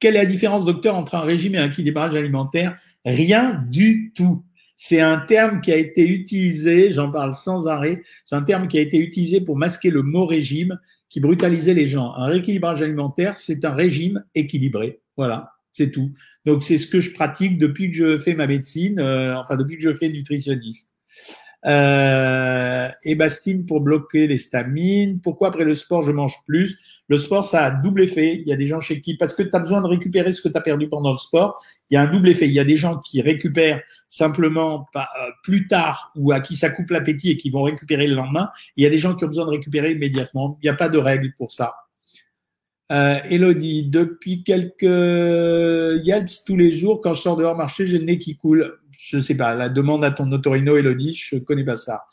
Quelle 0.00 0.16
est 0.16 0.20
la 0.20 0.24
différence, 0.24 0.64
docteur, 0.64 0.94
entre 0.94 1.16
un 1.16 1.20
régime 1.20 1.56
et 1.56 1.58
un 1.58 1.66
équilibrage 1.66 2.14
alimentaire? 2.14 2.78
Rien 3.04 3.62
du 3.68 4.14
tout. 4.16 4.45
C'est 4.76 5.00
un 5.00 5.18
terme 5.18 5.62
qui 5.62 5.72
a 5.72 5.76
été 5.76 6.06
utilisé, 6.06 6.92
j'en 6.92 7.10
parle 7.10 7.34
sans 7.34 7.66
arrêt, 7.66 8.02
c'est 8.26 8.36
un 8.36 8.42
terme 8.42 8.68
qui 8.68 8.76
a 8.78 8.82
été 8.82 8.98
utilisé 8.98 9.40
pour 9.40 9.56
masquer 9.56 9.90
le 9.90 10.02
mot 10.02 10.26
régime 10.26 10.78
qui 11.08 11.20
brutalisait 11.20 11.74
les 11.74 11.88
gens. 11.88 12.12
Un 12.14 12.26
rééquilibrage 12.26 12.82
alimentaire, 12.82 13.38
c'est 13.38 13.64
un 13.64 13.74
régime 13.74 14.24
équilibré. 14.34 15.00
Voilà, 15.16 15.52
c'est 15.72 15.90
tout. 15.90 16.12
Donc 16.44 16.62
c'est 16.62 16.78
ce 16.78 16.86
que 16.86 17.00
je 17.00 17.14
pratique 17.14 17.58
depuis 17.58 17.90
que 17.90 17.96
je 17.96 18.18
fais 18.18 18.34
ma 18.34 18.46
médecine, 18.46 19.00
euh, 19.00 19.36
enfin 19.36 19.56
depuis 19.56 19.76
que 19.76 19.82
je 19.82 19.94
fais 19.94 20.08
nutritionniste. 20.08 20.92
Euh, 21.66 22.88
et 23.02 23.16
Bastine 23.16 23.66
pour 23.66 23.80
bloquer 23.80 24.26
les 24.26 24.38
stamines. 24.38 25.20
Pourquoi 25.20 25.48
après 25.48 25.64
le 25.64 25.74
sport 25.74 26.02
je 26.02 26.12
mange 26.12 26.36
plus? 26.46 26.78
Le 27.08 27.18
sport, 27.18 27.44
ça 27.44 27.64
a 27.64 27.70
double 27.70 28.02
effet. 28.02 28.40
Il 28.40 28.48
y 28.48 28.52
a 28.52 28.56
des 28.56 28.66
gens 28.66 28.80
chez 28.80 29.00
qui, 29.00 29.16
parce 29.16 29.34
que 29.34 29.42
tu 29.42 29.50
as 29.52 29.58
besoin 29.58 29.80
de 29.80 29.86
récupérer 29.86 30.32
ce 30.32 30.42
que 30.42 30.48
tu 30.48 30.56
as 30.56 30.60
perdu 30.60 30.88
pendant 30.88 31.12
le 31.12 31.18
sport, 31.18 31.60
il 31.90 31.94
y 31.94 31.96
a 31.96 32.02
un 32.02 32.10
double 32.10 32.28
effet. 32.28 32.46
Il 32.46 32.52
y 32.52 32.60
a 32.60 32.64
des 32.64 32.76
gens 32.76 32.98
qui 32.98 33.20
récupèrent 33.20 33.80
simplement 34.08 34.86
euh, 34.96 35.00
plus 35.42 35.66
tard 35.66 36.12
ou 36.16 36.32
à 36.32 36.40
qui 36.40 36.56
ça 36.56 36.70
coupe 36.70 36.90
l'appétit 36.90 37.30
et 37.30 37.36
qui 37.36 37.50
vont 37.50 37.62
récupérer 37.62 38.06
le 38.06 38.14
lendemain. 38.14 38.50
il 38.76 38.84
y 38.84 38.86
a 38.86 38.90
des 38.90 38.98
gens 38.98 39.14
qui 39.14 39.24
ont 39.24 39.28
besoin 39.28 39.44
de 39.44 39.50
récupérer 39.50 39.92
immédiatement. 39.92 40.58
Il 40.62 40.66
n'y 40.66 40.70
a 40.70 40.74
pas 40.74 40.88
de 40.88 40.98
règle 40.98 41.32
pour 41.36 41.52
ça. 41.52 41.74
Euh, 42.92 43.18
Elodie, 43.28 43.88
depuis 43.88 44.44
quelques 44.44 44.82
Yelps 44.82 46.44
tous 46.44 46.56
les 46.56 46.70
jours, 46.70 47.00
quand 47.00 47.14
je 47.14 47.22
sors 47.22 47.36
dehors 47.36 47.56
marcher, 47.56 47.86
j'ai 47.86 47.98
le 47.98 48.04
nez 48.04 48.18
qui 48.18 48.36
coule. 48.36 48.78
Je 48.98 49.20
sais 49.20 49.34
pas, 49.34 49.54
la 49.54 49.68
demande 49.68 50.04
à 50.04 50.10
ton 50.10 50.30
autorino, 50.32 50.76
Elodie, 50.76 51.14
je 51.14 51.36
connais 51.36 51.64
pas 51.64 51.76
ça. 51.76 52.04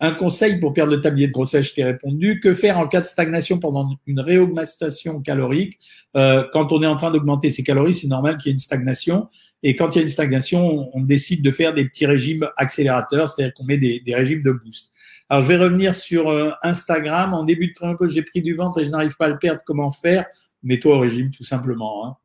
Un 0.00 0.12
conseil 0.12 0.60
pour 0.60 0.72
perdre 0.72 0.92
le 0.92 1.00
tablier 1.00 1.26
de 1.26 1.32
grossesse, 1.32 1.66
je 1.66 1.74
t'ai 1.74 1.82
répondu. 1.82 2.38
Que 2.38 2.54
faire 2.54 2.78
en 2.78 2.86
cas 2.86 3.00
de 3.00 3.04
stagnation 3.04 3.58
pendant 3.58 3.98
une 4.06 4.20
réaugmentation 4.20 5.20
calorique? 5.22 5.78
Euh, 6.14 6.44
Quand 6.52 6.70
on 6.70 6.80
est 6.82 6.86
en 6.86 6.96
train 6.96 7.10
d'augmenter 7.10 7.50
ses 7.50 7.64
calories, 7.64 7.94
c'est 7.94 8.06
normal 8.06 8.36
qu'il 8.36 8.50
y 8.50 8.50
ait 8.50 8.52
une 8.52 8.60
stagnation. 8.60 9.28
Et 9.64 9.74
quand 9.74 9.94
il 9.94 9.98
y 9.98 10.00
a 10.00 10.02
une 10.02 10.10
stagnation, 10.10 10.88
on, 10.94 11.02
décide 11.02 11.42
de 11.42 11.50
faire 11.50 11.74
des 11.74 11.84
petits 11.84 12.06
régimes 12.06 12.48
accélérateurs, 12.56 13.28
c'est-à-dire 13.28 13.54
qu'on 13.54 13.64
met 13.64 13.76
des, 13.76 14.02
régimes 14.14 14.42
de 14.42 14.52
boost. 14.52 14.92
Alors, 15.28 15.42
je 15.42 15.48
vais 15.48 15.56
revenir 15.56 15.96
sur 15.96 16.28
euh, 16.28 16.52
Instagram. 16.62 17.34
En 17.34 17.42
début 17.42 17.74
de 17.74 17.96
peu, 17.96 18.08
j'ai 18.08 18.22
pris 18.22 18.40
du 18.40 18.54
ventre 18.54 18.78
et 18.78 18.84
je 18.84 18.90
n'arrive 18.90 19.16
pas 19.16 19.26
à 19.26 19.30
le 19.30 19.38
perdre. 19.38 19.62
Comment 19.66 19.90
faire? 19.90 20.26
Mets-toi 20.62 20.96
au 20.96 21.00
régime, 21.00 21.32
tout 21.32 21.44
simplement. 21.44 22.06
Hein. 22.06 22.16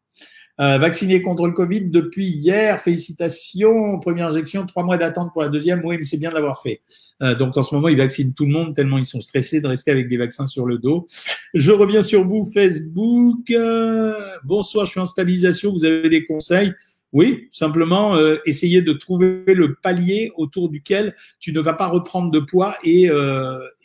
Euh, 0.61 0.77
vacciné 0.77 1.19
contre 1.19 1.47
le 1.47 1.53
Covid 1.53 1.89
depuis 1.89 2.25
hier, 2.25 2.79
félicitations. 2.79 3.99
Première 3.99 4.27
injection, 4.27 4.67
trois 4.67 4.83
mois 4.83 4.97
d'attente 4.97 5.33
pour 5.33 5.41
la 5.41 5.49
deuxième. 5.49 5.83
Oui, 5.83 5.97
mais 5.97 6.03
c'est 6.03 6.17
bien 6.17 6.29
de 6.29 6.35
l'avoir 6.35 6.61
fait. 6.61 6.81
Euh, 7.23 7.33
donc 7.33 7.57
en 7.57 7.63
ce 7.63 7.73
moment, 7.73 7.87
ils 7.87 7.97
vaccinent 7.97 8.35
tout 8.35 8.45
le 8.45 8.51
monde 8.51 8.75
tellement 8.75 8.99
ils 8.99 9.05
sont 9.05 9.19
stressés 9.19 9.61
de 9.61 9.67
rester 9.67 9.89
avec 9.89 10.09
des 10.09 10.17
vaccins 10.17 10.45
sur 10.45 10.67
le 10.67 10.77
dos. 10.77 11.07
Je 11.55 11.71
reviens 11.71 12.03
sur 12.03 12.27
vous, 12.27 12.43
Facebook. 12.43 13.49
Euh, 13.49 14.13
bonsoir, 14.43 14.85
je 14.85 14.91
suis 14.91 14.99
en 14.99 15.05
stabilisation. 15.05 15.73
Vous 15.73 15.85
avez 15.85 16.07
des 16.09 16.23
conseils? 16.23 16.71
Oui, 17.13 17.47
simplement 17.51 18.15
euh, 18.15 18.37
essayer 18.45 18.81
de 18.81 18.93
trouver 18.93 19.43
le 19.47 19.75
palier 19.75 20.31
autour 20.35 20.69
duquel 20.69 21.15
tu 21.39 21.51
ne 21.51 21.61
vas 21.61 21.73
pas 21.73 21.87
reprendre 21.87 22.31
de 22.31 22.39
poids 22.39 22.75
et, 22.83 23.09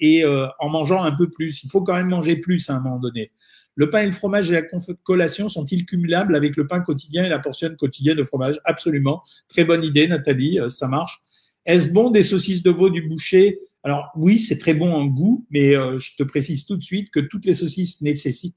et 0.01 0.25
en 0.27 0.69
mangeant 0.69 1.03
un 1.03 1.13
peu 1.13 1.31
plus. 1.31 1.63
Il 1.65 1.71
faut 1.71 1.83
quand 1.83 1.95
même 1.95 2.09
manger 2.09 2.37
plus 2.37 2.69
à 2.69 2.75
un 2.75 2.81
moment 2.81 2.99
donné. 2.99 3.31
Le 3.79 3.91
pain 3.91 4.01
et 4.01 4.07
le 4.07 4.13
fromage 4.13 4.51
et 4.51 4.55
la 4.55 4.63
collation 5.05 5.49
sont-ils 5.49 5.87
cumulables 5.87 6.35
avec 6.35 6.57
le 6.57 6.67
pain 6.67 6.81
quotidien 6.81 7.25
et 7.25 7.29
la 7.29 7.39
portion 7.39 7.73
quotidienne 7.77 8.17
de 8.17 8.25
fromage? 8.25 8.59
Absolument. 8.65 9.23
Très 9.47 9.65
bonne 9.65 9.85
idée, 9.85 10.09
Nathalie, 10.09 10.59
euh, 10.59 10.69
ça 10.69 10.89
marche. 10.89 11.23
Est-ce 11.65 11.93
bon 11.93 12.11
des 12.11 12.25
saucisses 12.25 12.65
de 12.65 12.73
veau 12.73 12.91
du 12.91 13.03
boucher? 13.03 13.61
Alors 13.85 14.11
oui, 14.17 14.41
c'est 14.41 14.59
très 14.59 14.75
bon 14.75 14.93
en 14.93 15.07
goût, 15.07 15.47
mais 15.51 15.77
euh, 15.77 16.01
je 16.01 16.17
te 16.17 16.25
précise 16.25 16.67
tout 16.67 16.77
de 16.77 16.83
suite 16.83 17.13
que 17.13 17.21
toutes 17.21 17.45
les 17.45 17.55
saucisses 17.55 18.01
nécessitent 18.01 18.57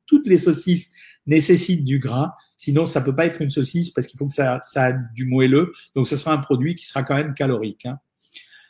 du 1.85 1.99
gras. 1.99 2.33
Sinon, 2.57 2.87
ça 2.87 3.01
peut 3.01 3.15
pas 3.15 3.27
être 3.27 3.43
une 3.43 3.51
saucisse 3.51 3.91
parce 3.91 4.07
qu'il 4.07 4.17
faut 4.17 4.27
que 4.27 4.33
ça 4.33 4.59
ça 4.63 4.85
a 4.85 4.93
du 4.93 5.25
moelleux. 5.25 5.71
Donc, 5.93 6.07
ce 6.07 6.17
sera 6.17 6.33
un 6.33 6.39
produit 6.39 6.73
qui 6.73 6.87
sera 6.87 7.03
quand 7.03 7.15
même 7.15 7.35
calorique. 7.35 7.85
Hein. 7.85 7.99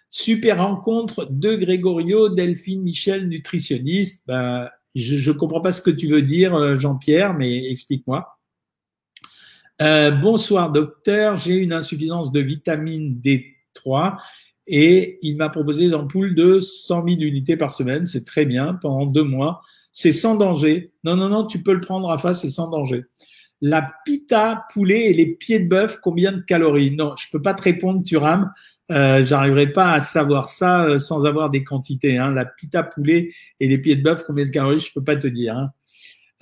Super 0.10 0.62
rencontre 0.62 1.30
de 1.32 1.56
Grégorio, 1.56 2.28
Delphine, 2.28 2.82
Michel, 2.82 3.30
nutritionniste. 3.30 4.26
Ben, 4.28 4.68
je 4.96 5.32
ne 5.32 5.38
comprends 5.38 5.62
pas 5.62 5.72
ce 5.72 5.82
que 5.82 5.92
tu 5.92 6.08
veux 6.08 6.22
dire, 6.22 6.56
euh, 6.56 6.76
Jean-Pierre, 6.76 7.34
mais 7.34 7.70
explique-moi. 7.72 8.28
Euh, 9.82 10.12
bonsoir 10.12 10.72
docteur, 10.72 11.38
j'ai 11.38 11.58
une 11.58 11.74
insuffisance 11.74 12.32
de 12.32 12.40
vitamine 12.40 13.20
D3 13.20 14.18
et 14.68 15.18
il 15.22 15.38
m'a 15.38 15.50
proposé 15.50 15.88
des 15.88 15.94
ampoules 15.96 16.36
de 16.36 16.60
100 16.60 17.08
000 17.08 17.22
unités 17.22 17.58
par 17.58 17.72
semaine. 17.74 18.06
C'est 18.06 18.26
très 18.26 18.46
bien 18.46 18.76
pendant 18.76 19.06
deux 19.08 19.24
mois. 19.24 19.62
C'est 19.92 20.12
sans 20.12 20.36
danger. 20.36 20.92
Non, 21.04 21.16
non, 21.16 21.30
non, 21.30 21.46
tu 21.46 21.64
peux 21.64 21.74
le 21.74 21.82
prendre 21.82 22.12
à 22.12 22.18
face, 22.18 22.42
c'est 22.42 22.50
sans 22.50 22.70
danger. 22.70 23.06
La 23.62 23.86
pita 24.06 24.66
poulet 24.74 25.06
et 25.06 25.14
les 25.14 25.28
pieds 25.28 25.60
de 25.60 25.70
bœuf, 25.70 26.00
combien 26.02 26.32
de 26.32 26.42
calories? 26.42 26.96
Non, 26.96 27.16
je 27.16 27.28
peux 27.32 27.42
pas 27.42 27.54
te 27.54 27.62
répondre, 27.62 28.02
tu 28.04 28.18
rames. 28.18 28.52
Euh, 28.90 29.24
J'arriverai 29.24 29.72
pas 29.72 29.92
à 29.92 30.02
savoir 30.02 30.50
ça 30.50 30.84
euh, 30.86 30.98
sans 30.98 31.26
avoir 31.26 31.52
des 31.52 31.64
quantités. 31.64 32.18
Hein. 32.18 32.32
La 32.32 32.46
pita 32.46 32.82
poulet 32.82 33.30
et 33.60 33.68
les 33.68 33.78
pieds 33.78 33.96
de 33.96 34.02
bœuf, 34.02 34.24
combien 34.26 34.46
de 34.46 34.50
calories? 34.50 34.80
Je 34.80 34.92
peux 34.92 35.04
pas 35.04 35.16
te 35.16 35.28
dire. 35.28 35.58
Hein. 35.58 35.70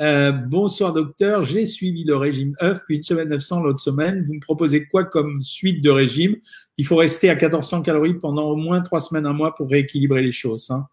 Euh, 0.01 0.31
bonsoir 0.31 0.93
docteur, 0.93 1.41
j'ai 1.41 1.65
suivi 1.65 2.05
le 2.05 2.15
régime 2.15 2.55
œuf, 2.61 2.83
puis 2.87 2.95
une 2.95 3.03
semaine 3.03 3.27
900 3.27 3.63
l'autre 3.63 3.81
semaine. 3.81 4.23
Vous 4.25 4.35
me 4.35 4.39
proposez 4.39 4.85
quoi 4.85 5.03
comme 5.03 5.43
suite 5.43 5.83
de 5.83 5.89
régime? 5.89 6.37
Il 6.77 6.85
faut 6.85 6.95
rester 6.95 7.29
à 7.29 7.35
1400 7.35 7.81
calories 7.81 8.13
pendant 8.13 8.45
au 8.45 8.55
moins 8.55 8.79
trois 8.79 9.01
semaines, 9.01 9.25
un 9.25 9.33
mois 9.33 9.53
pour 9.55 9.69
rééquilibrer 9.69 10.21
les 10.21 10.31
choses. 10.31 10.71
Hein. 10.71 10.87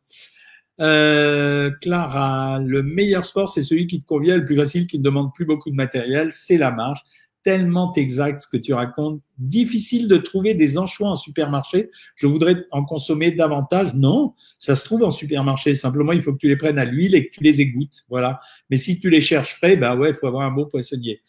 Euh, 0.80 1.70
Clara, 1.80 2.58
le 2.58 2.82
meilleur 2.82 3.24
sport, 3.24 3.48
c'est 3.48 3.62
celui 3.62 3.86
qui 3.86 4.00
te 4.00 4.06
convient, 4.06 4.36
le 4.36 4.44
plus 4.44 4.56
facile, 4.56 4.86
qui 4.86 4.98
ne 4.98 5.04
demande 5.04 5.32
plus 5.34 5.46
beaucoup 5.46 5.70
de 5.70 5.74
matériel, 5.74 6.32
c'est 6.32 6.58
la 6.58 6.70
marche 6.70 7.02
tellement 7.46 7.94
exact 7.94 8.40
ce 8.40 8.48
que 8.48 8.56
tu 8.56 8.74
racontes. 8.74 9.22
Difficile 9.38 10.08
de 10.08 10.16
trouver 10.16 10.54
des 10.54 10.78
anchois 10.78 11.10
en 11.10 11.14
supermarché. 11.14 11.90
Je 12.16 12.26
voudrais 12.26 12.64
en 12.72 12.84
consommer 12.84 13.30
davantage. 13.30 13.94
Non, 13.94 14.34
ça 14.58 14.74
se 14.74 14.84
trouve 14.84 15.04
en 15.04 15.12
supermarché. 15.12 15.76
Simplement, 15.76 16.10
il 16.10 16.22
faut 16.22 16.32
que 16.32 16.38
tu 16.38 16.48
les 16.48 16.56
prennes 16.56 16.76
à 16.76 16.84
l'huile 16.84 17.14
et 17.14 17.28
que 17.28 17.32
tu 17.32 17.44
les 17.44 17.60
égouttes. 17.60 18.04
Voilà. 18.08 18.40
Mais 18.68 18.78
si 18.78 18.98
tu 18.98 19.10
les 19.10 19.20
cherches 19.20 19.54
frais, 19.54 19.76
ben 19.76 19.96
ouais, 19.96 20.10
il 20.10 20.16
faut 20.16 20.26
avoir 20.26 20.44
un 20.44 20.50
beau 20.50 20.66
poissonnier. 20.66 21.20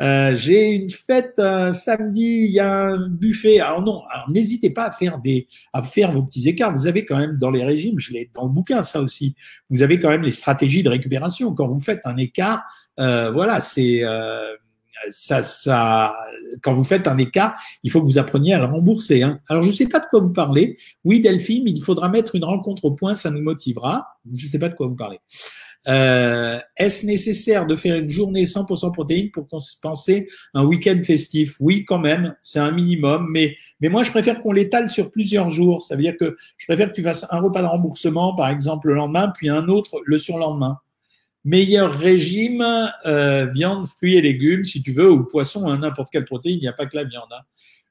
Euh, 0.00 0.34
j'ai 0.34 0.72
une 0.72 0.90
fête 0.90 1.34
euh, 1.38 1.72
samedi, 1.72 2.46
il 2.46 2.50
y 2.50 2.60
a 2.60 2.68
un 2.68 3.08
buffet. 3.08 3.60
Alors 3.60 3.82
non, 3.82 4.02
n'hésitez 4.28 4.70
pas 4.70 4.84
à 4.84 4.92
faire 4.92 5.18
des, 5.18 5.46
à 5.72 5.82
faire 5.82 6.12
vos 6.12 6.22
petits 6.24 6.48
écarts. 6.48 6.72
Vous 6.72 6.86
avez 6.86 7.04
quand 7.04 7.16
même 7.16 7.38
dans 7.38 7.50
les 7.50 7.64
régimes, 7.64 7.98
je 7.98 8.12
l'ai 8.12 8.30
dans 8.34 8.44
le 8.44 8.50
bouquin 8.50 8.82
ça 8.82 9.00
aussi. 9.00 9.36
Vous 9.70 9.82
avez 9.82 9.98
quand 9.98 10.08
même 10.08 10.22
les 10.22 10.32
stratégies 10.32 10.82
de 10.82 10.90
récupération. 10.90 11.54
Quand 11.54 11.68
vous 11.68 11.80
faites 11.80 12.00
un 12.04 12.16
écart, 12.16 12.62
euh, 12.98 13.30
voilà, 13.30 13.60
c'est 13.60 14.04
euh, 14.04 14.54
ça, 15.10 15.42
ça, 15.42 16.14
quand 16.62 16.74
vous 16.74 16.84
faites 16.84 17.06
un 17.06 17.18
écart, 17.18 17.54
il 17.82 17.90
faut 17.90 18.00
que 18.00 18.06
vous 18.06 18.18
appreniez 18.18 18.54
à 18.54 18.58
le 18.58 18.66
rembourser. 18.66 19.22
Hein. 19.22 19.40
Alors, 19.48 19.62
je 19.62 19.68
ne 19.68 19.74
sais 19.74 19.86
pas 19.86 20.00
de 20.00 20.06
quoi 20.06 20.20
vous 20.20 20.32
parlez. 20.32 20.76
Oui, 21.04 21.20
Delphine, 21.20 21.68
il 21.68 21.82
faudra 21.82 22.08
mettre 22.08 22.34
une 22.34 22.44
rencontre 22.44 22.84
au 22.86 22.92
point, 22.92 23.14
ça 23.14 23.30
nous 23.30 23.42
motivera. 23.42 24.06
Je 24.32 24.44
ne 24.44 24.50
sais 24.50 24.58
pas 24.58 24.68
de 24.68 24.74
quoi 24.74 24.86
vous 24.86 24.96
parlez. 24.96 25.18
Euh, 25.86 26.58
Est-ce 26.76 27.04
nécessaire 27.04 27.66
de 27.66 27.76
faire 27.76 27.98
une 27.98 28.10
journée 28.10 28.44
100% 28.44 28.92
protéines 28.92 29.30
pour 29.30 29.48
compenser 29.48 30.28
un 30.54 30.64
week-end 30.64 31.00
festif? 31.04 31.56
Oui, 31.60 31.84
quand 31.84 31.98
même, 31.98 32.34
c'est 32.42 32.58
un 32.58 32.70
minimum. 32.70 33.28
Mais, 33.30 33.54
mais 33.80 33.88
moi, 33.88 34.02
je 34.02 34.10
préfère 34.10 34.42
qu'on 34.42 34.52
l'étale 34.52 34.88
sur 34.88 35.10
plusieurs 35.10 35.50
jours. 35.50 35.82
Ça 35.82 35.96
veut 35.96 36.02
dire 36.02 36.16
que 36.18 36.36
je 36.56 36.66
préfère 36.66 36.88
que 36.88 36.94
tu 36.94 37.02
fasses 37.02 37.26
un 37.30 37.40
repas 37.40 37.62
de 37.62 37.66
remboursement, 37.66 38.34
par 38.34 38.48
exemple, 38.48 38.88
le 38.88 38.94
lendemain, 38.94 39.32
puis 39.34 39.48
un 39.48 39.68
autre 39.68 40.00
le 40.04 40.18
surlendemain. 40.18 40.78
Meilleur 41.44 41.92
régime, 41.92 42.64
euh, 43.04 43.46
viande, 43.46 43.86
fruits 43.86 44.16
et 44.16 44.22
légumes, 44.22 44.64
si 44.64 44.82
tu 44.82 44.92
veux, 44.92 45.10
ou 45.10 45.24
poisson, 45.24 45.66
hein, 45.66 45.78
n'importe 45.78 46.08
quelle 46.10 46.24
protéine, 46.24 46.56
il 46.56 46.62
n'y 46.62 46.68
a 46.68 46.72
pas 46.72 46.86
que 46.86 46.96
la 46.96 47.04
viande. 47.04 47.28
Hein. 47.32 47.42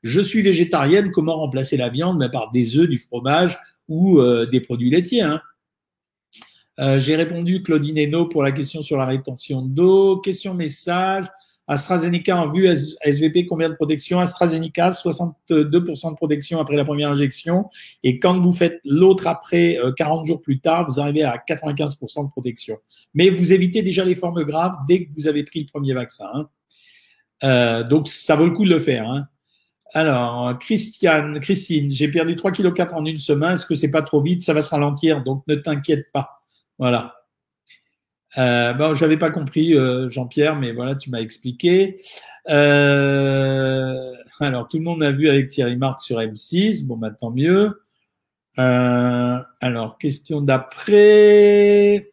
Je 0.02 0.20
suis 0.20 0.42
végétarienne, 0.42 1.12
comment 1.12 1.38
remplacer 1.38 1.78
la 1.78 1.90
viande 1.90 2.18
mais 2.18 2.30
Par 2.30 2.52
des 2.52 2.78
œufs, 2.78 2.90
du 2.90 2.98
fromage 2.98 3.60
ou 3.88 4.20
euh, 4.20 4.48
des 4.48 4.60
produits 4.60 4.90
laitiers. 4.90 5.22
Hein. 5.22 5.40
Euh, 6.80 7.00
J'ai 7.00 7.16
répondu 7.16 7.62
Claudine 7.62 7.98
Hainaut 7.98 8.28
pour 8.28 8.44
la 8.44 8.52
question 8.52 8.82
sur 8.82 8.98
la 8.98 9.06
rétention 9.06 9.62
d'eau. 9.62 10.18
Question 10.18 10.54
message. 10.54 11.26
AstraZeneca 11.68 12.36
en 12.36 12.52
vue 12.52 12.68
SVP, 12.68 13.46
combien 13.46 13.70
de 13.70 13.76
protection 13.76 14.20
AstraZeneca, 14.20 14.90
62% 14.90 16.12
de 16.12 16.16
protection 16.16 16.60
après 16.60 16.76
la 16.76 16.84
première 16.84 17.10
injection. 17.10 17.70
Et 18.04 18.20
quand 18.20 18.38
vous 18.40 18.52
faites 18.52 18.82
l'autre 18.84 19.28
après, 19.28 19.80
40 19.96 20.24
euh, 20.24 20.26
jours 20.26 20.42
plus 20.42 20.60
tard, 20.60 20.86
vous 20.90 21.00
arrivez 21.00 21.24
à 21.24 21.38
95% 21.38 22.26
de 22.26 22.30
protection. 22.32 22.78
Mais 23.14 23.30
vous 23.30 23.54
évitez 23.54 23.82
déjà 23.82 24.04
les 24.04 24.16
formes 24.16 24.44
graves 24.44 24.76
dès 24.90 25.06
que 25.06 25.14
vous 25.14 25.28
avez 25.28 25.44
pris 25.44 25.62
le 25.62 25.68
premier 25.68 25.94
vaccin. 25.94 26.28
Hein. 26.34 26.50
Euh, 27.44 27.84
donc, 27.84 28.10
ça 28.10 28.36
vaut 28.36 28.46
le 28.46 28.52
coup 28.52 28.66
de 28.66 28.70
le 28.70 28.80
faire. 28.80 29.10
Hein. 29.10 29.28
Alors, 29.94 30.58
Christiane, 30.60 31.40
Christine, 31.40 31.92
j'ai 31.92 32.10
perdu 32.10 32.36
3,4 32.36 32.74
kg 32.74 32.94
en 32.94 33.06
une 33.06 33.18
semaine. 33.18 33.54
Est-ce 33.54 33.66
que 33.66 33.76
c'est 33.76 33.92
pas 33.92 34.02
trop 34.02 34.22
vite? 34.22 34.42
Ça 34.42 34.54
va 34.54 34.62
se 34.62 34.72
ralentir, 34.72 35.24
donc 35.24 35.44
ne 35.48 35.56
t'inquiète 35.56 36.12
pas. 36.12 36.43
Voilà. 36.78 37.16
Euh, 38.38 38.74
bon, 38.74 38.96
j'avais 38.96 39.18
pas 39.18 39.30
compris, 39.30 39.76
euh, 39.76 40.10
Jean-Pierre, 40.10 40.56
mais 40.56 40.72
voilà, 40.72 40.96
tu 40.96 41.10
m'as 41.10 41.22
expliqué. 41.22 42.00
Euh, 42.50 44.14
alors, 44.40 44.68
tout 44.68 44.78
le 44.78 44.84
monde 44.84 45.04
a 45.04 45.12
vu 45.12 45.30
avec 45.30 45.50
Thierry 45.50 45.78
Marc 45.78 46.02
sur 46.02 46.20
M6. 46.20 46.86
Bon, 46.88 46.98
bah, 46.98 47.12
tant 47.12 47.32
mieux. 47.32 47.84
Euh, 48.60 49.40
alors, 49.62 49.98
question 49.98 50.42
d'après. 50.42 52.12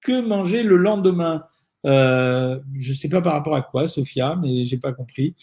Que 0.00 0.20
manger 0.20 0.62
le 0.62 0.76
lendemain? 0.76 1.44
Je 1.84 2.92
sais 2.94 3.08
pas 3.08 3.20
par 3.20 3.32
rapport 3.32 3.56
à 3.56 3.62
quoi, 3.62 3.86
Sophia, 3.86 4.36
mais 4.36 4.64
j'ai 4.64 4.78
pas 4.78 4.92
compris. 4.92 5.34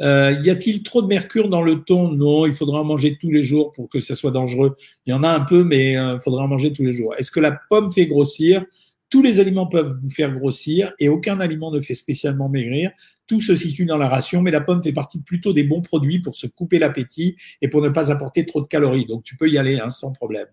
Euh, 0.00 0.40
y 0.42 0.50
a-t-il 0.50 0.82
trop 0.82 1.02
de 1.02 1.06
mercure 1.06 1.48
dans 1.48 1.62
le 1.62 1.82
thon? 1.82 2.12
Non, 2.12 2.46
il 2.46 2.54
faudra 2.54 2.80
en 2.80 2.84
manger 2.84 3.18
tous 3.20 3.30
les 3.30 3.44
jours 3.44 3.72
pour 3.72 3.88
que 3.88 4.00
ça 4.00 4.14
soit 4.14 4.30
dangereux. 4.30 4.74
Il 5.06 5.10
y 5.10 5.12
en 5.12 5.22
a 5.22 5.30
un 5.30 5.40
peu, 5.40 5.64
mais 5.64 5.92
il 5.92 6.18
faudra 6.22 6.44
en 6.44 6.48
manger 6.48 6.72
tous 6.72 6.82
les 6.82 6.92
jours. 6.92 7.14
Est-ce 7.18 7.30
que 7.30 7.40
la 7.40 7.58
pomme 7.68 7.92
fait 7.92 8.06
grossir? 8.06 8.64
Tous 9.10 9.22
les 9.22 9.40
aliments 9.40 9.66
peuvent 9.66 9.98
vous 10.00 10.10
faire 10.10 10.32
grossir 10.32 10.92
et 11.00 11.08
aucun 11.08 11.40
aliment 11.40 11.72
ne 11.72 11.80
fait 11.80 11.94
spécialement 11.94 12.48
maigrir. 12.48 12.92
Tout 13.26 13.40
se 13.40 13.56
situe 13.56 13.84
dans 13.84 13.98
la 13.98 14.08
ration, 14.08 14.40
mais 14.40 14.52
la 14.52 14.60
pomme 14.60 14.82
fait 14.82 14.92
partie 14.92 15.20
plutôt 15.20 15.52
des 15.52 15.64
bons 15.64 15.82
produits 15.82 16.20
pour 16.20 16.36
se 16.36 16.46
couper 16.46 16.78
l'appétit 16.78 17.34
et 17.60 17.66
pour 17.68 17.82
ne 17.82 17.88
pas 17.88 18.12
apporter 18.12 18.46
trop 18.46 18.60
de 18.60 18.68
calories. 18.68 19.06
Donc 19.06 19.24
tu 19.24 19.36
peux 19.36 19.50
y 19.50 19.58
aller 19.58 19.80
hein, 19.80 19.90
sans 19.90 20.12
problème. 20.12 20.46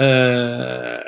Euh... 0.00 0.98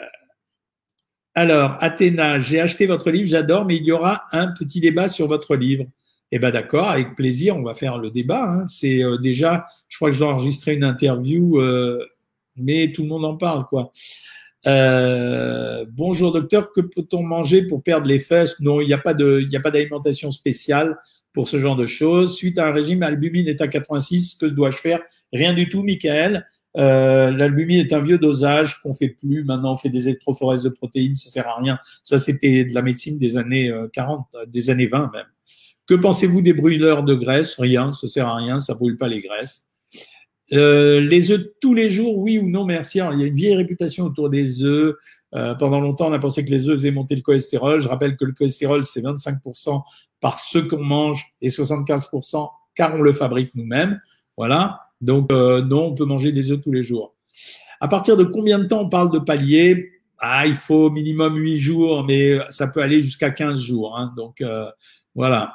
Alors, 1.35 1.77
Athéna, 1.81 2.41
j'ai 2.41 2.61
acheté 2.61 2.87
votre 2.87 3.11
livre, 3.11 3.29
j'adore, 3.29 3.65
mais 3.65 3.77
il 3.77 3.85
y 3.85 3.93
aura 3.93 4.25
un 4.33 4.49
petit 4.49 4.81
débat 4.81 5.09
sur 5.09 5.27
votre 5.27 5.57
livre. 5.57 5.87
Eh 6.31 6.39
ben 6.39 6.51
d'accord, 6.51 6.89
avec 6.89 7.15
plaisir, 7.17 7.57
on 7.57 7.63
va 7.63 7.75
faire 7.75 7.97
le 7.99 8.11
débat. 8.11 8.45
Hein. 8.45 8.67
C'est 8.69 9.03
euh, 9.03 9.17
déjà, 9.17 9.67
je 9.89 9.97
crois 9.97 10.11
que 10.11 10.17
j'ai 10.17 10.25
enregistré 10.25 10.75
une 10.75 10.85
interview, 10.85 11.59
euh, 11.59 12.05
mais 12.57 12.93
tout 12.93 13.03
le 13.03 13.09
monde 13.09 13.25
en 13.25 13.37
parle, 13.37 13.65
quoi. 13.67 13.91
Euh, 14.67 15.87
bonjour 15.91 16.33
docteur, 16.33 16.71
que 16.73 16.83
peut-on 16.83 17.23
manger 17.23 17.63
pour 17.67 17.83
perdre 17.83 18.07
les 18.09 18.21
fesses? 18.21 18.61
Non, 18.61 18.83
il 18.83 18.89
n'y 18.89 18.93
a 18.93 18.99
pas 18.99 19.15
de, 19.15 19.47
il 19.49 19.57
a 19.57 19.61
pas 19.61 19.71
d'alimentation 19.71 20.31
spéciale 20.31 20.99
pour 21.33 21.49
ce 21.49 21.59
genre 21.61 21.77
de 21.77 21.87
choses. 21.87 22.37
Suite 22.37 22.59
à 22.59 22.67
un 22.67 22.73
régime, 22.73 23.01
l'albumine 23.01 23.49
est 23.49 23.63
à 23.63 23.69
86. 23.69 24.35
Que 24.35 24.47
dois-je 24.47 24.79
faire? 24.79 25.01
Rien 25.33 25.55
du 25.55 25.69
tout, 25.71 25.83
Michael. 25.83 26.47
L'albumine 26.75 27.81
est 27.81 27.93
un 27.93 28.01
vieux 28.01 28.19
dosage 28.19 28.81
qu'on 28.83 28.93
fait 28.93 29.09
plus. 29.09 29.45
Maintenant, 29.45 29.75
on 29.75 29.77
fait 29.77 29.89
des 29.89 30.09
électrophorèses 30.09 30.63
de 30.63 30.69
protéines, 30.69 31.15
ça 31.15 31.31
sert 31.31 31.49
à 31.49 31.57
rien. 31.57 31.79
Ça, 32.03 32.19
c'était 32.19 32.65
de 32.65 32.75
la 32.75 32.83
médecine 32.83 33.19
des 33.19 33.37
années 33.37 33.73
40, 33.93 34.27
euh, 34.35 34.47
des 34.47 34.71
années 34.71 34.87
20 34.87 35.11
même. 35.13 35.27
Que 35.89 35.95
pensez-vous 35.95 36.43
des 36.43 36.53
brûleurs 36.53 37.03
de 37.03 37.15
graisse? 37.15 37.55
Rien, 37.59 37.93
ça 37.93 38.07
sert 38.07 38.29
à 38.29 38.37
rien, 38.37 38.61
ça 38.61 38.75
brûle 38.75 38.99
pas 38.99 39.09
les 39.09 39.23
graisses. 39.23 39.71
Euh, 40.53 41.01
les 41.01 41.31
œufs 41.31 41.47
tous 41.63 41.73
les 41.73 41.91
jours, 41.91 42.19
oui 42.19 42.39
ou 42.39 42.49
non, 42.49 42.67
merci. 42.67 42.99
il 42.99 43.21
y 43.21 43.25
a 43.25 43.27
une 43.27 43.35
vieille 43.35 43.57
réputation 43.57 44.05
autour 44.05 44.29
des 44.29 44.63
œufs. 44.63 44.95
Euh, 45.35 45.55
pendant 45.55 45.81
longtemps, 45.81 46.09
on 46.09 46.13
a 46.13 46.19
pensé 46.19 46.45
que 46.45 46.51
les 46.51 46.69
œufs 46.69 46.75
faisaient 46.75 46.91
monter 46.91 47.15
le 47.15 47.23
cholestérol. 47.23 47.81
Je 47.81 47.89
rappelle 47.89 48.17
que 48.17 48.27
le 48.27 48.33
cholestérol, 48.33 48.85
c'est 48.85 49.01
25% 49.01 49.83
par 50.21 50.41
ce 50.41 50.59
qu'on 50.59 50.83
mange 50.83 51.25
et 51.41 51.49
75% 51.49 52.51
car 52.75 52.95
on 52.95 53.01
le 53.01 53.15
fabrique 53.15 53.55
nous-mêmes. 53.55 53.99
Voilà. 54.37 54.81
Donc, 55.01 55.33
euh, 55.33 55.63
non, 55.63 55.87
on 55.87 55.95
peut 55.95 56.05
manger 56.05 56.33
des 56.33 56.51
œufs 56.51 56.61
tous 56.61 56.73
les 56.73 56.85
jours. 56.85 57.15
À 57.81 57.89
partir 57.89 58.19
de 58.19 58.25
combien 58.25 58.59
de 58.59 58.65
temps 58.65 58.83
on 58.83 58.91
parle 58.91 59.11
de 59.11 59.19
palier? 59.19 59.91
Ah, 60.19 60.47
il 60.47 60.57
faut 60.57 60.91
minimum 60.91 61.37
8 61.37 61.59
jours, 61.59 62.05
mais 62.05 62.39
ça 62.51 62.67
peut 62.67 62.83
aller 62.83 63.03
jusqu'à 63.03 63.31
15 63.31 63.59
jours. 63.59 63.97
Hein. 63.97 64.13
Donc, 64.17 64.43
voilà. 65.15 65.55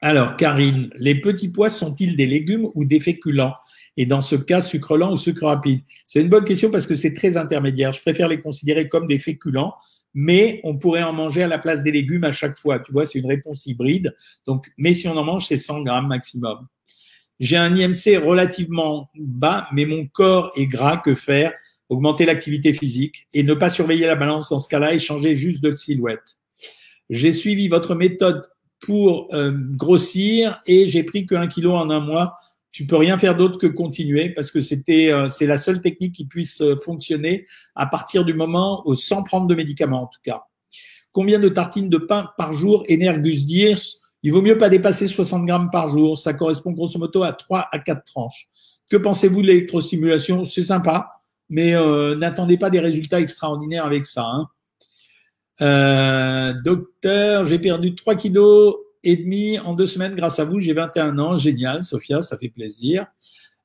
Alors, 0.00 0.36
Karine, 0.36 0.90
les 0.96 1.20
petits 1.20 1.48
pois 1.48 1.70
sont-ils 1.70 2.16
des 2.16 2.26
légumes 2.26 2.68
ou 2.74 2.84
des 2.84 3.00
féculents? 3.00 3.54
Et 3.96 4.06
dans 4.06 4.20
ce 4.20 4.36
cas, 4.36 4.60
sucre 4.60 4.96
lent 4.96 5.12
ou 5.12 5.16
sucre 5.16 5.46
rapide? 5.46 5.80
C'est 6.04 6.20
une 6.20 6.28
bonne 6.28 6.44
question 6.44 6.70
parce 6.70 6.86
que 6.86 6.94
c'est 6.94 7.14
très 7.14 7.36
intermédiaire. 7.36 7.92
Je 7.92 8.00
préfère 8.00 8.28
les 8.28 8.40
considérer 8.40 8.88
comme 8.88 9.06
des 9.06 9.18
féculents 9.18 9.74
mais 10.14 10.60
on 10.64 10.76
pourrait 10.76 11.02
en 11.02 11.12
manger 11.12 11.42
à 11.42 11.46
la 11.46 11.58
place 11.58 11.82
des 11.82 11.92
légumes 11.92 12.24
à 12.24 12.32
chaque 12.32 12.58
fois. 12.58 12.78
Tu 12.78 12.92
vois, 12.92 13.06
c'est 13.06 13.18
une 13.18 13.26
réponse 13.26 13.66
hybride. 13.66 14.16
Donc, 14.46 14.66
mais 14.76 14.92
si 14.92 15.08
on 15.08 15.16
en 15.16 15.24
mange, 15.24 15.46
c'est 15.46 15.56
100 15.56 15.82
grammes 15.82 16.08
maximum. 16.08 16.66
J'ai 17.40 17.56
un 17.56 17.74
IMC 17.74 18.16
relativement 18.16 19.10
bas, 19.16 19.68
mais 19.72 19.84
mon 19.84 20.06
corps 20.06 20.50
est 20.56 20.66
gras. 20.66 20.96
Que 20.96 21.14
faire? 21.14 21.52
Augmenter 21.88 22.26
l'activité 22.26 22.74
physique 22.74 23.28
et 23.32 23.42
ne 23.42 23.54
pas 23.54 23.70
surveiller 23.70 24.06
la 24.06 24.16
balance 24.16 24.50
dans 24.50 24.58
ce 24.58 24.68
cas-là 24.68 24.92
et 24.92 24.98
changer 24.98 25.34
juste 25.34 25.62
de 25.62 25.72
silhouette. 25.72 26.36
J'ai 27.08 27.32
suivi 27.32 27.68
votre 27.68 27.94
méthode 27.94 28.42
pour 28.80 29.28
euh, 29.32 29.52
grossir 29.54 30.60
et 30.66 30.88
j'ai 30.88 31.02
pris 31.02 31.26
que 31.26 31.34
un 31.34 31.46
kilo 31.46 31.72
en 31.72 31.90
un 31.90 32.00
mois. 32.00 32.34
Tu 32.70 32.86
peux 32.86 32.96
rien 32.96 33.18
faire 33.18 33.36
d'autre 33.36 33.58
que 33.58 33.66
continuer 33.66 34.30
parce 34.30 34.50
que 34.50 34.60
c'était 34.60 35.10
euh, 35.10 35.28
c'est 35.28 35.46
la 35.46 35.58
seule 35.58 35.80
technique 35.80 36.14
qui 36.14 36.26
puisse 36.26 36.60
euh, 36.60 36.76
fonctionner 36.76 37.46
à 37.74 37.86
partir 37.86 38.24
du 38.24 38.34
moment 38.34 38.82
où, 38.86 38.94
sans 38.94 39.22
prendre 39.22 39.46
de 39.46 39.54
médicaments 39.54 40.02
en 40.02 40.06
tout 40.06 40.20
cas. 40.22 40.44
Combien 41.10 41.38
de 41.38 41.48
tartines 41.48 41.88
de 41.88 41.98
pain 41.98 42.30
par 42.36 42.52
jour 42.52 42.84
Energus 42.90 43.46
Diers 43.46 43.74
il 44.24 44.32
vaut 44.32 44.42
mieux 44.42 44.58
pas 44.58 44.68
dépasser 44.68 45.06
60 45.06 45.46
grammes 45.46 45.70
par 45.70 45.88
jour. 45.88 46.18
Ça 46.18 46.34
correspond 46.34 46.72
grosso 46.72 46.98
modo 46.98 47.22
à 47.22 47.32
3 47.32 47.68
à 47.70 47.78
4 47.78 48.02
tranches. 48.04 48.48
Que 48.90 48.96
pensez-vous 48.96 49.42
de 49.42 49.46
l'électrostimulation? 49.46 50.44
C'est 50.44 50.64
sympa, 50.64 51.08
mais 51.48 51.72
n'attendez 52.16 52.58
pas 52.58 52.68
des 52.68 52.80
résultats 52.80 53.20
extraordinaires 53.20 53.84
avec 53.84 54.06
ça. 54.06 54.24
Hein. 54.24 54.48
Euh, 55.60 56.52
docteur, 56.64 57.44
j'ai 57.46 57.58
perdu 57.58 57.94
3 57.94 58.14
kilos 58.14 58.76
et 59.02 59.16
demi 59.16 59.58
en 59.58 59.74
deux 59.74 59.86
semaines 59.86 60.14
grâce 60.14 60.38
à 60.38 60.44
vous. 60.44 60.60
J'ai 60.60 60.72
21 60.72 61.18
ans. 61.18 61.36
Génial, 61.36 61.82
Sophia, 61.82 62.20
ça 62.20 62.38
fait 62.38 62.48
plaisir. 62.48 63.06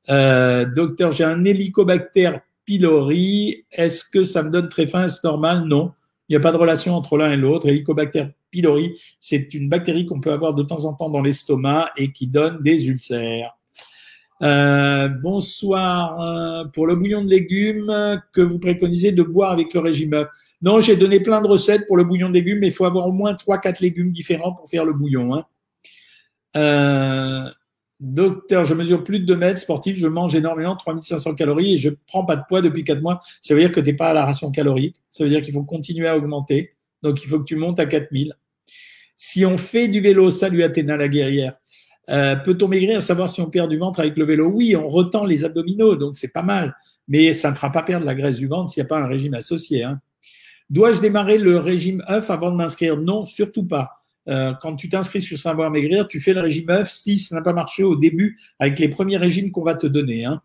Euh, 0.10 0.66
docteur, 0.66 1.12
j'ai 1.12 1.24
un 1.24 1.44
hélicobactère 1.44 2.42
pylori. 2.66 3.66
Est-ce 3.72 4.04
que 4.06 4.24
ça 4.24 4.44
me 4.44 4.50
donne 4.50 4.70
très 4.70 4.88
faim? 4.88 5.06
Est-ce 5.06 5.20
normal? 5.24 5.66
Non. 5.66 5.92
Il 6.30 6.34
n'y 6.34 6.38
a 6.38 6.40
pas 6.40 6.52
de 6.52 6.58
relation 6.58 6.96
entre 6.96 7.18
l'un 7.18 7.32
et 7.32 7.38
l'autre. 7.38 7.68
Hélicobacter 7.68 8.28
pylori, 8.50 8.98
c'est 9.20 9.54
une 9.54 9.68
bactérie 9.68 10.06
qu'on 10.06 10.22
peut 10.22 10.32
avoir 10.32 10.54
de 10.54 10.64
temps 10.64 10.86
en 10.86 10.94
temps 10.94 11.10
dans 11.10 11.22
l'estomac 11.22 11.92
et 11.98 12.12
qui 12.12 12.28
donne 12.28 12.62
des 12.62 12.88
ulcères. 12.88 13.58
Euh, 14.42 15.08
bonsoir. 15.08 16.20
Euh, 16.22 16.66
pour 16.66 16.88
le 16.88 16.96
bouillon 16.96 17.24
de 17.24 17.30
légumes 17.30 18.22
que 18.32 18.42
vous 18.42 18.60
préconisez 18.60 19.12
de 19.12 19.24
boire 19.24 19.52
avec 19.52 19.74
le 19.74 19.80
régime 19.80 20.28
Non, 20.64 20.80
j'ai 20.80 20.96
donné 20.96 21.20
plein 21.20 21.42
de 21.42 21.48
recettes 21.48 21.86
pour 21.88 21.98
le 21.98 22.06
bouillon 22.06 22.30
de 22.30 22.34
légumes, 22.34 22.60
mais 22.60 22.68
il 22.68 22.74
faut 22.74 22.86
avoir 22.86 23.08
au 23.08 23.12
moins 23.12 23.34
3-4 23.34 23.82
légumes 23.82 24.12
différents 24.12 24.54
pour 24.54 24.68
faire 24.70 24.86
le 24.86 24.94
bouillon. 24.94 25.36
Hein. 25.36 25.46
Euh, 26.56 27.50
Docteur, 28.00 28.66
je 28.66 28.74
mesure 28.74 29.04
plus 29.04 29.20
de 29.20 29.26
2 29.26 29.36
mètres, 29.36 29.60
sportif, 29.60 29.96
je 29.96 30.08
mange 30.08 30.36
énormément, 30.36 30.76
3500 30.76 31.36
calories 31.36 31.76
et 31.76 31.78
je 31.78 31.90
prends 32.08 32.26
pas 32.26 32.36
de 32.36 32.44
poids 32.48 32.62
depuis 32.62 32.84
4 32.84 33.02
mois. 33.02 33.20
Ça 33.40 33.54
veut 33.54 33.62
dire 33.62 33.72
que 33.72 33.80
tu 33.80 33.86
n'es 33.86 33.94
pas 33.94 34.10
à 34.10 34.14
la 34.14 34.26
ration 34.26 34.52
calorique. 34.52 34.98
Ça 35.10 35.24
veut 35.24 35.30
dire 35.30 35.42
qu'il 35.42 35.54
faut 35.54 35.64
continuer 35.64 36.08
à 36.08 36.18
augmenter. 36.18 36.74
Donc, 37.02 37.24
il 37.24 37.30
faut 37.30 37.40
que 37.40 37.46
tu 37.46 37.56
montes 37.56 37.80
à 37.80 37.86
4000. 37.86 38.34
Si 39.16 39.46
on 39.46 39.58
fait 39.58 39.88
du 39.88 40.02
vélo, 40.02 40.32
salut 40.32 40.64
Athéna 40.64 40.98
la 40.98 41.08
guerrière, 41.08 41.56
euh, 42.10 42.36
peut-on 42.36 42.68
maigrir, 42.68 43.02
savoir 43.02 43.30
si 43.30 43.40
on 43.40 43.50
perd 43.50 43.70
du 43.70 43.78
ventre 43.78 44.02
avec 44.02 44.18
le 44.18 44.26
vélo? 44.26 44.48
Oui, 44.48 44.76
on 44.76 44.90
retend 44.90 45.24
les 45.24 45.46
abdominaux, 45.46 45.96
donc 45.96 46.16
c'est 46.16 46.34
pas 46.34 46.42
mal. 46.42 46.76
Mais 47.08 47.34
ça 47.34 47.52
ne 47.52 47.56
fera 47.56 47.72
pas 47.72 47.84
perdre 47.84 48.06
la 48.06 48.16
graisse 48.16 48.38
du 48.38 48.48
ventre 48.48 48.70
s'il 48.70 48.82
n'y 48.82 48.88
a 48.88 48.90
pas 48.90 49.00
un 49.00 49.08
régime 49.08 49.34
associé. 49.34 49.84
Hein. 49.84 50.02
Dois-je 50.70 51.02
démarrer 51.02 51.38
le 51.38 51.58
régime 51.58 52.04
œuf 52.10 52.30
avant 52.30 52.52
de 52.52 52.56
m'inscrire? 52.56 52.98
Non, 52.98 53.26
surtout 53.26 53.66
pas. 53.66 54.04
Euh, 54.30 54.54
quand 54.62 54.76
tu 54.76 54.90
t'inscris 54.90 55.22
sur 55.22 55.38
Savoir 55.38 55.70
Maigrir, 55.70 56.08
tu 56.08 56.20
fais 56.20 56.34
le 56.34 56.42
régime 56.42 56.70
œuf 56.70 56.90
si 56.90 57.18
ça 57.18 57.36
n'a 57.36 57.42
pas 57.42 57.54
marché 57.54 57.84
au 57.84 57.96
début 57.96 58.40
avec 58.60 58.80
les 58.80 58.88
premiers 58.88 59.18
régimes 59.18 59.52
qu'on 59.52 59.64
va 59.64 59.76
te 59.76 59.88
donner. 59.88 60.26
Hein. 60.26 60.42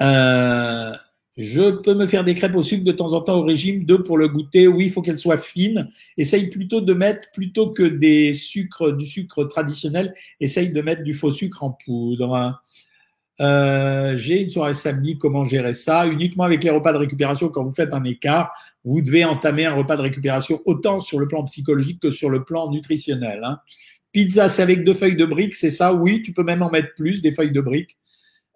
Euh, 0.00 0.92
je 1.36 1.70
peux 1.70 1.94
me 1.94 2.06
faire 2.06 2.24
des 2.24 2.34
crêpes 2.34 2.54
au 2.54 2.62
sucre 2.62 2.84
de 2.84 2.92
temps 2.92 3.12
en 3.12 3.20
temps 3.20 3.34
au 3.34 3.42
régime, 3.42 3.84
deux 3.84 4.02
pour 4.02 4.16
le 4.16 4.28
goûter. 4.28 4.68
Oui, 4.68 4.86
il 4.86 4.90
faut 4.90 5.02
qu'elles 5.02 5.18
soient 5.18 5.36
fines. 5.36 5.88
Essaye 6.16 6.48
plutôt 6.48 6.80
de 6.80 6.94
mettre, 6.94 7.28
plutôt 7.32 7.70
que 7.72 7.82
des 7.82 8.32
sucres, 8.34 8.92
du 8.92 9.04
sucre 9.04 9.44
traditionnel, 9.44 10.14
essaye 10.40 10.72
de 10.72 10.80
mettre 10.80 11.02
du 11.02 11.12
faux 11.12 11.32
sucre 11.32 11.62
en 11.64 11.72
poudre. 11.72 12.62
Euh, 13.40 14.16
j'ai 14.16 14.42
une 14.42 14.50
soirée 14.50 14.74
samedi, 14.74 15.18
comment 15.18 15.44
gérer 15.44 15.74
ça? 15.74 16.06
Uniquement 16.06 16.44
avec 16.44 16.62
les 16.62 16.70
repas 16.70 16.92
de 16.92 16.98
récupération, 16.98 17.48
quand 17.48 17.64
vous 17.64 17.72
faites 17.72 17.92
un 17.92 18.04
écart, 18.04 18.52
vous 18.84 19.02
devez 19.02 19.24
entamer 19.24 19.64
un 19.64 19.74
repas 19.74 19.96
de 19.96 20.02
récupération 20.02 20.60
autant 20.66 21.00
sur 21.00 21.18
le 21.18 21.26
plan 21.26 21.42
psychologique 21.44 22.00
que 22.00 22.10
sur 22.10 22.30
le 22.30 22.44
plan 22.44 22.70
nutritionnel. 22.70 23.42
Hein. 23.42 23.58
Pizza, 24.12 24.48
c'est 24.48 24.62
avec 24.62 24.84
deux 24.84 24.94
feuilles 24.94 25.16
de 25.16 25.26
briques, 25.26 25.54
c'est 25.54 25.70
ça? 25.70 25.92
Oui, 25.92 26.22
tu 26.22 26.32
peux 26.32 26.44
même 26.44 26.62
en 26.62 26.70
mettre 26.70 26.94
plus, 26.94 27.22
des 27.22 27.32
feuilles 27.32 27.50
de 27.50 27.60
briques. 27.60 27.96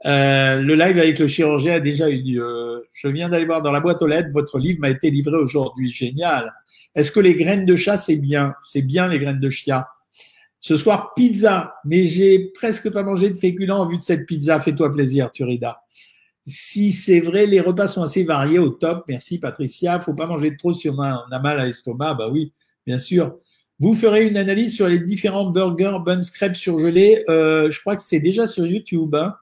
Euh, 0.07 0.61
le 0.61 0.75
live 0.77 0.97
avec 0.97 1.19
le 1.19 1.27
chirurgien 1.27 1.75
a 1.75 1.81
déjà 1.81 2.09
eu 2.09 2.23
lieu. 2.23 2.87
Je 2.93 3.09
viens 3.09 3.29
d'aller 3.29 3.47
voir 3.47 3.63
dans 3.63 3.73
la 3.73 3.81
boîte 3.81 4.01
aux 4.01 4.07
lettres, 4.07 4.31
votre 4.33 4.61
livre 4.61 4.79
m'a 4.81 4.91
été 4.91 5.11
livré 5.11 5.37
aujourd'hui. 5.37 5.91
Génial. 5.91 6.55
Est-ce 6.95 7.11
que 7.11 7.19
les 7.19 7.35
graines 7.35 7.67
de 7.67 7.75
chat, 7.75 7.97
c'est 7.97 8.17
bien? 8.17 8.55
C'est 8.65 8.83
bien 8.83 9.09
les 9.09 9.19
graines 9.19 9.41
de 9.41 9.51
chia. 9.51 9.89
Ce 10.61 10.77
soir, 10.77 11.13
pizza, 11.15 11.75
mais 11.85 12.07
j'ai 12.07 12.51
presque 12.55 12.91
pas 12.91 13.03
mangé 13.03 13.31
de 13.31 13.37
féculents 13.37 13.81
en 13.81 13.87
vue 13.87 13.99
de 13.99 14.03
cette 14.03 14.27
pizza. 14.27 14.59
Fais-toi 14.61 14.93
plaisir, 14.93 15.31
Turida. 15.31 15.83
Si 16.45 16.93
c'est 16.93 17.21
vrai, 17.21 17.47
les 17.47 17.61
repas 17.61 17.87
sont 17.87 18.03
assez 18.03 18.25
variés 18.25 18.59
au 18.59 18.71
top. 18.71 19.05
Merci, 19.09 19.39
Patricia. 19.39 20.01
Faut 20.01 20.15
pas 20.15 20.27
manger 20.27 20.57
trop 20.57 20.73
si 20.73 20.89
on 20.89 20.99
a, 20.99 21.27
mal 21.43 21.61
à 21.61 21.65
l'estomac. 21.65 22.15
Bah 22.15 22.29
oui, 22.31 22.53
bien 22.87 22.99
sûr. 22.99 23.37
Vous 23.79 23.95
ferez 23.95 24.27
une 24.27 24.37
analyse 24.37 24.75
sur 24.75 24.89
les 24.89 24.99
différents 24.99 25.51
burgers, 25.51 25.99
buns, 26.05 26.21
crêpes 26.35 26.57
surgelés. 26.57 27.23
Euh, 27.29 27.71
je 27.71 27.79
crois 27.81 27.95
que 27.95 28.03
c'est 28.03 28.19
déjà 28.19 28.47
sur 28.47 28.67
YouTube. 28.67 29.15
Hein. 29.15 29.37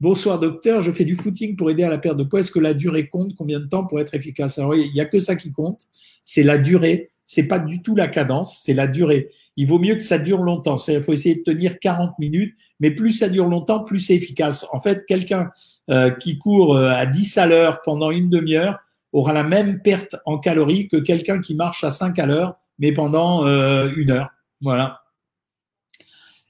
Bonsoir 0.00 0.38
docteur, 0.38 0.80
je 0.80 0.90
fais 0.90 1.04
du 1.04 1.14
footing 1.14 1.56
pour 1.56 1.70
aider 1.70 1.82
à 1.84 1.90
la 1.90 1.98
perte 1.98 2.16
de 2.16 2.24
poids. 2.24 2.40
Est-ce 2.40 2.50
que 2.50 2.58
la 2.58 2.72
durée 2.72 3.08
compte? 3.08 3.34
Combien 3.36 3.60
de 3.60 3.66
temps 3.66 3.84
pour 3.86 4.00
être 4.00 4.14
efficace? 4.14 4.58
Alors 4.58 4.74
il 4.74 4.90
n'y 4.92 5.00
a 5.00 5.04
que 5.04 5.20
ça 5.20 5.36
qui 5.36 5.52
compte, 5.52 5.82
c'est 6.24 6.42
la 6.42 6.56
durée. 6.56 7.10
C'est 7.26 7.46
pas 7.46 7.58
du 7.58 7.82
tout 7.82 7.94
la 7.94 8.08
cadence, 8.08 8.62
c'est 8.64 8.72
la 8.72 8.86
durée 8.86 9.30
il 9.60 9.66
vaut 9.66 9.78
mieux 9.78 9.94
que 9.94 10.02
ça 10.02 10.18
dure 10.18 10.38
longtemps. 10.38 10.76
Il 10.88 11.02
faut 11.02 11.12
essayer 11.12 11.34
de 11.34 11.42
tenir 11.42 11.78
40 11.78 12.18
minutes, 12.18 12.56
mais 12.80 12.90
plus 12.90 13.10
ça 13.10 13.28
dure 13.28 13.46
longtemps, 13.46 13.84
plus 13.84 13.98
c'est 13.98 14.14
efficace. 14.14 14.66
En 14.72 14.80
fait, 14.80 15.04
quelqu'un 15.04 15.50
euh, 15.90 16.10
qui 16.10 16.38
court 16.38 16.76
euh, 16.76 16.88
à 16.90 17.04
10 17.04 17.36
à 17.36 17.46
l'heure 17.46 17.82
pendant 17.82 18.10
une 18.10 18.30
demi-heure 18.30 18.78
aura 19.12 19.34
la 19.34 19.42
même 19.42 19.82
perte 19.82 20.16
en 20.24 20.38
calories 20.38 20.88
que 20.88 20.96
quelqu'un 20.96 21.42
qui 21.42 21.54
marche 21.54 21.84
à 21.84 21.90
5 21.90 22.18
à 22.18 22.24
l'heure, 22.24 22.54
mais 22.78 22.92
pendant 22.92 23.44
euh, 23.44 23.90
une 23.94 24.12
heure. 24.12 24.30
Voilà. 24.62 25.02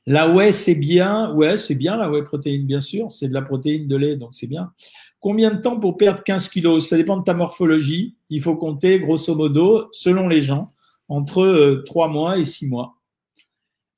La 0.06 0.28
whey, 0.28 0.52
c'est 0.52 0.76
bien. 0.76 1.34
Ouais, 1.34 1.56
c'est 1.56 1.74
bien 1.74 1.96
la 1.96 2.08
whey 2.08 2.22
protéine, 2.22 2.64
bien 2.64 2.80
sûr. 2.80 3.10
C'est 3.10 3.28
de 3.28 3.34
la 3.34 3.42
protéine 3.42 3.88
de 3.88 3.96
lait, 3.96 4.14
donc 4.14 4.30
c'est 4.34 4.46
bien. 4.46 4.70
Combien 5.18 5.50
de 5.50 5.60
temps 5.60 5.80
pour 5.80 5.96
perdre 5.96 6.22
15 6.22 6.48
kilos? 6.48 6.88
Ça 6.88 6.96
dépend 6.96 7.16
de 7.16 7.24
ta 7.24 7.34
morphologie. 7.34 8.14
Il 8.28 8.40
faut 8.40 8.56
compter, 8.56 9.00
grosso 9.00 9.34
modo, 9.34 9.88
selon 9.90 10.28
les 10.28 10.42
gens, 10.42 10.68
entre 11.08 11.82
3 11.86 12.06
euh, 12.06 12.10
mois 12.10 12.38
et 12.38 12.44
6 12.44 12.68
mois. 12.68 12.99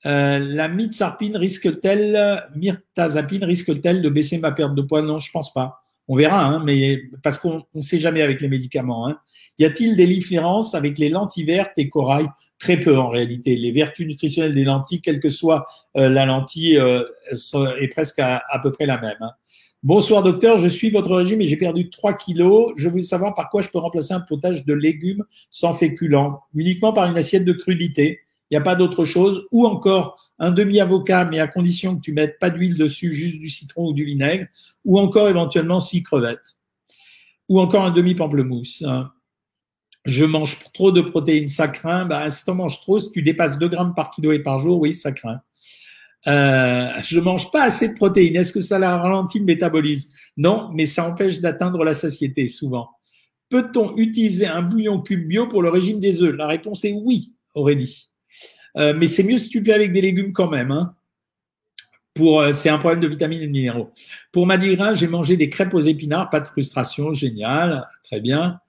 Euh, 0.05 0.39
la 0.39 0.69
mitsarpine 0.69 1.37
risque-t-elle, 1.37 2.43
mirtazapine 2.57 3.45
risque-t-elle 3.45 4.03
de 4.03 4.09
baisser 4.09 4.39
ma 4.39 4.53
perte 4.53 4.75
de 4.75 4.83
poids? 4.83 5.03
Non, 5.03 5.19
je 5.19 5.31
pense 5.31 5.53
pas. 5.53 5.83
On 6.09 6.17
verra, 6.17 6.45
hein, 6.45 6.63
mais 6.65 7.01
parce 7.23 7.39
qu'on 7.39 7.63
ne 7.75 7.81
sait 7.81 8.01
jamais 8.01 8.23
avec 8.23 8.41
les 8.41 8.49
médicaments. 8.49 9.09
Hein. 9.09 9.19
Y 9.59 9.65
a-t-il 9.65 9.97
des 9.97 10.07
différences 10.07 10.75
avec 10.75 10.99
les 10.99 11.09
lentilles 11.09 11.45
vertes 11.45 11.73
et 11.77 11.89
corail? 11.89 12.27
Très 12.59 12.79
peu 12.79 12.99
en 12.99 13.09
réalité. 13.09 13.57
Les 13.57 13.71
vertus 13.71 14.07
nutritionnelles 14.07 14.55
des 14.55 14.65
lentilles, 14.65 15.01
quelle 15.01 15.21
que 15.21 15.29
soit 15.29 15.67
euh, 15.97 16.09
la 16.09 16.27
lentille, 16.27 16.77
euh, 16.77 17.05
est 17.79 17.89
presque 17.89 18.19
à, 18.19 18.43
peu 18.63 18.73
près 18.73 18.87
la 18.87 19.01
même. 19.01 19.17
Hein. 19.21 19.31
Bonsoir 19.85 20.23
docteur, 20.23 20.59
je 20.59 20.69
suis 20.69 20.91
votre 20.91 21.15
régime 21.15 21.41
et 21.41 21.47
j'ai 21.47 21.57
perdu 21.57 21.91
3 21.91 22.15
kilos. 22.15 22.73
Je 22.77 22.89
voulais 22.89 23.03
savoir 23.03 23.35
par 23.35 23.51
quoi 23.51 23.63
je 23.63 23.69
peux 23.69 23.79
remplacer 23.79 24.15
un 24.15 24.21
potage 24.21 24.65
de 24.65 24.75
légumes 24.75 25.25
sans 25.51 25.73
féculents, 25.73 26.41
uniquement 26.55 26.93
par 26.93 27.07
une 27.07 27.17
assiette 27.17 27.45
de 27.45 27.53
crudité. 27.53 28.21
Il 28.53 28.57
n'y 28.57 28.59
a 28.59 28.65
pas 28.65 28.75
d'autre 28.75 29.07
chose. 29.07 29.49
Ou 29.51 29.65
encore 29.67 30.31
un 30.39 30.51
demi-avocat, 30.51 31.25
mais 31.25 31.41
à 31.41 31.47
condition 31.47 31.97
que 31.97 32.03
tu 32.03 32.13
mettes 32.13 32.39
pas 32.39 32.51
d'huile 32.51 32.77
dessus, 32.77 33.15
juste 33.15 33.39
du 33.39 33.49
citron 33.49 33.89
ou 33.89 33.93
du 33.95 34.05
vinaigre. 34.05 34.47
Ou 34.85 34.99
encore 34.99 35.31
éventuellement 35.31 35.81
six 35.81 36.03
crevettes. 36.03 36.59
Ou 37.49 37.61
encore 37.61 37.83
un 37.83 37.91
demi-pamplemousse. 37.91 38.85
Je 40.05 40.25
mange 40.27 40.59
trop 40.75 40.93
de 40.93 41.01
protéines, 41.01 41.49
ça 41.49 41.67
craint. 41.67 42.05
Bah, 42.05 42.29
si 42.29 42.45
tu 42.45 42.51
en 42.51 42.57
manges 42.57 42.79
trop, 42.83 43.01
si 43.01 43.11
tu 43.11 43.23
dépasses 43.23 43.59
2 43.59 43.69
grammes 43.69 43.95
par 43.95 44.11
kilo 44.11 44.33
et 44.33 44.41
par 44.41 44.59
jour, 44.59 44.79
oui, 44.79 44.95
ça 44.95 45.13
craint. 45.13 45.41
Euh, 46.27 46.91
je 47.03 47.21
mange 47.21 47.51
pas 47.53 47.63
assez 47.63 47.89
de 47.89 47.95
protéines. 47.95 48.37
Est-ce 48.37 48.53
que 48.53 48.61
ça 48.61 48.79
ralentit 48.79 49.39
le 49.39 49.47
métabolisme? 49.47 50.13
Non, 50.37 50.69
mais 50.75 50.85
ça 50.85 51.09
empêche 51.09 51.41
d'atteindre 51.41 51.83
la 51.85 51.95
satiété 51.95 52.49
souvent. 52.49 52.91
Peut-on 53.49 53.97
utiliser 53.97 54.45
un 54.45 54.61
bouillon 54.61 55.01
cube 55.01 55.27
bio 55.27 55.49
pour 55.49 55.63
le 55.63 55.71
régime 55.71 56.01
des 56.01 56.21
œufs? 56.21 56.37
La 56.37 56.49
réponse 56.49 56.85
est 56.85 56.93
oui, 56.93 57.33
Aurélie. 57.55 58.12
Euh, 58.77 58.95
mais 58.97 59.09
c'est 59.09 59.23
mieux 59.23 59.39
si 59.39 59.49
tu 59.49 59.59
le 59.59 59.65
fais 59.65 59.73
avec 59.73 59.93
des 59.93 60.01
légumes 60.01 60.33
quand 60.33 60.49
même. 60.49 60.71
Hein. 60.71 60.95
Pour, 62.15 62.41
euh, 62.41 62.53
c'est 62.53 62.69
un 62.69 62.79
problème 62.79 63.01
de 63.01 63.09
vitamines 63.09 63.43
et 63.43 63.47
de 63.47 63.53
minéraux. 63.53 63.91
Pour 64.33 64.47
Madira, 64.47 64.95
j'ai 64.95 65.09
mangé 65.09 65.37
des 65.37 65.49
crêpes 65.49 65.75
aux 65.75 65.81
épinards, 65.81 66.31
pas 66.31 66.41
de 66.41 66.47
frustration, 66.47 67.13
génial, 67.13 67.89
très 68.05 68.21
bien. 68.21 68.61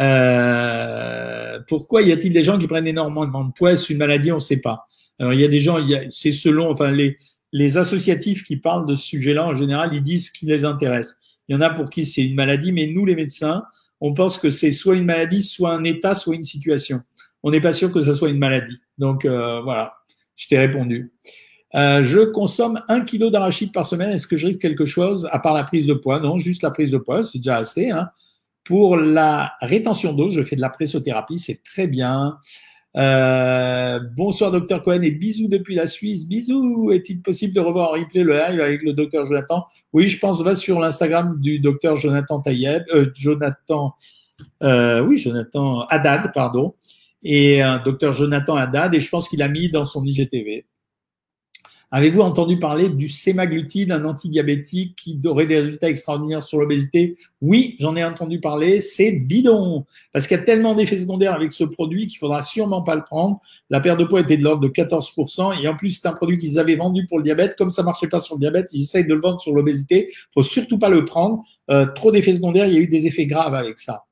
Euh, 0.00 1.60
pourquoi 1.68 2.02
y 2.02 2.12
a-t-il 2.12 2.32
des 2.32 2.42
gens 2.42 2.58
qui 2.58 2.66
prennent 2.66 2.86
énormément 2.86 3.44
de 3.44 3.52
poids? 3.52 3.76
C'est 3.76 3.92
une 3.92 3.98
maladie, 3.98 4.32
on 4.32 4.36
ne 4.36 4.40
sait 4.40 4.60
pas. 4.60 4.86
Alors, 5.18 5.32
il 5.32 5.40
y 5.40 5.44
a 5.44 5.48
des 5.48 5.60
gens, 5.60 5.78
c'est 6.08 6.32
selon, 6.32 6.70
enfin, 6.70 6.90
les, 6.90 7.18
les 7.52 7.78
associatifs 7.78 8.44
qui 8.44 8.56
parlent 8.56 8.86
de 8.86 8.96
ce 8.96 9.06
sujet-là, 9.06 9.46
en 9.46 9.54
général, 9.54 9.90
ils 9.92 10.02
disent 10.02 10.26
ce 10.26 10.32
qui 10.32 10.46
les 10.46 10.64
intéresse. 10.64 11.16
Il 11.48 11.52
y 11.52 11.56
en 11.56 11.60
a 11.60 11.70
pour 11.70 11.90
qui 11.90 12.04
c'est 12.04 12.24
une 12.24 12.34
maladie, 12.34 12.72
mais 12.72 12.88
nous, 12.88 13.04
les 13.04 13.14
médecins, 13.14 13.62
on 14.00 14.12
pense 14.14 14.38
que 14.38 14.50
c'est 14.50 14.72
soit 14.72 14.96
une 14.96 15.04
maladie, 15.04 15.42
soit 15.42 15.72
un 15.72 15.84
état, 15.84 16.14
soit 16.14 16.34
une 16.34 16.44
situation. 16.44 17.00
On 17.44 17.50
n'est 17.50 17.60
pas 17.60 17.74
sûr 17.74 17.92
que 17.92 18.00
ça 18.00 18.14
soit 18.14 18.30
une 18.30 18.38
maladie. 18.38 18.78
Donc 18.96 19.26
euh, 19.26 19.60
voilà, 19.60 19.92
je 20.34 20.48
t'ai 20.48 20.58
répondu. 20.58 21.12
Euh, 21.74 22.02
je 22.02 22.20
consomme 22.20 22.80
un 22.88 23.02
kilo 23.02 23.30
d'arachide 23.30 23.70
par 23.70 23.86
semaine. 23.86 24.10
Est-ce 24.10 24.26
que 24.26 24.38
je 24.38 24.46
risque 24.46 24.60
quelque 24.60 24.86
chose 24.86 25.28
à 25.30 25.38
part 25.38 25.52
la 25.52 25.64
prise 25.64 25.86
de 25.86 25.92
poids? 25.92 26.20
Non, 26.20 26.38
juste 26.38 26.62
la 26.62 26.70
prise 26.70 26.90
de 26.90 26.96
poids, 26.96 27.22
c'est 27.22 27.38
déjà 27.38 27.58
assez. 27.58 27.90
Hein. 27.90 28.08
Pour 28.64 28.96
la 28.96 29.52
rétention 29.60 30.14
d'eau, 30.14 30.30
je 30.30 30.42
fais 30.42 30.56
de 30.56 30.62
la 30.62 30.70
pressothérapie, 30.70 31.38
c'est 31.38 31.62
très 31.62 31.86
bien. 31.86 32.38
Euh, 32.96 34.00
bonsoir 34.16 34.50
docteur 34.50 34.80
Cohen 34.80 35.02
et 35.02 35.10
bisous 35.10 35.48
depuis 35.48 35.74
la 35.74 35.86
Suisse. 35.86 36.26
Bisous. 36.26 36.92
Est-il 36.92 37.20
possible 37.20 37.52
de 37.52 37.60
revoir 37.60 37.90
en 37.90 37.92
replay 37.92 38.22
le 38.22 38.32
live 38.32 38.60
avec 38.60 38.82
le 38.82 38.94
docteur 38.94 39.26
Jonathan? 39.26 39.66
Oui, 39.92 40.08
je 40.08 40.18
pense. 40.18 40.42
Va 40.42 40.54
sur 40.54 40.80
l'Instagram 40.80 41.38
du 41.40 41.58
docteur 41.58 41.96
Jonathan 41.96 42.40
Tayeb, 42.40 42.84
Jonathan, 43.14 43.94
oui, 44.62 45.18
Jonathan 45.18 45.80
Haddad, 45.90 46.32
pardon, 46.32 46.74
et 47.24 47.62
un 47.62 47.78
docteur 47.78 48.12
Jonathan 48.12 48.56
Haddad. 48.56 48.94
Et 48.94 49.00
je 49.00 49.10
pense 49.10 49.28
qu'il 49.28 49.42
a 49.42 49.48
mis 49.48 49.70
dans 49.70 49.84
son 49.84 50.04
IGTV. 50.04 50.66
Avez-vous 51.96 52.22
entendu 52.22 52.58
parler 52.58 52.88
du 52.88 53.08
sémaglutide, 53.08 53.92
un 53.92 54.04
antidiabétique 54.04 54.96
qui 54.96 55.20
aurait 55.26 55.46
des 55.46 55.60
résultats 55.60 55.88
extraordinaires 55.88 56.42
sur 56.42 56.58
l'obésité? 56.58 57.16
Oui, 57.40 57.76
j'en 57.78 57.94
ai 57.94 58.02
entendu 58.02 58.40
parler. 58.40 58.80
C'est 58.80 59.12
bidon 59.12 59.84
parce 60.12 60.26
qu'il 60.26 60.36
y 60.36 60.40
a 60.40 60.42
tellement 60.42 60.74
d'effets 60.74 60.98
secondaires 60.98 61.34
avec 61.34 61.52
ce 61.52 61.62
produit 61.62 62.08
qu'il 62.08 62.18
faudra 62.18 62.42
sûrement 62.42 62.82
pas 62.82 62.96
le 62.96 63.04
prendre. 63.04 63.40
La 63.70 63.80
perte 63.80 64.00
de 64.00 64.04
poids 64.04 64.22
était 64.22 64.36
de 64.36 64.42
l'ordre 64.42 64.60
de 64.60 64.68
14% 64.68 65.62
et 65.62 65.68
en 65.68 65.76
plus 65.76 65.90
c'est 65.90 66.08
un 66.08 66.12
produit 66.14 66.36
qu'ils 66.36 66.58
avaient 66.58 66.74
vendu 66.74 67.06
pour 67.06 67.18
le 67.18 67.22
diabète. 67.22 67.54
Comme 67.54 67.70
ça 67.70 67.84
marchait 67.84 68.08
pas 68.08 68.18
sur 68.18 68.34
le 68.34 68.40
diabète, 68.40 68.70
ils 68.72 68.82
essayent 68.82 69.06
de 69.06 69.14
le 69.14 69.20
vendre 69.20 69.40
sur 69.40 69.52
l'obésité. 69.52 70.12
Faut 70.32 70.42
surtout 70.42 70.80
pas 70.80 70.88
le 70.88 71.04
prendre. 71.04 71.44
Euh, 71.70 71.86
trop 71.86 72.10
d'effets 72.10 72.32
secondaires, 72.32 72.66
il 72.66 72.74
y 72.74 72.78
a 72.78 72.80
eu 72.80 72.88
des 72.88 73.06
effets 73.06 73.26
graves 73.26 73.54
avec 73.54 73.78
ça. 73.78 74.02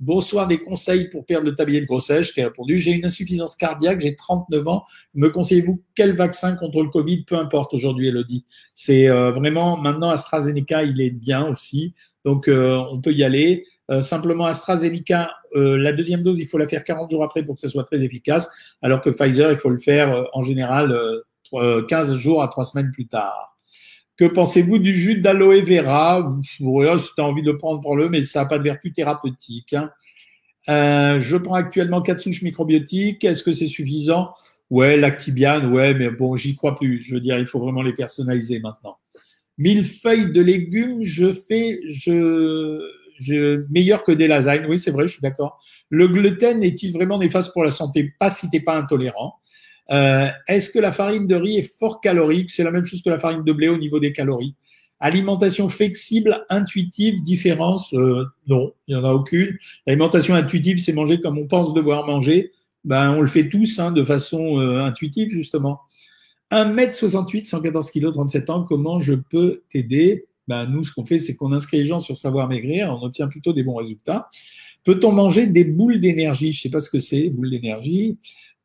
Bonsoir, 0.00 0.46
des 0.46 0.58
conseils 0.58 1.08
pour 1.08 1.26
perdre 1.26 1.46
le 1.46 1.56
tablier 1.56 1.80
de 1.80 1.86
grossesse. 1.86 2.28
Je 2.28 2.34
t'ai 2.34 2.44
répondu. 2.44 2.78
J'ai 2.78 2.92
une 2.92 3.04
insuffisance 3.04 3.56
cardiaque, 3.56 4.00
j'ai 4.00 4.14
39 4.14 4.68
ans. 4.68 4.84
Me 5.14 5.28
conseillez-vous 5.28 5.82
quel 5.96 6.14
vaccin 6.14 6.54
contre 6.54 6.84
le 6.84 6.88
Covid? 6.88 7.24
Peu 7.24 7.36
importe 7.36 7.74
aujourd'hui, 7.74 8.06
Elodie. 8.06 8.46
C'est 8.74 9.08
euh, 9.08 9.32
vraiment, 9.32 9.76
maintenant, 9.76 10.10
AstraZeneca, 10.10 10.84
il 10.84 11.00
est 11.00 11.10
bien 11.10 11.48
aussi. 11.48 11.94
Donc, 12.24 12.46
euh, 12.46 12.76
on 12.92 13.00
peut 13.00 13.12
y 13.12 13.24
aller. 13.24 13.66
Euh, 13.90 14.00
simplement, 14.00 14.46
AstraZeneca, 14.46 15.32
la 15.54 15.92
deuxième 15.92 16.22
dose, 16.22 16.38
il 16.38 16.46
faut 16.46 16.58
la 16.58 16.68
faire 16.68 16.84
40 16.84 17.10
jours 17.10 17.24
après 17.24 17.42
pour 17.42 17.56
que 17.56 17.60
ça 17.60 17.68
soit 17.68 17.84
très 17.84 18.04
efficace, 18.04 18.48
alors 18.82 19.00
que 19.00 19.10
Pfizer, 19.10 19.50
il 19.50 19.56
faut 19.56 19.70
le 19.70 19.78
faire 19.78 20.26
en 20.34 20.42
général 20.42 20.94
15 21.88 22.16
jours 22.18 22.42
à 22.42 22.48
3 22.48 22.64
semaines 22.64 22.92
plus 22.92 23.08
tard. 23.08 23.47
Que 24.18 24.24
pensez-vous 24.24 24.78
du 24.78 24.92
jus 24.92 25.20
d'aloe 25.20 25.62
vera? 25.62 26.36
Si 26.50 26.58
tu 26.58 27.20
envie 27.20 27.42
de 27.42 27.52
prendre, 27.52 27.80
pour 27.80 27.96
le 27.96 28.08
mais 28.08 28.24
ça 28.24 28.42
n'a 28.42 28.46
pas 28.46 28.58
de 28.58 28.64
vertu 28.64 28.92
thérapeutique. 28.92 29.74
Hein. 29.74 29.90
Euh, 30.68 31.20
je 31.20 31.36
prends 31.36 31.54
actuellement 31.54 32.02
quatre 32.02 32.20
souches 32.20 32.42
microbiotiques. 32.42 33.24
Est-ce 33.24 33.44
que 33.44 33.52
c'est 33.52 33.68
suffisant? 33.68 34.34
Ouais, 34.70 34.96
l'actibiane, 34.96 35.72
ouais, 35.72 35.94
mais 35.94 36.10
bon, 36.10 36.36
j'y 36.36 36.56
crois 36.56 36.74
plus. 36.74 37.00
Je 37.00 37.14
veux 37.14 37.20
dire, 37.20 37.38
il 37.38 37.46
faut 37.46 37.60
vraiment 37.60 37.80
les 37.80 37.94
personnaliser 37.94 38.58
maintenant. 38.58 38.98
Mille 39.56 39.84
feuilles 39.84 40.32
de 40.32 40.42
légumes, 40.42 41.02
je 41.02 41.32
fais, 41.32 41.80
je, 41.88 42.80
je 43.18 43.64
meilleur 43.70 44.04
que 44.04 44.12
des 44.12 44.26
lasagnes. 44.26 44.66
Oui, 44.68 44.78
c'est 44.78 44.90
vrai, 44.90 45.06
je 45.06 45.12
suis 45.12 45.22
d'accord. 45.22 45.62
Le 45.88 46.06
gluten 46.08 46.62
est-il 46.62 46.92
vraiment 46.92 47.18
néfaste 47.18 47.52
pour 47.52 47.64
la 47.64 47.70
santé? 47.70 48.12
Pas 48.18 48.30
si 48.30 48.50
t'es 48.50 48.60
pas 48.60 48.76
intolérant. 48.76 49.36
Euh, 49.90 50.28
est-ce 50.46 50.70
que 50.70 50.78
la 50.78 50.92
farine 50.92 51.26
de 51.26 51.34
riz 51.34 51.58
est 51.58 51.78
fort 51.78 52.00
calorique? 52.00 52.50
C'est 52.50 52.64
la 52.64 52.70
même 52.70 52.84
chose 52.84 53.02
que 53.02 53.10
la 53.10 53.18
farine 53.18 53.44
de 53.44 53.52
blé 53.52 53.68
au 53.68 53.78
niveau 53.78 54.00
des 54.00 54.12
calories. 54.12 54.54
Alimentation 55.00 55.68
flexible, 55.68 56.44
intuitive, 56.50 57.22
différence 57.22 57.94
euh, 57.94 58.24
Non, 58.48 58.72
il 58.86 58.96
n'y 58.96 59.00
en 59.00 59.04
a 59.04 59.12
aucune. 59.12 59.56
L'alimentation 59.86 60.34
intuitive, 60.34 60.78
c'est 60.78 60.92
manger 60.92 61.20
comme 61.20 61.38
on 61.38 61.46
pense 61.46 61.72
devoir 61.72 62.06
manger. 62.06 62.52
Ben, 62.84 63.12
on 63.12 63.20
le 63.20 63.28
fait 63.28 63.48
tous 63.48 63.78
hein, 63.78 63.92
de 63.92 64.02
façon 64.02 64.58
euh, 64.58 64.80
intuitive, 64.80 65.28
justement. 65.28 65.80
1m68, 66.50 67.44
114 67.44 67.90
kg, 67.90 68.12
37 68.12 68.50
ans, 68.50 68.64
comment 68.64 69.00
je 69.00 69.14
peux 69.14 69.62
t'aider? 69.70 70.26
Ben, 70.48 70.66
Nous, 70.66 70.84
ce 70.84 70.92
qu'on 70.92 71.04
fait, 71.04 71.18
c'est 71.18 71.36
qu'on 71.36 71.52
inscrit 71.52 71.78
les 71.78 71.86
gens 71.86 71.98
sur 71.98 72.16
Savoir 72.16 72.48
Maigrir, 72.48 72.90
on 72.90 73.04
obtient 73.04 73.28
plutôt 73.28 73.52
des 73.52 73.62
bons 73.62 73.76
résultats. 73.76 74.28
Peut-on 74.82 75.12
manger 75.12 75.46
des 75.46 75.64
boules 75.64 76.00
d'énergie? 76.00 76.52
Je 76.52 76.58
ne 76.58 76.62
sais 76.62 76.70
pas 76.70 76.80
ce 76.80 76.88
que 76.88 77.00
c'est, 77.00 77.30
boules 77.30 77.50
d'énergie. 77.50 78.18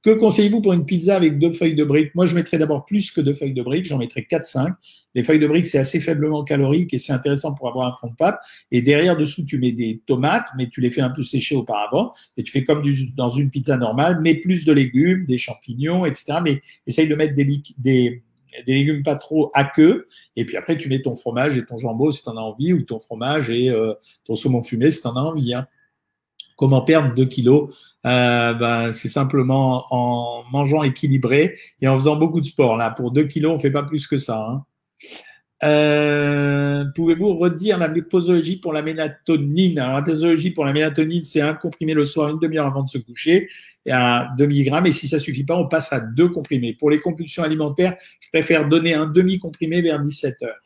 Que 0.04 0.10
conseillez-vous 0.10 0.60
pour 0.60 0.74
une 0.74 0.86
pizza 0.86 1.16
avec 1.16 1.40
deux 1.40 1.52
feuilles 1.52 1.76
de 1.76 1.86
briques? 1.86 2.14
Moi, 2.14 2.26
je 2.26 2.36
mettrais 2.36 2.58
d'abord 2.58 2.84
plus 2.84 3.10
que 3.10 3.22
deux 3.22 3.34
feuilles 3.34 3.54
de 3.54 3.62
briques, 3.62 3.86
j'en 3.86 3.98
mettrais 3.98 4.28
4-5. 4.30 4.74
Les 5.16 5.24
feuilles 5.24 5.40
de 5.40 5.48
briques, 5.48 5.66
c'est 5.66 5.78
assez 5.78 6.02
faiblement 6.02 6.44
calorique 6.44 6.94
et 6.94 6.98
c'est 6.98 7.14
intéressant 7.14 7.54
pour 7.54 7.70
avoir 7.70 7.88
un 7.88 7.94
fond 7.94 8.08
de 8.08 8.16
pâte. 8.16 8.38
Et 8.70 8.82
derrière, 8.82 9.16
dessous, 9.16 9.46
tu 9.46 9.58
mets 9.60 9.72
des 9.72 10.02
tomates, 10.06 10.48
mais 10.58 10.68
tu 10.68 10.82
les 10.82 10.92
fais 10.92 11.00
un 11.00 11.10
peu 11.10 11.24
sécher 11.24 11.56
auparavant. 11.56 12.12
Et 12.36 12.44
tu 12.44 12.52
fais 12.52 12.66
comme 12.66 12.84
dans 13.16 13.30
une 13.30 13.50
pizza 13.50 13.78
normale, 13.78 14.20
mais 14.20 14.36
plus 14.36 14.66
de 14.66 14.74
légumes, 14.74 15.26
des 15.26 15.38
champignons, 15.38 16.06
etc. 16.06 16.40
Mais 16.44 16.60
essaye 16.86 17.08
de 17.08 17.16
mettre 17.16 17.36
des, 17.36 17.46
des, 17.78 18.24
des 18.68 18.74
légumes 18.74 19.04
pas 19.04 19.16
trop 19.16 19.52
à 19.54 19.64
queue. 19.64 20.08
Et 20.36 20.44
puis 20.44 20.58
après, 20.58 20.78
tu 20.78 20.90
mets 20.90 21.02
ton 21.02 21.14
fromage 21.14 21.58
et 21.58 21.64
ton 21.66 21.78
jambon 21.78 22.12
si 22.12 22.24
tu 22.24 22.30
en 22.30 22.36
as 22.36 22.42
envie, 22.42 22.74
ou 22.74 22.82
ton 22.82 23.00
fromage 23.00 23.50
et 23.50 23.70
euh, 23.70 23.94
ton 24.26 24.36
saumon 24.36 24.64
fumé 24.64 24.92
si 24.92 25.02
tu 25.02 25.08
en 25.08 25.16
as 25.16 25.22
envie. 25.22 25.54
Hein. 25.54 25.66
Comment 26.64 26.80
perdre 26.80 27.14
2 27.14 27.26
kilos 27.26 27.76
euh, 28.06 28.54
ben, 28.54 28.94
C'est 28.94 29.10
simplement 29.10 29.84
en 29.94 30.46
mangeant 30.50 30.82
équilibré 30.82 31.58
et 31.82 31.90
en 31.90 32.00
faisant 32.00 32.16
beaucoup 32.16 32.40
de 32.40 32.46
sport. 32.46 32.78
Là, 32.78 32.90
pour 32.90 33.12
2 33.12 33.26
kilos, 33.26 33.52
on 33.54 33.60
fait 33.60 33.70
pas 33.70 33.84
plus 33.84 34.08
que 34.08 34.18
ça. 34.18 34.48
Hein. 34.50 34.66
Euh, 35.66 36.86
Pouvez-vous 36.96 37.38
redire 37.38 37.78
la 37.78 37.90
posologie 37.90 38.56
pour 38.56 38.72
la 38.72 38.82
mélatonine? 38.82 39.78
Alors, 39.78 39.96
la 39.96 40.04
posologie 40.04 40.52
pour 40.52 40.64
la 40.64 40.72
mélatonine, 40.72 41.26
c'est 41.26 41.42
un 41.42 41.54
comprimé 41.54 41.94
le 41.94 42.06
soir, 42.06 42.30
une 42.30 42.40
demi-heure 42.40 42.68
avant 42.68 42.84
de 42.84 42.90
se 42.90 42.98
coucher, 42.98 43.50
et 43.86 43.92
à 43.92 44.30
2 44.38 44.48
mg. 44.48 44.88
Et 44.88 44.94
si 44.94 45.10
ça 45.10 45.20
suffit 45.20 45.44
pas, 45.44 45.58
on 45.58 45.68
passe 45.68 45.92
à 45.92 46.00
deux 46.00 46.30
comprimés. 46.30 46.78
Pour 46.80 46.92
les 46.92 47.02
compulsions 47.02 47.44
alimentaires, 47.44 47.98
je 48.22 48.30
préfère 48.30 48.70
donner 48.70 48.94
un 48.94 49.06
demi-comprimé 49.06 49.82
vers 49.82 50.00
17 50.00 50.44
heures. 50.44 50.62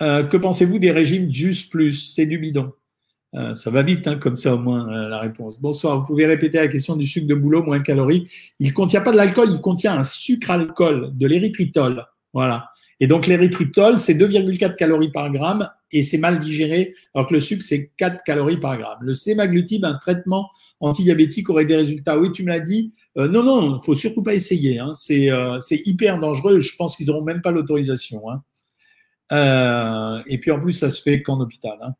Euh, 0.00 0.24
que 0.24 0.36
pensez-vous 0.36 0.80
des 0.80 0.90
régimes 0.90 1.30
Just 1.30 1.70
Plus? 1.70 2.12
C'est 2.12 2.26
du 2.26 2.38
bidon. 2.38 2.72
Euh, 3.34 3.56
ça 3.56 3.70
va 3.70 3.82
vite, 3.82 4.06
hein, 4.06 4.16
comme 4.16 4.36
ça 4.36 4.54
au 4.54 4.58
moins 4.58 4.86
euh, 4.88 5.08
la 5.08 5.18
réponse. 5.18 5.58
Bonsoir, 5.60 6.00
vous 6.00 6.06
pouvez 6.06 6.26
répéter 6.26 6.58
la 6.58 6.68
question 6.68 6.96
du 6.96 7.06
sucre 7.06 7.26
de 7.26 7.34
boulot 7.34 7.62
moins 7.62 7.80
calorique. 7.80 8.30
Il 8.58 8.74
contient 8.74 9.00
pas 9.00 9.10
de 9.10 9.16
l'alcool, 9.16 9.48
il 9.50 9.60
contient 9.60 9.94
un 9.96 10.02
sucre 10.02 10.50
alcool, 10.50 11.10
de 11.14 11.26
l'érythritol. 11.26 12.06
Voilà. 12.34 12.70
Et 13.00 13.06
donc 13.06 13.26
l'érythritol, 13.26 13.98
c'est 13.98 14.14
2,4 14.14 14.76
calories 14.76 15.10
par 15.10 15.32
gramme 15.32 15.68
et 15.90 16.02
c'est 16.02 16.18
mal 16.18 16.38
digéré, 16.38 16.94
alors 17.14 17.26
que 17.26 17.34
le 17.34 17.40
sucre, 17.40 17.64
c'est 17.64 17.90
4 17.96 18.22
calories 18.22 18.58
par 18.58 18.78
gramme. 18.78 18.98
Le 19.00 19.14
sémaglutide, 19.14 19.84
un 19.84 19.94
traitement 19.94 20.50
antidiabétique, 20.80 21.50
aurait 21.50 21.64
des 21.64 21.76
résultats. 21.76 22.18
Oui, 22.18 22.32
tu 22.32 22.44
me 22.44 22.48
l'as 22.48 22.60
dit. 22.60 22.92
Euh, 23.16 23.28
non, 23.28 23.42
non, 23.42 23.80
faut 23.80 23.94
surtout 23.94 24.22
pas 24.22 24.34
essayer. 24.34 24.78
Hein. 24.78 24.92
C'est 24.94 25.30
euh, 25.30 25.58
hyper 25.70 26.20
dangereux. 26.20 26.60
Je 26.60 26.76
pense 26.76 26.96
qu'ils 26.96 27.10
auront 27.10 27.24
même 27.24 27.40
pas 27.40 27.50
l'autorisation. 27.50 28.22
Hein. 28.30 30.22
et 30.26 30.38
puis 30.38 30.50
en 30.50 30.60
plus, 30.60 30.72
ça 30.72 30.90
se 30.90 31.00
fait 31.00 31.22
qu'en 31.22 31.40
hôpital. 31.40 31.78
Hein. 31.82 31.94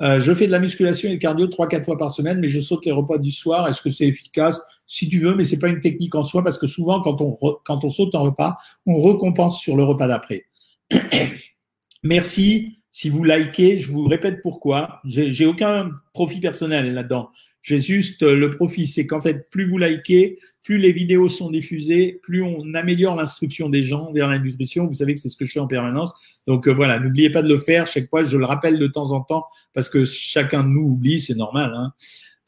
Euh, 0.00 0.20
je 0.20 0.32
fais 0.32 0.46
de 0.46 0.52
la 0.52 0.58
musculation 0.58 1.10
et 1.10 1.18
cardio 1.18 1.46
trois, 1.46 1.68
quatre 1.68 1.84
fois 1.84 1.98
par 1.98 2.10
semaine, 2.10 2.40
mais 2.40 2.48
je 2.48 2.60
saute 2.60 2.84
les 2.86 2.92
repas 2.92 3.18
du 3.18 3.30
soir. 3.30 3.68
Est-ce 3.68 3.82
que 3.82 3.90
c'est 3.90 4.06
efficace? 4.06 4.60
Si 4.86 5.08
tu 5.08 5.20
veux, 5.20 5.34
mais 5.34 5.44
c'est 5.44 5.58
pas 5.58 5.68
une 5.68 5.80
technique 5.80 6.14
en 6.14 6.22
soi 6.22 6.42
parce 6.42 6.58
que 6.58 6.66
souvent, 6.66 7.00
quand 7.00 7.20
on, 7.20 7.36
quand 7.64 7.84
on 7.84 7.88
saute 7.88 8.14
un 8.14 8.20
repas, 8.20 8.56
on 8.86 9.02
récompense 9.02 9.60
sur 9.60 9.76
le 9.76 9.84
repas 9.84 10.06
d'après. 10.06 10.44
Merci. 12.02 12.76
Si 12.92 13.08
vous 13.08 13.22
likez, 13.22 13.78
je 13.78 13.92
vous 13.92 14.04
répète 14.06 14.42
pourquoi. 14.42 15.00
J'ai 15.04 15.46
aucun 15.46 15.90
profit 16.12 16.40
personnel 16.40 16.92
là-dedans. 16.92 17.30
J'ai 17.62 17.78
juste 17.78 18.22
euh, 18.22 18.34
le 18.34 18.50
profit, 18.50 18.86
c'est 18.86 19.06
qu'en 19.06 19.20
fait, 19.20 19.50
plus 19.50 19.68
vous 19.68 19.78
likez, 19.78 20.38
plus 20.62 20.78
les 20.78 20.92
vidéos 20.92 21.28
sont 21.28 21.50
diffusées, 21.50 22.20
plus 22.22 22.42
on 22.42 22.74
améliore 22.74 23.16
l'instruction 23.16 23.68
des 23.68 23.82
gens 23.82 24.12
vers 24.12 24.28
la 24.28 24.38
nutrition. 24.38 24.86
Vous 24.86 24.94
savez 24.94 25.14
que 25.14 25.20
c'est 25.20 25.28
ce 25.28 25.36
que 25.36 25.44
je 25.44 25.52
fais 25.52 25.60
en 25.60 25.66
permanence. 25.66 26.12
Donc 26.46 26.68
euh, 26.68 26.72
voilà, 26.72 26.98
n'oubliez 26.98 27.30
pas 27.30 27.42
de 27.42 27.48
le 27.48 27.58
faire. 27.58 27.86
Chaque 27.86 28.08
fois, 28.08 28.24
je 28.24 28.36
le 28.36 28.44
rappelle 28.44 28.78
de 28.78 28.86
temps 28.86 29.12
en 29.12 29.20
temps 29.20 29.44
parce 29.74 29.88
que 29.88 30.04
chacun 30.04 30.62
de 30.64 30.68
nous 30.68 30.82
oublie, 30.82 31.20
c'est 31.20 31.34
normal. 31.34 31.72
Hein. 31.74 31.92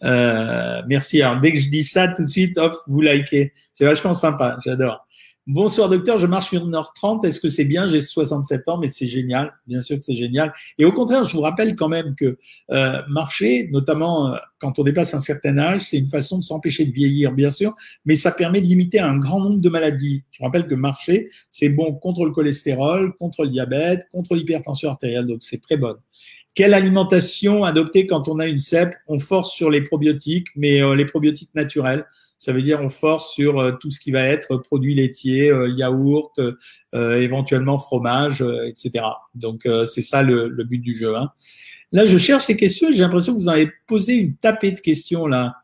Euh, 0.04 0.82
merci. 0.88 1.20
Alors 1.22 1.40
dès 1.40 1.52
que 1.52 1.60
je 1.60 1.68
dis 1.68 1.84
ça, 1.84 2.08
tout 2.08 2.24
de 2.24 2.28
suite, 2.28 2.58
off, 2.58 2.76
vous 2.86 3.00
likez. 3.00 3.52
C'est 3.72 3.84
vachement 3.84 4.14
sympa. 4.14 4.58
J'adore. 4.64 5.06
Bonsoir 5.48 5.88
docteur, 5.88 6.18
je 6.18 6.28
marche 6.28 6.50
sur 6.50 6.64
1h30. 6.64 7.26
Est-ce 7.26 7.40
que 7.40 7.48
c'est 7.48 7.64
bien? 7.64 7.88
J'ai 7.88 8.00
67 8.00 8.68
ans, 8.68 8.78
mais 8.78 8.90
c'est 8.90 9.08
génial. 9.08 9.52
Bien 9.66 9.80
sûr 9.80 9.98
que 9.98 10.04
c'est 10.04 10.14
génial. 10.14 10.52
Et 10.78 10.84
au 10.84 10.92
contraire, 10.92 11.24
je 11.24 11.36
vous 11.36 11.42
rappelle 11.42 11.74
quand 11.74 11.88
même 11.88 12.14
que 12.14 12.38
euh, 12.70 13.02
marcher, 13.08 13.68
notamment 13.72 14.28
euh, 14.28 14.36
quand 14.60 14.78
on 14.78 14.84
dépasse 14.84 15.14
un 15.14 15.20
certain 15.20 15.58
âge, 15.58 15.80
c'est 15.80 15.98
une 15.98 16.08
façon 16.08 16.38
de 16.38 16.44
s'empêcher 16.44 16.84
de 16.84 16.92
vieillir, 16.92 17.32
bien 17.32 17.50
sûr, 17.50 17.74
mais 18.04 18.14
ça 18.14 18.30
permet 18.30 18.60
de 18.60 18.66
limiter 18.66 19.00
un 19.00 19.18
grand 19.18 19.40
nombre 19.40 19.60
de 19.60 19.68
maladies. 19.68 20.22
Je 20.30 20.44
rappelle 20.44 20.68
que 20.68 20.76
marcher, 20.76 21.28
c'est 21.50 21.70
bon 21.70 21.92
contre 21.94 22.24
le 22.24 22.30
cholestérol, 22.30 23.12
contre 23.16 23.42
le 23.42 23.48
diabète, 23.48 24.06
contre 24.12 24.36
l'hypertension 24.36 24.90
artérielle, 24.90 25.26
donc 25.26 25.38
c'est 25.40 25.60
très 25.60 25.76
bon. 25.76 25.96
Quelle 26.54 26.74
alimentation 26.74 27.64
adopter 27.64 28.06
quand 28.06 28.28
on 28.28 28.38
a 28.38 28.46
une 28.46 28.58
CEP 28.58 28.94
On 29.08 29.18
force 29.18 29.52
sur 29.52 29.70
les 29.70 29.80
probiotiques, 29.80 30.48
mais 30.54 30.82
euh, 30.82 30.94
les 30.94 31.06
probiotiques 31.06 31.54
naturels. 31.54 32.04
Ça 32.36 32.52
veut 32.52 32.60
dire 32.60 32.80
on 32.82 32.90
force 32.90 33.32
sur 33.32 33.58
euh, 33.58 33.72
tout 33.72 33.90
ce 33.90 33.98
qui 33.98 34.10
va 34.10 34.22
être 34.22 34.58
produits 34.58 34.94
laitiers, 34.94 35.50
euh, 35.50 35.68
yaourt, 35.68 36.38
éventuellement 36.92 37.78
fromage, 37.78 38.44
etc. 38.66 39.04
Donc 39.34 39.66
c'est 39.86 40.02
ça 40.02 40.22
le, 40.22 40.48
but 40.64 40.78
du 40.78 40.94
jeu. 40.94 41.16
Hein. 41.16 41.30
Là, 41.90 42.04
je 42.04 42.18
cherche 42.18 42.48
les 42.48 42.56
questions. 42.56 42.88
J'ai 42.92 43.00
l'impression 43.00 43.34
que 43.34 43.40
vous 43.40 43.48
avez 43.48 43.70
posé 43.86 44.14
une 44.14 44.34
tapée 44.36 44.72
de 44.72 44.80
questions 44.80 45.26
là. 45.26 45.61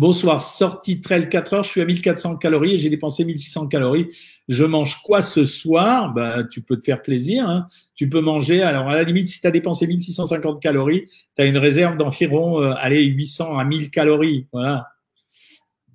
Bonsoir, 0.00 0.40
sortie 0.40 1.02
trail 1.02 1.28
4 1.28 1.52
heures, 1.52 1.62
je 1.62 1.68
suis 1.68 1.82
à 1.82 1.84
1400 1.84 2.36
calories 2.36 2.72
et 2.72 2.78
j'ai 2.78 2.88
dépensé 2.88 3.22
1600 3.22 3.66
calories. 3.66 4.08
Je 4.48 4.64
mange 4.64 5.02
quoi 5.04 5.20
ce 5.20 5.44
soir? 5.44 6.14
Ben, 6.14 6.48
Tu 6.50 6.62
peux 6.62 6.78
te 6.78 6.84
faire 6.86 7.02
plaisir. 7.02 7.46
Hein. 7.46 7.68
Tu 7.94 8.08
peux 8.08 8.22
manger, 8.22 8.62
alors 8.62 8.88
à 8.88 8.94
la 8.94 9.02
limite, 9.02 9.28
si 9.28 9.42
tu 9.42 9.46
as 9.46 9.50
dépensé 9.50 9.86
1650 9.86 10.62
calories, 10.62 11.04
tu 11.36 11.42
as 11.42 11.44
une 11.44 11.58
réserve 11.58 11.98
d'environ 11.98 12.62
euh, 12.62 12.72
allez, 12.78 13.04
800 13.04 13.58
à 13.58 13.64
1000 13.66 13.90
calories. 13.90 14.46
Voilà. 14.54 14.86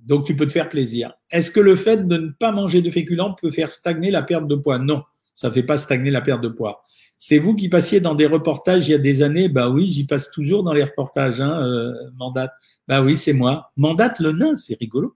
Donc 0.04 0.28
tu 0.28 0.36
peux 0.36 0.46
te 0.46 0.52
faire 0.52 0.70
plaisir. 0.70 1.14
Est-ce 1.32 1.50
que 1.50 1.60
le 1.60 1.76
fait 1.76 2.08
de 2.08 2.18
ne 2.18 2.30
pas 2.30 2.52
manger 2.52 2.84
de 2.84 2.92
féculents 2.92 3.34
peut 3.34 3.50
faire 3.50 3.72
stagner 3.72 4.12
la 4.12 4.22
perte 4.22 4.48
de 4.48 4.56
poids? 4.56 4.78
Non, 4.78 5.02
ça 5.36 5.50
ne 5.50 5.54
fait 5.54 5.64
pas 5.64 5.78
stagner 5.78 6.10
la 6.10 6.22
perte 6.22 6.42
de 6.42 6.48
poids. 6.48 6.82
C'est 7.18 7.38
vous 7.38 7.56
qui 7.56 7.70
passiez 7.70 8.00
dans 8.00 8.16
des 8.16 8.26
reportages 8.26 8.88
il 8.88 8.92
y 8.92 8.96
a 8.96 8.98
des 8.98 9.22
années. 9.22 9.48
Bah 9.48 9.70
oui, 9.70 9.88
j'y 9.88 10.06
passe 10.06 10.32
toujours 10.32 10.64
dans 10.64 10.74
les 10.74 10.84
reportages. 10.84 11.40
Hein, 11.40 11.62
euh, 11.62 11.94
mandate. 12.18 12.52
Bah 12.88 13.02
oui, 13.02 13.16
c'est 13.16 13.34
moi. 13.34 13.72
Mandate 13.78 14.20
le 14.20 14.32
nain, 14.32 14.56
c'est 14.58 14.78
rigolo. 14.80 15.16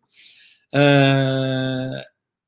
Euh, 0.76 1.92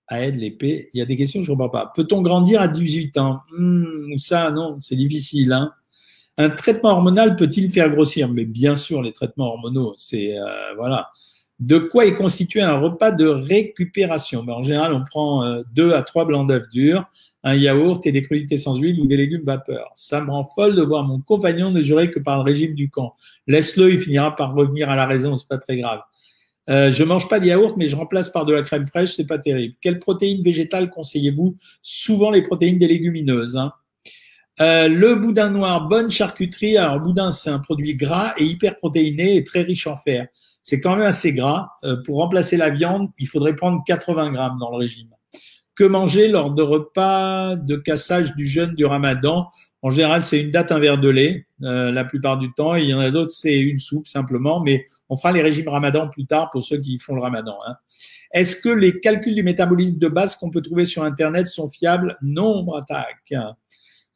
aide 0.10 0.36
l'épée. 0.36 0.88
Il 0.94 1.00
y 1.00 1.02
a 1.02 1.06
des 1.06 1.18
questions, 1.18 1.42
je 1.42 1.52
ne 1.52 1.58
comprends 1.58 1.70
pas. 1.70 1.92
Peut-on 1.96 2.22
grandir 2.22 2.62
à 2.62 2.68
18 2.68 3.18
ans? 3.18 3.42
Hmm, 3.58 4.16
Ça, 4.18 4.52
non, 4.52 4.78
c'est 4.80 4.96
difficile. 4.96 5.52
Hein. 5.52 5.74
Un 6.38 6.50
traitement 6.50 6.92
hormonal 6.92 7.36
peut-il 7.36 7.70
faire 7.72 7.90
grossir? 7.90 8.30
Mais 8.30 8.46
bien 8.46 8.76
sûr, 8.76 9.02
les 9.02 9.12
traitements 9.12 9.48
hormonaux, 9.48 9.94
c'est 9.98 10.38
euh, 10.38 10.74
voilà. 10.78 11.10
De 11.62 11.78
quoi 11.78 12.08
est 12.08 12.16
constitué 12.16 12.62
un 12.62 12.80
repas 12.80 13.12
de 13.12 13.28
récupération 13.28 14.44
ben, 14.44 14.54
En 14.54 14.64
général, 14.64 14.94
on 14.94 15.04
prend 15.04 15.46
euh, 15.46 15.62
deux 15.76 15.94
à 15.94 16.02
trois 16.02 16.26
blancs 16.26 16.48
d'œufs 16.48 16.68
durs, 16.72 17.06
un 17.44 17.54
yaourt 17.54 18.04
et 18.08 18.12
des 18.12 18.24
crudités 18.24 18.58
sans 18.58 18.76
huile 18.80 19.00
ou 19.00 19.06
des 19.06 19.16
légumes 19.16 19.44
vapeur. 19.46 19.92
Ça 19.94 20.22
me 20.22 20.32
rend 20.32 20.44
folle 20.44 20.76
de 20.76 20.82
voir 20.82 21.04
mon 21.04 21.22
compagnon 21.22 21.70
ne 21.70 21.84
jurer 21.84 22.10
que 22.10 22.20
par 22.20 22.38
le 22.38 22.44
régime 22.44 22.74
du 22.74 22.90
camp. 22.90 23.14
Laisse-le, 23.46 23.94
il 23.94 24.00
finira 24.00 24.36
par 24.36 24.56
revenir 24.56 24.90
à 24.90 24.96
la 24.96 25.06
raison, 25.06 25.38
c'est 25.38 25.48
pas 25.48 25.60
très 25.60 25.78
grave. 25.78 26.00
Euh, 26.70 26.90
je 26.90 27.04
mange 27.04 27.30
pas 27.30 27.40
de 27.40 27.46
yaourt, 27.46 27.78
mais 27.78 27.90
je 27.90 27.96
remplace 27.96 28.30
par 28.30 28.46
de 28.46 28.54
la 28.54 28.64
crème 28.64 28.88
fraîche, 28.88 29.14
c'est 29.14 29.28
pas 29.28 29.38
terrible. 29.38 29.76
Quelles 29.82 30.00
protéines 30.00 30.42
végétales 30.42 30.90
conseillez-vous? 30.90 31.58
Souvent 31.84 32.32
les 32.32 32.42
protéines 32.42 32.80
des 32.80 32.88
légumineuses. 32.88 33.58
Hein. 33.58 33.72
Euh, 34.62 34.88
le 34.88 35.14
boudin 35.14 35.52
noir, 35.52 35.88
bonne 35.88 36.10
charcuterie. 36.10 36.78
Alors, 36.78 37.00
boudin, 37.00 37.32
c'est 37.32 37.52
un 37.52 37.60
produit 37.60 37.96
gras 37.96 38.34
et 38.38 38.46
hyper 38.46 38.78
protéiné 38.78 39.36
et 39.36 39.44
très 39.44 39.62
riche 39.62 39.86
en 39.86 39.96
fer 39.96 40.28
c'est 40.64 40.80
quand 40.80 40.96
même 40.96 41.06
assez 41.06 41.34
gras. 41.34 41.70
Euh, 41.84 41.98
pour 42.04 42.18
remplacer 42.18 42.58
la 42.58 42.70
viande, 42.70 43.10
il 43.18 43.28
faudrait 43.28 43.56
prendre 43.56 43.82
80 43.86 44.32
grammes 44.32 44.58
dans 44.60 44.72
le 44.72 44.78
régime. 44.78 45.10
Que 45.76 45.84
manger 45.84 46.28
lors 46.28 46.52
de 46.52 46.62
repas 46.62 47.56
de 47.56 47.76
cassage 47.76 48.36
du 48.36 48.46
jeûne 48.46 48.76
du 48.76 48.86
ramadan? 48.86 49.50
En 49.82 49.90
général, 49.90 50.24
c'est 50.24 50.40
une 50.40 50.52
date, 50.52 50.72
un 50.72 50.78
verre 50.78 51.00
de 51.00 51.10
lait, 51.10 51.48
euh, 51.64 51.92
la 51.92 52.04
plupart 52.04 52.38
du 52.38 52.54
temps. 52.54 52.76
il 52.76 52.86
y 52.86 52.94
en 52.94 53.00
a 53.00 53.10
d'autres, 53.10 53.32
c'est 53.32 53.60
une 53.60 53.80
soupe 53.80 54.08
simplement. 54.08 54.62
Mais 54.62 54.86
on 55.10 55.18
fera 55.18 55.32
les 55.32 55.42
régimes 55.42 55.70
ramadan 55.70 56.08
plus 56.08 56.26
tard 56.26 56.50
pour 56.52 56.64
ceux 56.64 56.78
qui 56.78 57.00
font 57.00 57.16
le 57.16 57.22
ramadan. 57.22 57.58
Hein. 57.68 57.76
Est-ce 58.32 58.58
que 58.58 58.70
les 58.70 59.00
calculs 59.00 59.34
du 59.34 59.44
métabolisme 59.44 59.98
de 59.98 60.08
base 60.08 60.36
qu'on 60.36 60.52
peut 60.52 60.62
trouver 60.62 60.86
sur 60.86 61.04
Internet 61.04 61.48
sont 61.48 61.68
fiables? 61.68 62.18
Nombre 62.22 62.78
attaque. 62.78 63.34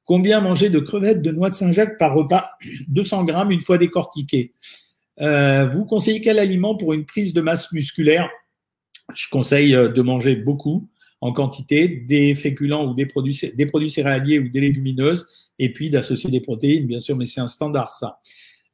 Combien 0.03 0.41
manger 0.41 0.69
de 0.69 0.77
crevettes 0.77 1.23
de 1.23 1.31
noix 1.31 1.49
de 1.49 1.55
Saint-Jacques 1.55 1.97
par 1.97 2.13
repas? 2.13 2.51
200 2.89 3.23
grammes 3.23 3.49
une 3.49 3.61
fois 3.61 3.79
décortiquées 3.79 4.53
euh, 5.21 5.67
vous 5.67 5.85
conseillez 5.85 6.21
quel 6.21 6.39
aliment 6.39 6.75
pour 6.75 6.93
une 6.93 7.05
prise 7.05 7.33
de 7.33 7.41
masse 7.41 7.71
musculaire? 7.71 8.29
Je 9.13 9.27
conseille 9.29 9.75
euh, 9.75 9.89
de 9.89 10.01
manger 10.01 10.35
beaucoup 10.35 10.87
en 11.21 11.31
quantité 11.31 11.87
des 11.87 12.35
féculents 12.35 12.85
ou 12.85 12.93
des 12.93 13.05
produits, 13.05 13.39
des 13.55 13.65
produits 13.65 13.89
céréaliers 13.89 14.39
ou 14.39 14.49
des 14.49 14.61
légumineuses 14.61 15.25
et 15.57 15.71
puis 15.71 15.89
d'associer 15.89 16.29
des 16.29 16.41
protéines, 16.41 16.85
bien 16.85 16.99
sûr, 16.99 17.15
mais 17.15 17.25
c'est 17.25 17.41
un 17.41 17.47
standard 17.47 17.89
ça. 17.89 18.19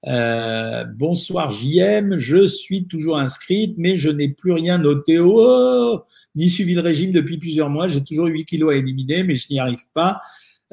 Euh, 0.07 0.83
bonsoir 0.95 1.51
JM, 1.51 2.17
je 2.17 2.47
suis 2.47 2.87
toujours 2.87 3.19
inscrite, 3.19 3.75
mais 3.77 3.95
je 3.95 4.09
n'ai 4.09 4.29
plus 4.29 4.51
rien 4.51 4.79
noté, 4.79 5.19
oh, 5.19 6.01
ni 6.35 6.49
suivi 6.49 6.73
le 6.73 6.81
régime 6.81 7.11
depuis 7.11 7.37
plusieurs 7.37 7.69
mois. 7.69 7.87
J'ai 7.87 8.03
toujours 8.03 8.25
8 8.25 8.45
kilos 8.45 8.73
à 8.73 8.77
éliminer, 8.77 9.23
mais 9.23 9.35
je 9.35 9.47
n'y 9.51 9.59
arrive 9.59 9.85
pas. 9.93 10.21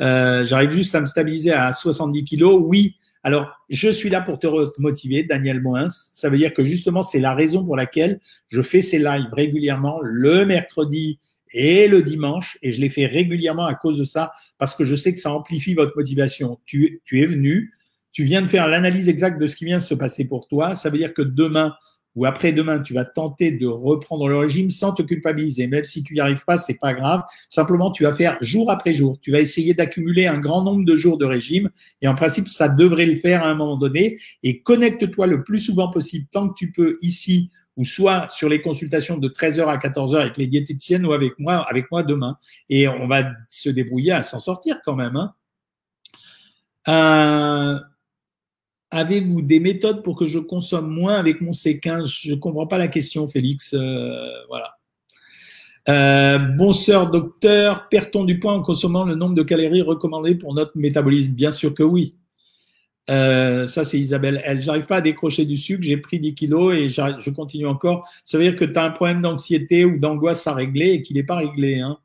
Euh, 0.00 0.46
J'arrive 0.46 0.70
juste 0.70 0.94
à 0.94 1.00
me 1.00 1.06
stabiliser 1.06 1.52
à 1.52 1.72
70 1.72 2.24
kilos. 2.24 2.62
Oui, 2.64 2.96
alors, 3.28 3.60
je 3.68 3.90
suis 3.90 4.08
là 4.08 4.22
pour 4.22 4.38
te 4.38 4.46
motiver, 4.80 5.22
Daniel 5.22 5.60
Moins. 5.60 5.88
Ça 5.90 6.30
veut 6.30 6.38
dire 6.38 6.54
que 6.54 6.64
justement, 6.64 7.02
c'est 7.02 7.18
la 7.18 7.34
raison 7.34 7.62
pour 7.62 7.76
laquelle 7.76 8.20
je 8.48 8.62
fais 8.62 8.80
ces 8.80 8.98
lives 8.98 9.28
régulièrement 9.32 10.00
le 10.02 10.46
mercredi 10.46 11.18
et 11.52 11.88
le 11.88 12.00
dimanche, 12.00 12.56
et 12.62 12.72
je 12.72 12.80
les 12.80 12.88
fais 12.88 13.04
régulièrement 13.04 13.66
à 13.66 13.74
cause 13.74 13.98
de 13.98 14.04
ça, 14.04 14.32
parce 14.56 14.74
que 14.74 14.86
je 14.86 14.96
sais 14.96 15.12
que 15.12 15.20
ça 15.20 15.30
amplifie 15.30 15.74
votre 15.74 15.94
motivation. 15.94 16.58
Tu, 16.64 17.02
tu 17.04 17.20
es 17.20 17.26
venu, 17.26 17.74
tu 18.12 18.24
viens 18.24 18.40
de 18.40 18.46
faire 18.46 18.66
l'analyse 18.66 19.10
exacte 19.10 19.38
de 19.38 19.46
ce 19.46 19.56
qui 19.56 19.66
vient 19.66 19.76
de 19.76 19.82
se 19.82 19.94
passer 19.94 20.26
pour 20.26 20.48
toi. 20.48 20.74
Ça 20.74 20.88
veut 20.88 20.96
dire 20.96 21.12
que 21.12 21.20
demain, 21.20 21.74
ou 22.18 22.26
après-demain, 22.26 22.80
tu 22.80 22.94
vas 22.94 23.04
tenter 23.04 23.52
de 23.52 23.66
reprendre 23.68 24.26
le 24.28 24.36
régime 24.36 24.70
sans 24.70 24.92
te 24.92 25.02
culpabiliser. 25.02 25.68
Même 25.68 25.84
si 25.84 26.02
tu 26.02 26.14
n'y 26.14 26.20
arrives 26.20 26.44
pas, 26.44 26.58
c'est 26.58 26.78
pas 26.80 26.92
grave. 26.92 27.22
Simplement, 27.48 27.92
tu 27.92 28.02
vas 28.02 28.12
faire 28.12 28.36
jour 28.40 28.72
après 28.72 28.92
jour. 28.92 29.20
Tu 29.20 29.30
vas 29.30 29.38
essayer 29.38 29.72
d'accumuler 29.72 30.26
un 30.26 30.38
grand 30.38 30.64
nombre 30.64 30.84
de 30.84 30.96
jours 30.96 31.16
de 31.16 31.24
régime. 31.24 31.70
Et 32.02 32.08
en 32.08 32.16
principe, 32.16 32.48
ça 32.48 32.68
devrait 32.68 33.06
le 33.06 33.14
faire 33.14 33.44
à 33.44 33.46
un 33.46 33.54
moment 33.54 33.76
donné. 33.76 34.18
Et 34.42 34.62
connecte-toi 34.62 35.28
le 35.28 35.44
plus 35.44 35.60
souvent 35.60 35.92
possible, 35.92 36.26
tant 36.32 36.48
que 36.48 36.54
tu 36.54 36.72
peux, 36.72 36.98
ici 37.02 37.50
ou 37.76 37.84
soit 37.84 38.26
sur 38.28 38.48
les 38.48 38.60
consultations 38.60 39.16
de 39.16 39.28
13h 39.28 39.66
à 39.66 39.76
14h 39.76 40.16
avec 40.16 40.38
les 40.38 40.48
diététiciennes 40.48 41.06
ou 41.06 41.12
avec 41.12 41.38
moi, 41.38 41.64
avec 41.70 41.88
moi 41.92 42.02
demain. 42.02 42.36
Et 42.68 42.88
on 42.88 43.06
va 43.06 43.30
se 43.48 43.70
débrouiller 43.70 44.10
à 44.10 44.24
s'en 44.24 44.40
sortir 44.40 44.80
quand 44.84 44.96
même. 44.96 45.14
Hein. 45.14 45.34
Euh, 46.88 47.78
Avez-vous 48.90 49.42
des 49.42 49.60
méthodes 49.60 50.02
pour 50.02 50.16
que 50.16 50.26
je 50.26 50.38
consomme 50.38 50.88
moins 50.88 51.14
avec 51.14 51.40
mon 51.42 51.52
C15 51.52 52.06
Je 52.06 52.34
ne 52.34 52.40
comprends 52.40 52.66
pas 52.66 52.78
la 52.78 52.88
question, 52.88 53.26
Félix. 53.26 53.74
Euh, 53.74 54.28
voilà. 54.48 54.76
Euh, 55.88 56.38
bon 56.38 56.72
docteur, 57.10 57.88
perd-on 57.88 58.24
du 58.24 58.38
poids 58.38 58.52
en 58.52 58.62
consommant 58.62 59.04
le 59.04 59.14
nombre 59.14 59.34
de 59.34 59.42
calories 59.42 59.82
recommandées 59.82 60.34
pour 60.34 60.54
notre 60.54 60.72
métabolisme? 60.74 61.32
Bien 61.32 61.50
sûr 61.50 61.74
que 61.74 61.82
oui. 61.82 62.14
Euh, 63.10 63.66
ça, 63.68 63.84
c'est 63.84 63.98
Isabelle 63.98 64.40
Elle. 64.44 64.60
J'arrive 64.60 64.86
pas 64.86 64.96
à 64.96 65.00
décrocher 65.00 65.44
du 65.44 65.56
sucre, 65.56 65.82
j'ai 65.82 65.96
pris 65.96 66.18
10 66.18 66.34
kilos 66.34 66.74
et 66.74 66.88
je 66.88 67.30
continue 67.30 67.66
encore. 67.66 68.08
Ça 68.24 68.38
veut 68.38 68.44
dire 68.44 68.56
que 68.56 68.64
tu 68.64 68.78
as 68.78 68.84
un 68.84 68.90
problème 68.90 69.22
d'anxiété 69.22 69.84
ou 69.84 69.98
d'angoisse 69.98 70.46
à 70.46 70.54
régler 70.54 70.92
et 70.92 71.02
qu'il 71.02 71.16
n'est 71.16 71.22
pas 71.22 71.36
réglé. 71.36 71.80
Hein. 71.80 71.98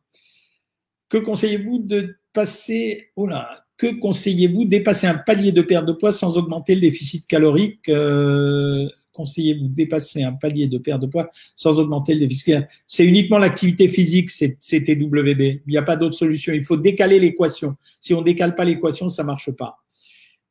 Que 1.09 1.17
conseillez-vous 1.17 1.79
de 1.79 2.15
passer 2.33 3.09
oh 3.15 3.27
là, 3.27 3.63
que 3.77 3.99
conseillez-vous? 3.99 4.65
Dépasser 4.65 5.07
un 5.07 5.15
palier 5.15 5.51
de 5.51 5.61
perte 5.61 5.85
de 5.85 5.93
poids 5.93 6.11
sans 6.11 6.37
augmenter 6.37 6.75
le 6.75 6.81
déficit 6.81 7.27
calorique 7.27 7.89
euh, 7.89 8.87
Conseillez-vous? 9.11 9.67
Dépasser 9.67 10.23
un 10.23 10.33
palier 10.33 10.67
de 10.67 10.77
perte 10.77 11.01
de 11.01 11.07
poids 11.07 11.29
sans 11.55 11.79
augmenter 11.79 12.13
le 12.13 12.21
déficit 12.21 12.45
calorique 12.45 12.69
C'est 12.87 13.05
uniquement 13.05 13.37
l'activité 13.37 13.87
physique, 13.87 14.29
c'est 14.29 14.57
TWB. 14.59 15.41
Il 15.41 15.61
n'y 15.67 15.77
a 15.77 15.81
pas 15.81 15.95
d'autre 15.95 16.15
solution. 16.15 16.53
Il 16.53 16.63
faut 16.63 16.77
décaler 16.77 17.19
l'équation. 17.19 17.75
Si 17.99 18.13
on 18.13 18.21
décale 18.21 18.55
pas 18.55 18.65
l'équation, 18.65 19.09
ça 19.09 19.23
marche 19.23 19.51
pas. 19.51 19.79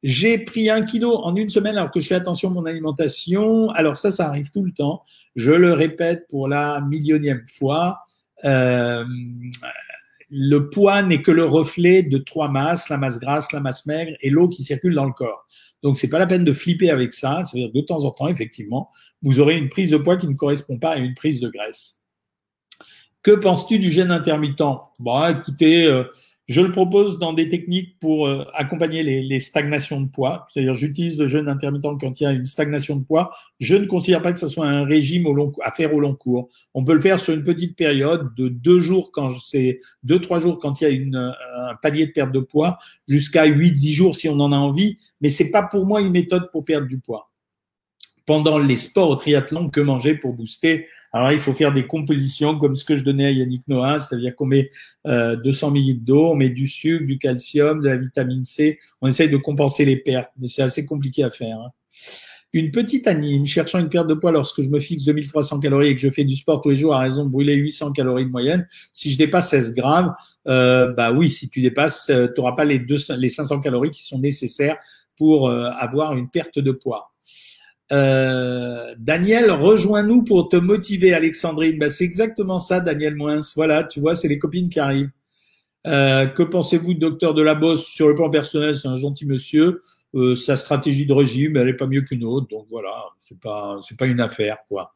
J'ai 0.03 0.37
pris 0.39 0.69
un 0.69 0.83
kilo 0.83 1.15
en 1.19 1.37
une 1.37 1.49
semaine 1.49 1.77
alors 1.77 1.93
que 1.93 2.01
je 2.01 2.09
fais 2.09 2.17
attention 2.17 2.51
à 2.51 2.53
mon 2.53 2.67
alimentation. 2.67 3.71
Alors 3.71 3.97
ça, 3.97 4.11
ça 4.11 4.27
arrive 4.27 4.51
tout 4.51 4.65
le 4.65 4.73
temps. 4.73 5.03
Je 5.37 5.53
le 5.53 5.73
répète 5.73 6.27
pour 6.29 6.49
la 6.49 6.81
millionième 6.81 7.45
fois. 7.47 8.01
Euh, 8.45 9.05
le 10.35 10.71
poids 10.71 11.03
n'est 11.03 11.21
que 11.21 11.31
le 11.31 11.45
reflet 11.45 12.03
de 12.03 12.17
trois 12.17 12.49
masses, 12.49 12.89
la 12.89 12.97
masse 12.97 13.21
grasse, 13.21 13.53
la 13.53 13.61
masse 13.61 13.85
maigre 13.85 14.17
et 14.23 14.31
l'eau 14.31 14.49
qui 14.49 14.63
circule 14.63 14.95
dans 14.95 15.05
le 15.05 15.13
corps. 15.13 15.47
Donc, 15.83 15.99
c'est 15.99 16.09
pas 16.09 16.19
la 16.19 16.27
peine 16.27 16.45
de 16.45 16.55
flipper 16.55 16.89
avec 16.89 17.13
ça. 17.13 17.43
C'est-à-dire 17.45 17.71
de 17.71 17.81
temps 17.83 18.05
en 18.05 18.11
temps, 18.13 18.29
effectivement, 18.29 18.89
vous 19.21 19.41
aurez 19.41 19.59
une 19.59 19.69
prise 19.69 19.91
de 19.91 19.99
poids 19.99 20.17
qui 20.17 20.27
ne 20.27 20.33
correspond 20.33 20.79
pas 20.79 20.93
à 20.93 20.97
une 20.97 21.13
prise 21.13 21.41
de 21.41 21.51
graisse. 21.51 22.03
Que 23.23 23.33
penses-tu 23.33 23.79
du 23.79 23.91
gène 23.91 24.11
intermittent? 24.11 24.63
Bon, 25.01 25.29
écoutez, 25.29 25.85
euh, 25.85 26.05
je 26.53 26.61
le 26.61 26.71
propose 26.71 27.19
dans 27.19 27.33
des 27.33 27.49
techniques 27.49 27.99
pour 27.99 28.27
euh, 28.27 28.45
accompagner 28.53 29.03
les, 29.03 29.41
stagnations 29.41 30.03
de 30.03 30.07
poids. 30.07 30.45
C'est-à-dire, 30.49 30.75
j'utilise 30.75 31.19
le 31.19 31.27
jeûne 31.27 31.49
intermittent 31.49 31.99
quand 31.99 32.21
il 32.21 32.25
y 32.25 32.27
a 32.27 32.33
une 32.33 32.45
stagnation 32.45 32.97
de 32.97 33.05
poids. 33.05 33.31
Je 33.59 33.75
ne 33.75 33.87
considère 33.87 34.21
pas 34.21 34.33
que 34.33 34.39
ce 34.39 34.49
soit 34.49 34.67
un 34.67 34.85
régime 34.85 35.27
à 35.63 35.73
faire 35.73 35.95
au 35.95 36.01
long 36.01 36.15
cours. 36.15 36.51
On 36.75 36.85
peut 36.85 36.93
le 36.93 37.01
faire 37.01 37.19
sur 37.19 37.33
une 37.33 37.43
petite 37.43 37.75
période 37.75 38.35
de 38.37 38.49
deux 38.49 38.83
jours 38.83 39.13
quand 39.13 39.31
c'est 39.39 39.81
deux, 40.03 40.21
trois 40.21 40.41
jours 40.41 40.59
quand 40.59 40.83
il 40.83 41.09
y 41.11 41.17
a 41.17 41.21
un 41.71 41.75
palier 41.81 42.07
de 42.07 42.13
perte 42.13 42.33
de 42.33 42.41
poids 42.41 42.77
jusqu'à 43.09 43.47
huit, 43.47 43.73
dix 43.73 43.95
jours 43.95 44.15
si 44.15 44.29
on 44.29 44.39
en 44.39 44.53
a 44.53 44.57
envie. 44.57 44.99
Mais 45.23 45.31
c'est 45.31 45.51
pas 45.51 45.63
pour 45.63 45.87
moi 45.87 46.03
une 46.03 46.13
méthode 46.13 46.51
pour 46.53 46.67
perdre 46.67 46.87
du 46.87 46.99
poids. 46.99 47.32
Pendant 48.27 48.59
les 48.59 48.77
sports 48.77 49.11
au 49.11 49.17
triathlon, 49.17 49.71
que 49.71 49.81
manger 49.81 50.15
pour 50.15 50.33
booster 50.35 50.87
Alors 51.13 51.33
il 51.33 51.41
faut 51.41 51.53
faire 51.53 51.73
des 51.73 51.87
compositions 51.87 52.59
comme 52.59 52.75
ce 52.75 52.85
que 52.85 52.97
je 52.97 53.03
donnais 53.03 53.27
à 53.27 53.31
Yannick 53.31 53.67
Noah, 53.69 54.01
c'est-à-dire 54.01 54.35
qu'on 54.37 54.47
met 54.47 54.71
euh, 55.07 55.37
200 55.37 55.75
ml 55.75 56.05
d'eau, 56.05 56.31
on 56.31 56.35
met 56.35 56.51
du 56.51 56.67
sucre, 56.67 57.07
du 57.07 57.19
calcium, 57.19 57.81
de 57.81 57.89
la 57.89 57.97
vitamine 57.97 58.45
C, 58.45 58.79
on 59.01 59.09
essaye 59.09 59.31
de 59.31 59.37
compenser 59.37 59.85
les 59.85 59.97
pertes, 59.97 60.31
mais 60.39 60.49
c'est 60.49 60.63
assez 60.63 60.87
compliqué 60.87 61.25
à 61.25 61.31
faire. 61.31 61.59
Hein. 61.59 61.71
Une 62.55 62.71
petite 62.71 63.07
anime 63.07 63.47
cherchant 63.47 63.79
une 63.79 63.89
perte 63.89 64.07
de 64.07 64.15
poids 64.15 64.31
lorsque 64.31 64.61
je 64.61 64.69
me 64.69 64.79
fixe 64.79 65.05
2300 65.05 65.61
calories 65.61 65.89
et 65.89 65.95
que 65.95 66.03
je 66.03 66.11
fais 66.11 66.25
du 66.25 66.35
sport 66.35 66.61
tous 66.61 66.69
les 66.69 66.77
jours 66.77 66.95
à 66.95 66.99
raison 66.99 67.25
de 67.25 67.31
brûler 67.31 67.55
800 67.55 67.93
calories 67.93 68.27
de 68.27 68.31
moyenne, 68.31 68.69
si 68.93 69.11
je 69.11 69.17
dépasse 69.17 69.49
16 69.51 69.75
grammes, 69.75 70.15
euh, 70.49 70.93
bah 70.93 71.13
oui, 71.13 71.31
si 71.31 71.49
tu 71.49 71.63
dépasses, 71.63 72.11
euh, 72.11 72.27
tu 72.27 72.41
n'auras 72.41 72.53
pas 72.53 72.67
les, 72.67 72.79
200, 72.79 73.15
les 73.17 73.31
500 73.31 73.61
calories 73.61 73.91
qui 73.91 74.03
sont 74.03 74.19
nécessaires 74.19 74.77
pour 75.17 75.49
euh, 75.49 75.71
avoir 75.79 76.13
une 76.15 76.29
perte 76.29 76.59
de 76.59 76.73
poids. 76.73 77.12
Euh, 77.93 78.95
Daniel, 78.99 79.51
rejoins-nous 79.51 80.25
pour 80.25 80.49
te 80.49 80.57
motiver, 80.57 81.13
Alexandrine. 81.13 81.79
Bah, 81.79 81.91
c'est 81.91 82.05
exactement 82.05 82.59
ça, 82.59 82.81
Daniel 82.81 83.15
Moins. 83.15 83.41
Voilà, 83.55 83.85
tu 83.85 84.01
vois, 84.01 84.15
c'est 84.15 84.29
les 84.29 84.39
copines 84.39 84.69
qui 84.69 84.81
arrivent. 84.81 85.11
Euh, 85.87 86.27
que 86.27 86.43
pensez-vous, 86.43 86.95
docteur 86.95 87.35
de 87.35 87.43
la 87.43 87.55
Bosse 87.55 87.87
Sur 87.87 88.09
le 88.09 88.15
plan 88.15 88.31
personnel, 88.31 88.77
c'est 88.77 88.89
un 88.89 88.99
gentil 88.99 89.27
monsieur. 89.27 89.81
Euh, 90.15 90.35
sa 90.37 90.57
stratégie 90.57 91.07
de 91.07 91.13
régime, 91.13 91.57
elle 91.57 91.69
est 91.69 91.77
pas 91.77 91.87
mieux 91.87 92.03
qu'une 92.03 92.25
autre. 92.25 92.47
Donc 92.49 92.67
voilà, 92.71 92.93
c'est 93.19 93.39
pas, 93.41 93.81
pas 93.99 94.07
une 94.07 94.21
affaire, 94.21 94.59
quoi. 94.69 94.95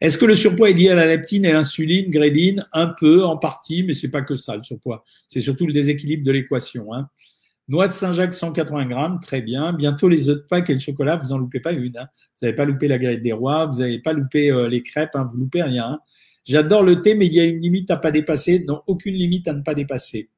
Est-ce 0.00 0.18
que 0.18 0.24
le 0.24 0.34
surpoids 0.34 0.70
est 0.70 0.74
lié 0.74 0.90
à 0.90 0.94
la 0.94 1.06
leptine 1.06 1.44
et 1.44 1.52
l'insuline, 1.52 2.10
gréline? 2.10 2.66
Un 2.72 2.88
peu, 2.88 3.24
en 3.24 3.36
partie, 3.36 3.84
mais 3.84 3.94
c'est 3.94 4.10
pas 4.10 4.22
que 4.22 4.36
ça, 4.36 4.56
le 4.56 4.62
surpoids. 4.62 5.04
C'est 5.28 5.40
surtout 5.40 5.66
le 5.66 5.72
déséquilibre 5.72 6.24
de 6.24 6.32
l'équation, 6.32 6.92
hein. 6.92 7.08
Noix 7.66 7.88
de 7.88 7.92
Saint-Jacques, 7.92 8.34
180 8.34 8.86
grammes, 8.86 9.20
très 9.20 9.40
bien. 9.40 9.72
Bientôt 9.72 10.08
les 10.08 10.28
œufs 10.28 10.36
de 10.36 10.42
Pâques 10.42 10.68
et 10.68 10.74
le 10.74 10.80
chocolat, 10.80 11.16
vous 11.16 11.32
en 11.32 11.38
loupez 11.38 11.60
pas 11.60 11.72
une. 11.72 11.96
Hein. 11.96 12.08
Vous 12.12 12.46
n'avez 12.46 12.54
pas 12.54 12.66
loupé 12.66 12.88
la 12.88 12.98
galette 12.98 13.22
des 13.22 13.32
rois, 13.32 13.66
vous 13.66 13.80
n'avez 13.80 14.00
pas 14.00 14.12
loupé 14.12 14.50
euh, 14.50 14.68
les 14.68 14.82
crêpes, 14.82 15.14
hein, 15.14 15.26
vous 15.30 15.38
loupez 15.38 15.62
rien. 15.62 15.86
Hein. 15.86 15.98
J'adore 16.44 16.82
le 16.82 17.00
thé, 17.00 17.14
mais 17.14 17.26
il 17.26 17.32
y 17.32 17.40
a 17.40 17.44
une 17.44 17.60
limite 17.60 17.90
à 17.90 17.96
pas 17.96 18.10
dépasser. 18.10 18.64
Non, 18.68 18.82
aucune 18.86 19.14
limite 19.14 19.48
à 19.48 19.54
ne 19.54 19.62
pas 19.62 19.74
dépasser. 19.74 20.28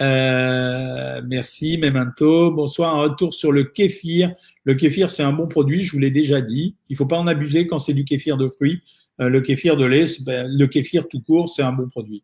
Euh, 0.00 1.22
merci, 1.26 1.78
Memento. 1.78 2.50
Bonsoir, 2.50 2.94
un 2.94 3.02
retour 3.02 3.32
sur 3.32 3.50
le 3.50 3.64
kéfir. 3.64 4.34
Le 4.64 4.74
kéfir, 4.74 5.10
c'est 5.10 5.22
un 5.22 5.32
bon 5.32 5.46
produit, 5.46 5.82
je 5.82 5.92
vous 5.92 5.98
l'ai 5.98 6.10
déjà 6.10 6.42
dit. 6.42 6.76
Il 6.90 6.96
faut 6.96 7.06
pas 7.06 7.16
en 7.16 7.26
abuser 7.26 7.66
quand 7.66 7.78
c'est 7.78 7.94
du 7.94 8.04
kéfir 8.04 8.36
de 8.36 8.48
fruits. 8.48 8.80
Euh, 9.20 9.30
le 9.30 9.40
kéfir 9.40 9.76
de 9.76 9.84
lait, 9.84 10.06
ben, 10.26 10.46
le 10.50 10.66
kéfir 10.66 11.08
tout 11.08 11.20
court, 11.20 11.48
c'est 11.48 11.62
un 11.62 11.72
bon 11.72 11.88
produit. 11.88 12.22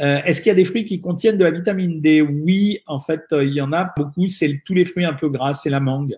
Euh, 0.00 0.20
est-ce 0.24 0.40
qu'il 0.40 0.48
y 0.48 0.52
a 0.52 0.54
des 0.54 0.64
fruits 0.64 0.84
qui 0.84 1.00
contiennent 1.00 1.38
de 1.38 1.44
la 1.44 1.50
vitamine 1.50 2.00
D? 2.00 2.22
Oui, 2.22 2.78
en 2.86 3.00
fait, 3.00 3.22
euh, 3.32 3.44
il 3.44 3.52
y 3.52 3.60
en 3.60 3.72
a 3.72 3.92
beaucoup. 3.96 4.28
C'est 4.28 4.62
tous 4.64 4.74
les 4.74 4.84
fruits 4.84 5.04
un 5.04 5.14
peu 5.14 5.28
gras, 5.28 5.54
c'est 5.54 5.70
la 5.70 5.80
mangue. 5.80 6.16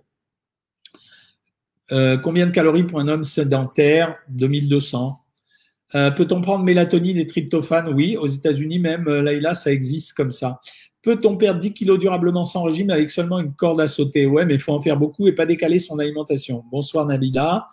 Euh, 1.92 2.18
combien 2.18 2.46
de 2.46 2.52
calories 2.52 2.84
pour 2.84 3.00
un 3.00 3.08
homme 3.08 3.24
sédentaire? 3.24 4.16
2200. 4.28 5.18
Peut-on 5.92 6.40
prendre 6.40 6.62
mélatonine 6.62 7.16
et 7.16 7.26
tryptophane? 7.26 7.92
Oui, 7.92 8.16
aux 8.16 8.28
États-Unis 8.28 8.78
même, 8.78 9.06
là, 9.06 9.54
ça 9.54 9.72
existe 9.72 10.12
comme 10.12 10.30
ça. 10.30 10.60
Peut-on 11.02 11.36
perdre 11.36 11.58
10 11.58 11.72
kilos 11.72 11.98
durablement 11.98 12.44
sans 12.44 12.62
régime 12.62 12.90
avec 12.90 13.10
seulement 13.10 13.40
une 13.40 13.54
corde 13.54 13.80
à 13.80 13.88
sauter? 13.88 14.24
Ouais, 14.24 14.46
mais 14.46 14.54
il 14.54 14.60
faut 14.60 14.72
en 14.72 14.80
faire 14.80 14.96
beaucoup 14.96 15.26
et 15.26 15.32
pas 15.32 15.46
décaler 15.46 15.80
son 15.80 15.98
alimentation. 15.98 16.62
Bonsoir 16.70 17.06
Nabila. 17.06 17.66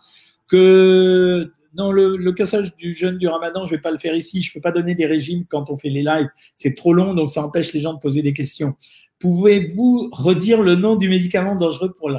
Que 0.48 1.54
non, 1.78 1.92
le, 1.92 2.32
cassage 2.32 2.76
du 2.76 2.96
jeûne 2.96 3.18
du 3.18 3.28
ramadan, 3.28 3.66
je 3.66 3.76
vais 3.76 3.82
pas 3.82 3.92
le 3.92 4.00
faire 4.00 4.16
ici. 4.16 4.42
Je 4.42 4.52
peux 4.52 4.62
pas 4.62 4.72
donner 4.72 4.96
des 4.96 5.06
régimes 5.06 5.46
quand 5.48 5.70
on 5.70 5.78
fait 5.78 5.90
les 5.90 6.02
lives. 6.02 6.30
C'est 6.56 6.76
trop 6.76 6.94
long, 6.94 7.14
donc 7.14 7.30
ça 7.30 7.44
empêche 7.44 7.72
les 7.74 7.80
gens 7.80 7.94
de 7.94 8.00
poser 8.00 8.22
des 8.22 8.34
questions. 8.34 8.76
Pouvez-vous 9.20 10.10
redire 10.12 10.62
le 10.62 10.76
nom 10.76 10.96
du 10.96 11.08
médicament 11.08 11.56
dangereux 11.56 11.94
pour 11.94 12.10
le, 12.10 12.18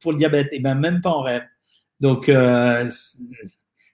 pour 0.00 0.12
le 0.12 0.18
diabète? 0.18 0.48
Eh 0.52 0.60
ben, 0.60 0.74
même 0.76 1.00
pas 1.00 1.10
en 1.10 1.22
rêve. 1.22 1.44
Donc, 2.00 2.28
euh, 2.28 2.88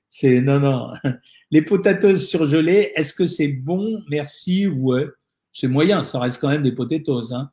c'est 0.08 0.40
non, 0.40 0.60
non. 0.60 0.92
Les 1.50 1.62
potatoes 1.62 2.16
surgelées, 2.16 2.92
est-ce 2.94 3.12
que 3.12 3.26
c'est 3.26 3.48
bon? 3.48 4.02
Merci. 4.10 4.66
Ouais, 4.66 5.06
c'est 5.52 5.68
moyen. 5.68 6.04
Ça 6.04 6.18
reste 6.18 6.40
quand 6.40 6.48
même 6.48 6.62
des 6.62 6.72
potatoes. 6.72 7.32
Hein. 7.32 7.50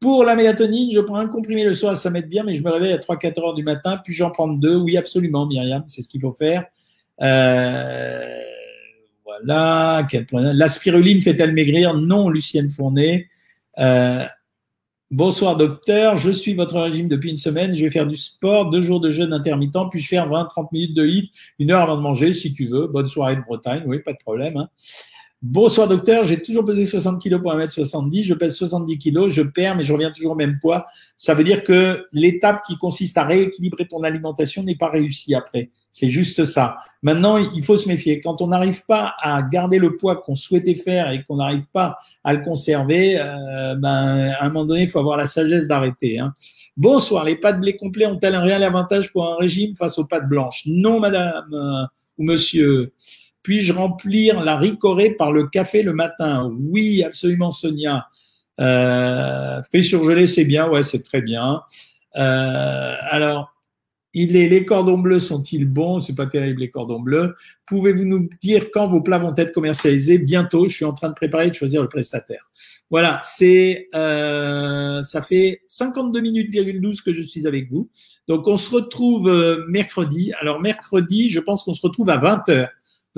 Pour 0.00 0.24
la 0.24 0.36
mélatonine, 0.36 0.92
je 0.92 1.00
prends 1.00 1.16
un 1.16 1.26
comprimé 1.26 1.64
le 1.64 1.74
soir, 1.74 1.96
ça 1.96 2.08
m'aide 2.10 2.28
bien, 2.28 2.44
mais 2.44 2.54
je 2.54 2.62
me 2.62 2.70
réveille 2.70 2.92
à 2.92 2.98
3-4 2.98 3.40
heures 3.40 3.54
du 3.54 3.64
matin, 3.64 4.00
puis 4.02 4.14
j'en 4.14 4.30
prends 4.30 4.46
deux. 4.46 4.76
Oui, 4.76 4.96
absolument, 4.96 5.46
Myriam, 5.46 5.82
c'est 5.86 6.02
ce 6.02 6.08
qu'il 6.08 6.20
faut 6.20 6.32
faire. 6.32 6.66
Euh, 7.20 8.40
voilà. 9.24 10.06
La 10.32 10.68
spiruline 10.68 11.20
fait-elle 11.20 11.52
maigrir? 11.52 11.94
Non, 11.94 12.28
Lucienne 12.28 12.68
Fournet. 12.68 13.26
Euh, 13.78 14.24
bonsoir 15.10 15.56
docteur, 15.56 16.16
je 16.16 16.30
suis 16.30 16.54
votre 16.54 16.80
régime 16.80 17.08
depuis 17.08 17.30
une 17.30 17.36
semaine, 17.36 17.74
je 17.74 17.82
vais 17.82 17.90
faire 17.90 18.06
du 18.06 18.16
sport, 18.16 18.70
deux 18.70 18.80
jours 18.80 19.00
de 19.00 19.10
jeûne 19.10 19.32
intermittent, 19.32 19.90
puis 19.90 20.00
je 20.00 20.08
faire 20.08 20.28
20-30 20.28 20.68
minutes 20.72 20.94
de 20.94 21.06
hit, 21.06 21.32
une 21.58 21.70
heure 21.70 21.82
avant 21.82 21.96
de 21.96 22.02
manger 22.02 22.34
si 22.34 22.52
tu 22.52 22.66
veux. 22.66 22.86
Bonne 22.86 23.08
soirée 23.08 23.36
de 23.36 23.40
Bretagne, 23.40 23.82
oui, 23.86 24.00
pas 24.00 24.12
de 24.12 24.18
problème. 24.18 24.56
Hein. 24.56 24.68
Bonsoir 25.40 25.86
docteur, 25.86 26.24
j'ai 26.24 26.42
toujours 26.42 26.64
pesé 26.64 26.84
60 26.84 27.22
kg 27.22 27.40
pour 27.40 27.54
1m70, 27.54 28.24
je 28.24 28.34
pèse 28.34 28.56
70 28.56 28.98
kg, 28.98 29.28
je 29.28 29.42
perds 29.42 29.76
mais 29.76 29.84
je 29.84 29.92
reviens 29.92 30.10
toujours 30.10 30.32
au 30.32 30.34
même 30.34 30.58
poids. 30.60 30.84
Ça 31.16 31.32
veut 31.32 31.44
dire 31.44 31.62
que 31.62 32.08
l'étape 32.10 32.64
qui 32.66 32.76
consiste 32.76 33.16
à 33.18 33.22
rééquilibrer 33.22 33.86
ton 33.86 34.02
alimentation 34.02 34.64
n'est 34.64 34.74
pas 34.74 34.88
réussie 34.88 35.36
après. 35.36 35.70
C'est 35.92 36.08
juste 36.08 36.44
ça. 36.44 36.78
Maintenant, 37.02 37.36
il 37.36 37.62
faut 37.62 37.76
se 37.76 37.86
méfier. 37.86 38.20
Quand 38.20 38.42
on 38.42 38.48
n'arrive 38.48 38.84
pas 38.86 39.14
à 39.20 39.40
garder 39.42 39.78
le 39.78 39.96
poids 39.96 40.16
qu'on 40.16 40.34
souhaitait 40.34 40.74
faire 40.74 41.12
et 41.12 41.22
qu'on 41.22 41.36
n'arrive 41.36 41.66
pas 41.72 41.96
à 42.24 42.34
le 42.34 42.40
conserver, 42.40 43.16
euh, 43.20 43.76
ben, 43.76 44.32
à 44.40 44.44
un 44.44 44.48
moment 44.48 44.64
donné, 44.64 44.82
il 44.82 44.88
faut 44.88 44.98
avoir 44.98 45.16
la 45.16 45.26
sagesse 45.26 45.68
d'arrêter. 45.68 46.18
Hein. 46.18 46.32
Bonsoir, 46.76 47.24
les 47.24 47.36
pâtes 47.36 47.60
blé 47.60 47.76
complet 47.76 48.06
ont-elles 48.06 48.34
un 48.34 48.40
réel 48.40 48.64
avantage 48.64 49.12
pour 49.12 49.24
un 49.24 49.36
régime 49.36 49.76
face 49.76 49.98
aux 49.98 50.04
pâtes 50.04 50.28
blanches? 50.28 50.62
Non, 50.66 50.98
madame 50.98 51.46
euh, 51.52 51.84
ou 52.18 52.24
monsieur. 52.24 52.92
Puis-je 53.48 53.72
remplir 53.72 54.42
la 54.42 54.58
ricorée 54.58 55.12
par 55.12 55.32
le 55.32 55.46
café 55.46 55.82
le 55.82 55.94
matin? 55.94 56.54
Oui, 56.68 57.02
absolument, 57.02 57.50
Sonia. 57.50 58.06
Euh, 58.60 59.62
fait 59.72 59.82
surgelé, 59.82 60.26
c'est 60.26 60.44
bien, 60.44 60.68
ouais, 60.68 60.82
c'est 60.82 61.02
très 61.02 61.22
bien. 61.22 61.62
Euh, 62.16 62.94
alors, 63.10 63.54
il 64.12 64.36
est, 64.36 64.50
les 64.50 64.66
cordons 64.66 64.98
bleus 64.98 65.20
sont-ils 65.20 65.64
bons? 65.64 66.02
C'est 66.02 66.14
pas 66.14 66.26
terrible 66.26 66.60
les 66.60 66.68
cordons 66.68 67.00
bleus. 67.00 67.34
Pouvez-vous 67.64 68.04
nous 68.04 68.28
dire 68.42 68.66
quand 68.70 68.86
vos 68.86 69.00
plats 69.00 69.18
vont 69.18 69.34
être 69.34 69.52
commercialisés? 69.52 70.18
Bientôt. 70.18 70.68
Je 70.68 70.76
suis 70.76 70.84
en 70.84 70.92
train 70.92 71.08
de 71.08 71.14
préparer 71.14 71.48
de 71.48 71.54
choisir 71.54 71.80
le 71.80 71.88
prestataire. 71.88 72.50
Voilà, 72.90 73.18
c'est 73.22 73.88
euh, 73.94 75.02
ça 75.02 75.22
fait 75.22 75.62
52 75.68 76.20
minutes 76.20 76.50
12 76.52 77.00
que 77.00 77.14
je 77.14 77.22
suis 77.22 77.46
avec 77.46 77.70
vous. 77.70 77.88
Donc 78.28 78.46
on 78.46 78.56
se 78.56 78.74
retrouve 78.74 79.30
euh, 79.30 79.64
mercredi. 79.68 80.34
Alors 80.38 80.60
mercredi, 80.60 81.30
je 81.30 81.40
pense 81.40 81.62
qu'on 81.62 81.72
se 81.72 81.80
retrouve 81.80 82.10
à 82.10 82.18
20 82.18 82.46
h 82.48 82.68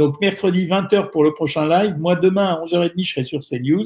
donc, 0.01 0.19
mercredi, 0.19 0.67
20h 0.67 1.11
pour 1.11 1.23
le 1.23 1.35
prochain 1.35 1.69
live. 1.69 1.95
Moi, 1.99 2.17
demain, 2.17 2.55
à 2.55 2.65
11h30, 2.65 3.05
je 3.05 3.13
serai 3.13 3.23
sur 3.23 3.41
CNews. 3.41 3.85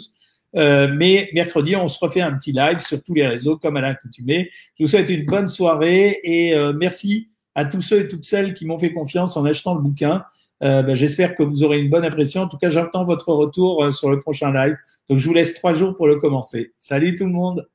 Euh, 0.55 0.87
mais 0.95 1.29
mercredi, 1.35 1.75
on 1.75 1.89
se 1.89 1.99
refait 1.99 2.21
un 2.21 2.33
petit 2.35 2.53
live 2.53 2.79
sur 2.79 3.03
tous 3.03 3.15
les 3.15 3.27
réseaux, 3.27 3.57
comme 3.57 3.77
à 3.77 3.81
l'accoutumée. 3.81 4.49
Je 4.79 4.85
vous 4.85 4.89
souhaite 4.89 5.11
une 5.11 5.27
bonne 5.27 5.49
soirée 5.49 6.21
et 6.23 6.55
euh, 6.55 6.73
merci 6.73 7.31
à 7.57 7.65
tous 7.65 7.81
ceux 7.81 8.03
et 8.03 8.07
toutes 8.07 8.23
celles 8.23 8.55
qui 8.55 8.65
m'ont 8.65 8.79
fait 8.79 8.93
confiance 8.93 9.37
en 9.37 9.45
achetant 9.45 9.75
le 9.75 9.81
bouquin. 9.81 10.23
Euh, 10.63 10.83
ben, 10.85 10.95
J'espère 10.95 11.35
que 11.35 11.43
vous 11.43 11.65
aurez 11.65 11.81
une 11.81 11.91
bonne 11.91 12.05
impression. 12.05 12.43
En 12.43 12.49
tout 12.49 12.59
cas, 12.59 12.71
j'attends 12.71 13.05
votre 13.05 13.33
retour 13.33 13.83
euh, 13.83 13.91
sur 13.91 14.09
le 14.09 14.21
prochain 14.21 14.53
live. 14.53 14.77
Donc, 15.11 15.19
je 15.19 15.27
vous 15.27 15.35
laisse 15.35 15.55
trois 15.55 15.75
jours 15.75 15.97
pour 15.97 16.07
le 16.07 16.15
commencer. 16.15 16.75
Salut 16.79 17.17
tout 17.17 17.25
le 17.25 17.33
monde. 17.33 17.67